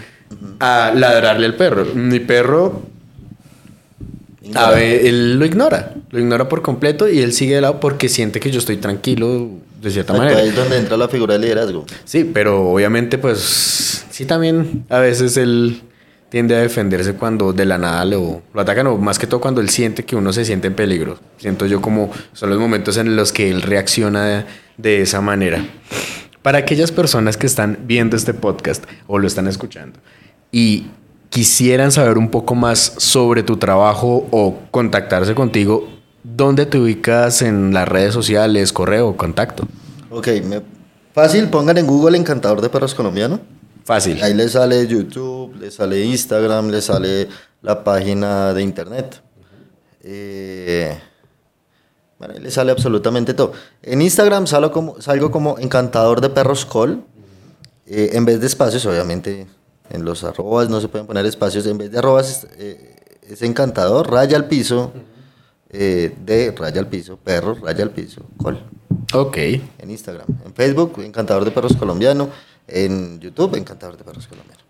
a 0.60 0.92
ladrarle 0.96 1.48
al 1.48 1.56
perro. 1.56 1.86
Mi 1.96 2.20
perro, 2.20 2.84
a 4.54 4.70
ver, 4.72 5.06
él 5.06 5.40
lo 5.40 5.46
ignora. 5.46 5.94
Lo 6.12 6.20
ignora 6.20 6.48
por 6.48 6.62
completo 6.62 7.10
y 7.10 7.20
él 7.22 7.34
sigue 7.34 7.56
de 7.56 7.62
lado 7.62 7.80
porque 7.80 8.10
siente 8.10 8.40
que 8.40 8.52
yo 8.52 8.60
estoy 8.60 8.78
tranquilo 8.78 9.50
de 9.82 9.90
cierta 9.90 10.14
Exacto, 10.14 10.18
manera. 10.18 10.40
ahí 10.42 10.50
es 10.50 10.56
donde 10.56 10.78
entra 10.78 10.98
la 10.98 11.08
figura 11.08 11.34
de 11.34 11.40
liderazgo. 11.40 11.86
Sí, 12.06 12.30
pero 12.32 12.70
obviamente, 12.70 13.18
pues, 13.18 14.06
sí 14.12 14.26
también 14.26 14.86
a 14.90 15.00
veces 15.00 15.36
él 15.38 15.82
tiende 16.34 16.56
a 16.56 16.62
defenderse 16.62 17.14
cuando 17.14 17.54
de 17.54 17.64
la 17.64 17.78
nada 17.78 18.04
lo, 18.06 18.42
lo 18.56 18.62
atacan 18.62 18.88
o 18.88 18.98
más 18.98 19.20
que 19.20 19.28
todo 19.28 19.40
cuando 19.40 19.62
él 19.62 19.70
siente 19.70 20.04
que 20.04 20.16
uno 20.16 20.34
se 20.34 20.44
siente 20.44 20.66
en 20.66 20.74
peligro. 20.74 21.20
Siento 21.38 21.68
yo 21.68 21.80
como 21.80 22.10
son 22.34 22.50
los 22.50 22.58
momentos 22.58 22.98
en 22.98 23.16
los 23.16 23.32
que 23.32 23.52
él 23.52 23.62
reacciona 23.62 24.26
de, 24.26 24.46
de 24.78 25.02
esa 25.04 25.22
manera. 25.22 25.64
Para 26.42 26.58
aquellas 26.58 26.92
personas 26.92 27.38
que 27.38 27.46
están 27.46 27.78
viendo 27.86 28.18
este 28.18 28.34
podcast 28.34 28.84
o 29.06 29.20
lo 29.20 29.28
están 29.28 29.48
escuchando 29.48 30.00
y 30.52 30.88
quisieran 31.30 31.92
saber 31.92 32.18
un 32.18 32.32
poco 32.32 32.56
más 32.56 32.80
sobre 32.98 33.44
tu 33.44 33.58
trabajo 33.58 34.28
o 34.32 34.58
contactarse 34.72 35.36
contigo, 35.36 35.88
¿dónde 36.24 36.66
te 36.66 36.80
ubicas 36.80 37.44
en 37.44 37.76
las 37.76 37.88
redes 37.88 38.12
sociales, 38.16 38.74
correo, 38.74 39.16
contacto? 39.18 39.68
Ok, 40.10 40.30
fácil, 41.14 41.50
pongan 41.50 41.78
en 41.78 41.86
Google 41.86 42.18
Encantador 42.18 42.60
de 42.62 42.70
Perros 42.70 42.96
Colombiano. 42.96 43.40
Fácil. 43.84 44.22
Ahí 44.24 44.34
les 44.34 44.54
sale 44.54 44.88
YouTube, 44.88 45.56
les 45.60 45.74
sale 45.76 46.04
Instagram, 46.06 46.70
les 46.70 46.86
sale 46.86 47.28
la 47.62 47.84
página 47.84 48.54
de 48.54 48.62
internet. 48.62 49.22
Eh, 50.04 50.98
bueno, 52.20 52.34
ahí 52.36 52.40
les 52.42 52.54
sale 52.54 52.72
absolutamente 52.72 53.34
todo. 53.34 53.52
En 53.82 54.02
Instagram 54.02 54.48
salgo 54.48 54.72
como, 54.72 55.02
salgo 55.02 55.32
como 55.32 55.58
Encantador 55.60 56.22
de 56.22 56.30
Perros 56.30 56.66
Col. 56.66 57.04
Eh, 57.86 58.12
en 58.14 58.24
vez 58.26 58.40
de 58.40 58.48
espacios, 58.48 58.86
obviamente, 58.86 59.48
en 59.90 60.06
los 60.06 60.24
arrobas 60.24 60.70
no 60.70 60.80
se 60.80 60.88
pueden 60.88 61.06
poner 61.08 61.26
espacios. 61.26 61.66
En 61.66 61.78
vez 61.78 61.92
de 61.92 62.00
arrobas 62.00 62.48
eh, 62.58 62.96
es 63.30 63.42
Encantador, 63.42 64.10
raya 64.10 64.38
al 64.38 64.48
piso, 64.48 64.94
eh, 65.70 66.16
de 66.26 66.52
raya 66.58 66.80
al 66.80 66.88
piso, 66.88 67.18
perros, 67.18 67.60
raya 67.60 67.84
al 67.84 67.90
piso, 67.92 68.22
col 68.38 68.62
Ok. 69.14 69.38
en 69.38 69.90
Instagram. 69.90 70.28
En 70.46 70.54
Facebook, 70.54 71.02
Encantador 71.04 71.44
de 71.44 71.52
Perros 71.52 71.76
Colombiano. 71.76 72.30
En 72.68 73.20
YouTube, 73.20 73.56
Encantador 73.56 73.98
de 73.98 74.04
Perros 74.04 74.28
Colombiano. 74.28 74.62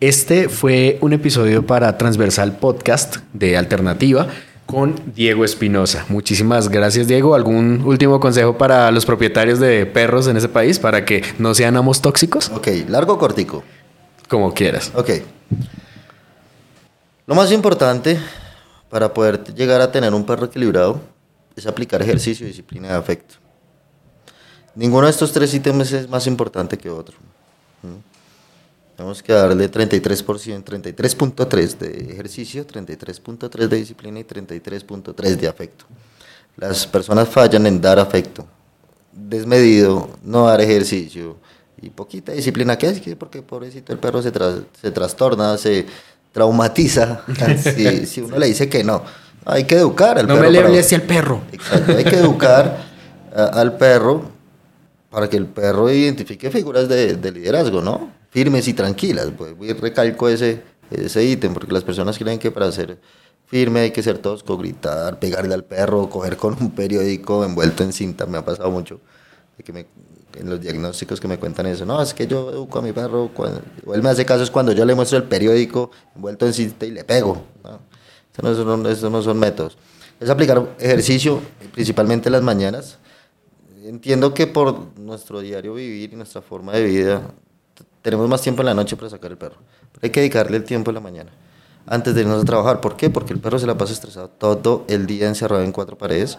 Este 0.00 0.48
fue 0.50 0.98
un 1.00 1.14
episodio 1.14 1.66
para 1.66 1.96
Transversal 1.96 2.58
Podcast 2.58 3.16
de 3.32 3.56
Alternativa 3.56 4.28
con 4.66 4.94
Diego 5.14 5.44
Espinosa. 5.44 6.04
Muchísimas 6.08 6.68
gracias, 6.68 7.06
Diego. 7.06 7.34
¿Algún 7.34 7.82
último 7.82 8.20
consejo 8.20 8.58
para 8.58 8.90
los 8.90 9.06
propietarios 9.06 9.58
de 9.58 9.86
perros 9.86 10.26
en 10.26 10.36
ese 10.36 10.48
país 10.48 10.78
para 10.78 11.04
que 11.04 11.22
no 11.38 11.54
sean 11.54 11.76
amos 11.76 12.02
tóxicos? 12.02 12.50
Ok, 12.50 12.68
largo 12.88 13.14
o 13.14 13.18
cortico. 13.18 13.64
Como 14.28 14.52
quieras. 14.52 14.92
Ok. 14.94 15.10
Lo 17.26 17.34
más 17.34 17.50
importante 17.52 18.18
para 18.90 19.14
poder 19.14 19.42
llegar 19.54 19.80
a 19.80 19.90
tener 19.90 20.12
un 20.12 20.26
perro 20.26 20.46
equilibrado 20.46 21.00
es 21.56 21.66
aplicar 21.66 22.02
ejercicio, 22.02 22.46
disciplina 22.46 22.88
y 22.88 22.92
afecto. 22.92 23.36
Ninguno 24.76 25.06
de 25.06 25.10
estos 25.10 25.32
tres 25.32 25.52
ítems 25.54 25.90
es 25.92 26.08
más 26.08 26.26
importante 26.26 26.76
que 26.78 26.90
otro. 26.90 27.16
Tenemos 28.96 29.22
que 29.22 29.32
darle 29.32 29.70
33%, 29.70 30.64
33.3 30.64 31.76
de 31.78 32.12
ejercicio, 32.12 32.66
33.3 32.66 33.68
de 33.68 33.76
disciplina 33.76 34.20
y 34.20 34.24
33.3 34.24 35.36
de 35.36 35.48
afecto. 35.48 35.84
Las 36.56 36.86
personas 36.86 37.28
fallan 37.28 37.66
en 37.66 37.80
dar 37.80 37.98
afecto, 37.98 38.46
desmedido, 39.12 40.08
no 40.22 40.46
dar 40.46 40.60
ejercicio 40.62 41.36
y 41.82 41.90
poquita 41.90 42.32
disciplina. 42.32 42.78
¿Qué 42.78 42.88
es? 42.88 43.00
Que 43.02 43.14
Porque 43.16 43.42
pobrecito 43.42 43.92
el 43.92 43.98
perro 43.98 44.22
se, 44.22 44.32
tras- 44.32 44.62
se 44.80 44.90
trastorna, 44.90 45.58
se 45.58 45.84
traumatiza 46.32 47.22
si, 47.76 48.06
si 48.06 48.20
uno 48.22 48.38
le 48.38 48.46
dice 48.46 48.68
que 48.70 48.82
no. 48.82 49.02
Hay 49.44 49.64
que 49.64 49.74
educar 49.76 50.18
al 50.18 50.26
No 50.26 50.34
perro. 50.34 50.46
me 50.46 50.50
le 50.52 50.58
para- 50.58 50.68
hable 50.68 50.80
así 50.80 50.94
al 50.94 51.02
perro. 51.02 51.42
Exacto, 51.52 51.92
hay 51.96 52.04
que 52.04 52.16
educar 52.16 52.78
a- 53.36 53.44
al 53.60 53.76
perro 53.76 54.35
para 55.16 55.30
que 55.30 55.38
el 55.38 55.46
perro 55.46 55.90
identifique 55.90 56.50
figuras 56.50 56.90
de, 56.90 57.16
de 57.16 57.32
liderazgo, 57.32 57.80
¿no? 57.80 58.12
Firmes 58.28 58.68
y 58.68 58.74
tranquilas. 58.74 59.28
Pues, 59.34 59.54
recalco 59.80 60.28
ese, 60.28 60.60
ese 60.90 61.24
ítem, 61.24 61.54
porque 61.54 61.72
las 61.72 61.84
personas 61.84 62.18
creen 62.18 62.38
que 62.38 62.50
para 62.50 62.70
ser 62.70 62.98
firme 63.46 63.80
hay 63.80 63.92
que 63.92 64.02
ser 64.02 64.18
tosco, 64.18 64.58
gritar, 64.58 65.18
pegarle 65.18 65.54
al 65.54 65.64
perro, 65.64 66.10
coger 66.10 66.36
con 66.36 66.54
un 66.60 66.70
periódico 66.72 67.46
envuelto 67.46 67.82
en 67.82 67.94
cinta. 67.94 68.26
Me 68.26 68.36
ha 68.36 68.44
pasado 68.44 68.70
mucho 68.70 69.00
que 69.64 69.72
me- 69.72 69.86
en 70.38 70.50
los 70.50 70.60
diagnósticos 70.60 71.18
que 71.18 71.28
me 71.28 71.38
cuentan 71.38 71.64
eso. 71.64 71.86
No, 71.86 72.02
es 72.02 72.12
que 72.12 72.26
yo 72.26 72.50
educo 72.50 72.78
a 72.78 72.82
mi 72.82 72.92
perro, 72.92 73.30
cuando, 73.32 73.62
o 73.86 73.94
él 73.94 74.02
me 74.02 74.10
hace 74.10 74.26
caso 74.26 74.42
es 74.42 74.50
cuando 74.50 74.72
yo 74.72 74.84
le 74.84 74.94
muestro 74.94 75.16
el 75.16 75.24
periódico 75.24 75.90
envuelto 76.14 76.44
en 76.44 76.52
cinta 76.52 76.84
y 76.84 76.90
le 76.90 77.04
pego. 77.04 77.42
¿no? 77.64 77.80
Eso 78.34 78.42
no, 78.42 78.54
son- 78.54 78.86
eso 78.86 79.08
no 79.08 79.22
son 79.22 79.38
métodos. 79.38 79.78
Es 80.20 80.28
aplicar 80.28 80.62
ejercicio, 80.78 81.40
principalmente 81.72 82.28
en 82.28 82.32
las 82.34 82.42
mañanas. 82.42 82.98
Entiendo 83.86 84.34
que 84.34 84.48
por 84.48 84.98
nuestro 84.98 85.40
diario 85.40 85.74
vivir 85.74 86.12
y 86.12 86.16
nuestra 86.16 86.42
forma 86.42 86.72
de 86.72 86.82
vida, 86.82 87.22
tenemos 88.02 88.28
más 88.28 88.42
tiempo 88.42 88.62
en 88.62 88.66
la 88.66 88.74
noche 88.74 88.96
para 88.96 89.10
sacar 89.10 89.30
el 89.30 89.38
perro. 89.38 89.56
Pero 89.92 90.00
hay 90.02 90.10
que 90.10 90.20
dedicarle 90.20 90.56
el 90.56 90.64
tiempo 90.64 90.90
en 90.90 90.96
la 90.96 91.00
mañana, 91.00 91.30
antes 91.86 92.14
de 92.14 92.22
irnos 92.22 92.42
a 92.42 92.44
trabajar. 92.44 92.80
¿Por 92.80 92.96
qué? 92.96 93.10
Porque 93.10 93.32
el 93.32 93.38
perro 93.38 93.60
se 93.60 93.66
la 93.66 93.78
pasa 93.78 93.92
estresado 93.92 94.28
todo 94.28 94.84
el 94.88 95.06
día 95.06 95.28
encerrado 95.28 95.62
en 95.62 95.70
cuatro 95.70 95.96
paredes, 95.96 96.36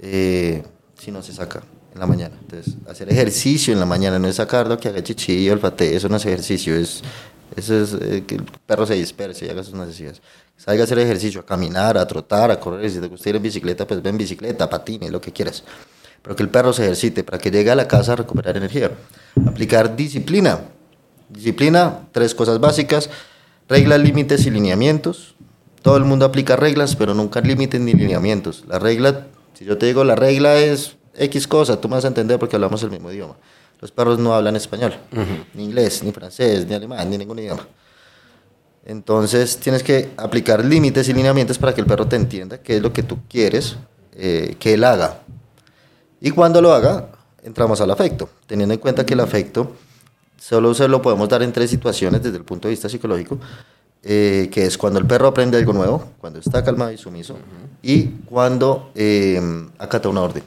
eh, 0.00 0.64
si 0.98 1.10
no 1.10 1.22
se 1.22 1.32
saca 1.32 1.62
en 1.94 1.98
la 2.00 2.06
mañana. 2.06 2.36
Entonces, 2.42 2.74
hacer 2.86 3.10
ejercicio 3.10 3.72
en 3.72 3.80
la 3.80 3.86
mañana 3.86 4.18
no 4.18 4.28
es 4.28 4.36
sacarlo, 4.36 4.76
que 4.76 4.88
haga 4.88 5.02
chichi, 5.02 5.48
olfatee, 5.48 5.96
eso 5.96 6.10
no 6.10 6.16
es 6.16 6.26
ejercicio, 6.26 6.76
es, 6.76 7.02
eso 7.56 7.74
es 7.74 7.94
eh, 7.94 8.24
que 8.26 8.34
el 8.34 8.44
perro 8.66 8.84
se 8.84 8.94
disperse 8.94 9.46
y 9.46 9.48
haga 9.48 9.64
sus 9.64 9.74
necesidades. 9.74 10.20
Salga 10.58 10.82
a 10.82 10.84
hacer 10.84 10.98
ejercicio, 10.98 11.40
a 11.40 11.46
caminar, 11.46 11.96
a 11.96 12.06
trotar, 12.06 12.50
a 12.50 12.60
correr. 12.60 12.90
Si 12.90 13.00
te 13.00 13.08
gusta 13.08 13.30
ir 13.30 13.36
en 13.36 13.42
bicicleta, 13.42 13.86
pues 13.86 14.02
ven 14.02 14.14
en 14.14 14.18
bicicleta, 14.18 14.68
patine, 14.68 15.10
lo 15.10 15.20
que 15.20 15.32
quieras. 15.32 15.64
Pero 16.26 16.34
que 16.34 16.42
el 16.42 16.48
perro 16.48 16.72
se 16.72 16.82
ejercite 16.82 17.22
para 17.22 17.38
que 17.38 17.52
llegue 17.52 17.70
a 17.70 17.76
la 17.76 17.86
casa 17.86 18.14
a 18.14 18.16
recuperar 18.16 18.56
energía. 18.56 18.90
Aplicar 19.46 19.94
disciplina. 19.94 20.58
Disciplina, 21.28 22.00
tres 22.10 22.34
cosas 22.34 22.58
básicas. 22.58 23.10
Reglas, 23.68 24.00
límites 24.00 24.44
y 24.44 24.50
lineamientos. 24.50 25.36
Todo 25.82 25.96
el 25.98 26.04
mundo 26.04 26.24
aplica 26.24 26.56
reglas, 26.56 26.96
pero 26.96 27.14
nunca 27.14 27.40
límites 27.40 27.80
ni 27.80 27.92
lineamientos. 27.92 28.64
La 28.66 28.80
regla, 28.80 29.28
si 29.54 29.64
yo 29.64 29.78
te 29.78 29.86
digo 29.86 30.02
la 30.02 30.16
regla 30.16 30.56
es 30.56 30.96
X 31.14 31.46
cosa, 31.46 31.80
tú 31.80 31.88
me 31.88 31.94
vas 31.94 32.04
a 32.04 32.08
entender 32.08 32.40
porque 32.40 32.56
hablamos 32.56 32.82
el 32.82 32.90
mismo 32.90 33.12
idioma. 33.12 33.36
Los 33.80 33.92
perros 33.92 34.18
no 34.18 34.34
hablan 34.34 34.56
español, 34.56 34.96
ni 35.54 35.62
inglés, 35.62 36.02
ni 36.02 36.10
francés, 36.10 36.66
ni 36.66 36.74
alemán, 36.74 37.08
ni 37.08 37.18
ningún 37.18 37.38
idioma. 37.38 37.68
Entonces 38.84 39.58
tienes 39.58 39.84
que 39.84 40.10
aplicar 40.16 40.64
límites 40.64 41.08
y 41.08 41.12
lineamientos 41.12 41.56
para 41.56 41.72
que 41.72 41.82
el 41.82 41.86
perro 41.86 42.08
te 42.08 42.16
entienda 42.16 42.58
qué 42.58 42.78
es 42.78 42.82
lo 42.82 42.92
que 42.92 43.04
tú 43.04 43.18
quieres 43.28 43.76
eh, 44.12 44.56
que 44.58 44.74
él 44.74 44.82
haga. 44.82 45.20
Y 46.20 46.30
cuando 46.30 46.60
lo 46.60 46.72
haga, 46.72 47.10
entramos 47.42 47.80
al 47.80 47.90
afecto, 47.90 48.28
teniendo 48.46 48.74
en 48.74 48.80
cuenta 48.80 49.04
que 49.04 49.14
el 49.14 49.20
afecto 49.20 49.72
solo 50.38 50.74
se 50.74 50.88
lo 50.88 51.02
podemos 51.02 51.28
dar 51.28 51.42
en 51.42 51.52
tres 51.52 51.70
situaciones 51.70 52.22
desde 52.22 52.36
el 52.36 52.44
punto 52.44 52.68
de 52.68 52.72
vista 52.72 52.88
psicológico, 52.88 53.38
eh, 54.02 54.48
que 54.52 54.66
es 54.66 54.78
cuando 54.78 54.98
el 54.98 55.06
perro 55.06 55.28
aprende 55.28 55.56
algo 55.58 55.72
nuevo, 55.72 56.12
cuando 56.20 56.38
está 56.38 56.62
calmado 56.62 56.92
y 56.92 56.98
sumiso, 56.98 57.36
y 57.82 58.04
cuando 58.26 58.90
eh, 58.94 59.40
acata 59.78 60.08
una 60.08 60.22
orden. 60.22 60.44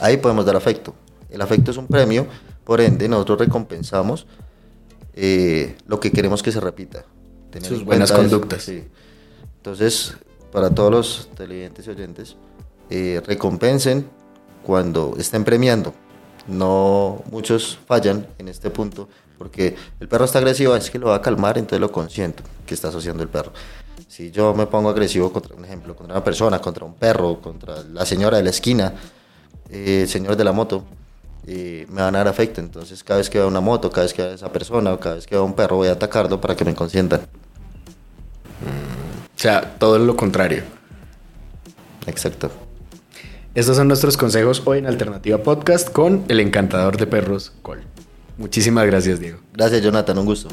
Ahí 0.00 0.18
podemos 0.18 0.44
dar 0.44 0.56
afecto. 0.56 0.94
El 1.30 1.40
afecto 1.42 1.70
es 1.70 1.76
un 1.76 1.86
premio, 1.86 2.26
por 2.64 2.80
ende 2.80 3.08
nosotros 3.08 3.40
recompensamos 3.40 4.26
eh, 5.14 5.76
lo 5.86 5.98
que 5.98 6.12
queremos 6.12 6.42
que 6.42 6.52
se 6.52 6.60
repita. 6.60 7.04
Sus 7.62 7.80
en 7.80 7.86
buenas 7.86 8.10
eso. 8.10 8.18
conductas. 8.18 8.62
Sí. 8.62 8.84
Entonces, 9.56 10.16
para 10.52 10.70
todos 10.70 10.90
los 10.92 11.28
televidentes 11.34 11.86
y 11.86 11.90
oyentes, 11.90 12.36
eh, 12.90 13.20
recompensen 13.26 14.08
cuando 14.62 15.14
estén 15.18 15.44
premiando. 15.44 15.94
No, 16.46 17.22
muchos 17.30 17.78
fallan 17.86 18.26
en 18.38 18.48
este 18.48 18.70
punto 18.70 19.08
porque 19.38 19.76
el 20.00 20.08
perro 20.08 20.24
está 20.24 20.38
agresivo, 20.38 20.74
es 20.74 20.90
que 20.90 20.98
lo 20.98 21.08
va 21.08 21.16
a 21.16 21.22
calmar, 21.22 21.56
entonces 21.56 21.80
lo 21.80 21.92
consiento 21.92 22.42
que 22.66 22.74
está 22.74 22.88
asociando 22.88 23.22
el 23.22 23.28
perro. 23.28 23.52
Si 24.08 24.30
yo 24.30 24.52
me 24.52 24.66
pongo 24.66 24.90
agresivo 24.90 25.32
contra 25.32 25.54
un 25.54 25.64
ejemplo, 25.64 25.94
contra 25.94 26.16
una 26.16 26.24
persona, 26.24 26.60
contra 26.60 26.84
un 26.84 26.94
perro, 26.94 27.40
contra 27.40 27.82
la 27.84 28.04
señora 28.04 28.38
de 28.38 28.42
la 28.42 28.50
esquina, 28.50 28.94
eh, 29.70 30.02
el 30.02 30.08
señor 30.08 30.36
de 30.36 30.44
la 30.44 30.52
moto, 30.52 30.84
eh, 31.46 31.86
me 31.88 32.02
van 32.02 32.16
a 32.16 32.18
dar 32.18 32.28
afecto. 32.28 32.60
Entonces, 32.60 33.04
cada 33.04 33.18
vez 33.18 33.30
que 33.30 33.38
vea 33.38 33.46
una 33.46 33.60
moto, 33.60 33.90
cada 33.90 34.02
vez 34.02 34.12
que 34.12 34.22
vea 34.22 34.34
esa 34.34 34.50
persona, 34.50 34.92
o 34.92 34.98
cada 34.98 35.16
vez 35.16 35.26
que 35.26 35.36
vea 35.36 35.42
un 35.42 35.54
perro, 35.54 35.76
voy 35.76 35.88
a 35.88 35.92
atacarlo 35.92 36.40
para 36.40 36.56
que 36.56 36.64
me 36.64 36.74
consientan. 36.74 37.20
O 37.20 39.40
sea, 39.40 39.76
todo 39.78 39.98
lo 39.98 40.16
contrario. 40.16 40.64
Exacto. 42.06 42.50
Estos 43.58 43.76
son 43.76 43.88
nuestros 43.88 44.16
consejos 44.16 44.62
hoy 44.66 44.78
en 44.78 44.86
Alternativa 44.86 45.36
Podcast 45.38 45.90
con 45.90 46.24
el 46.28 46.38
encantador 46.38 46.96
de 46.96 47.08
perros 47.08 47.52
Col. 47.62 47.82
Muchísimas 48.36 48.86
gracias, 48.86 49.18
Diego. 49.18 49.40
Gracias, 49.52 49.82
Jonathan, 49.82 50.16
un 50.16 50.26
gusto. 50.26 50.48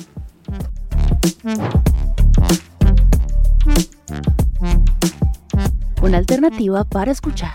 Una 6.02 6.18
alternativa 6.18 6.84
para 6.84 7.12
escuchar. 7.12 7.54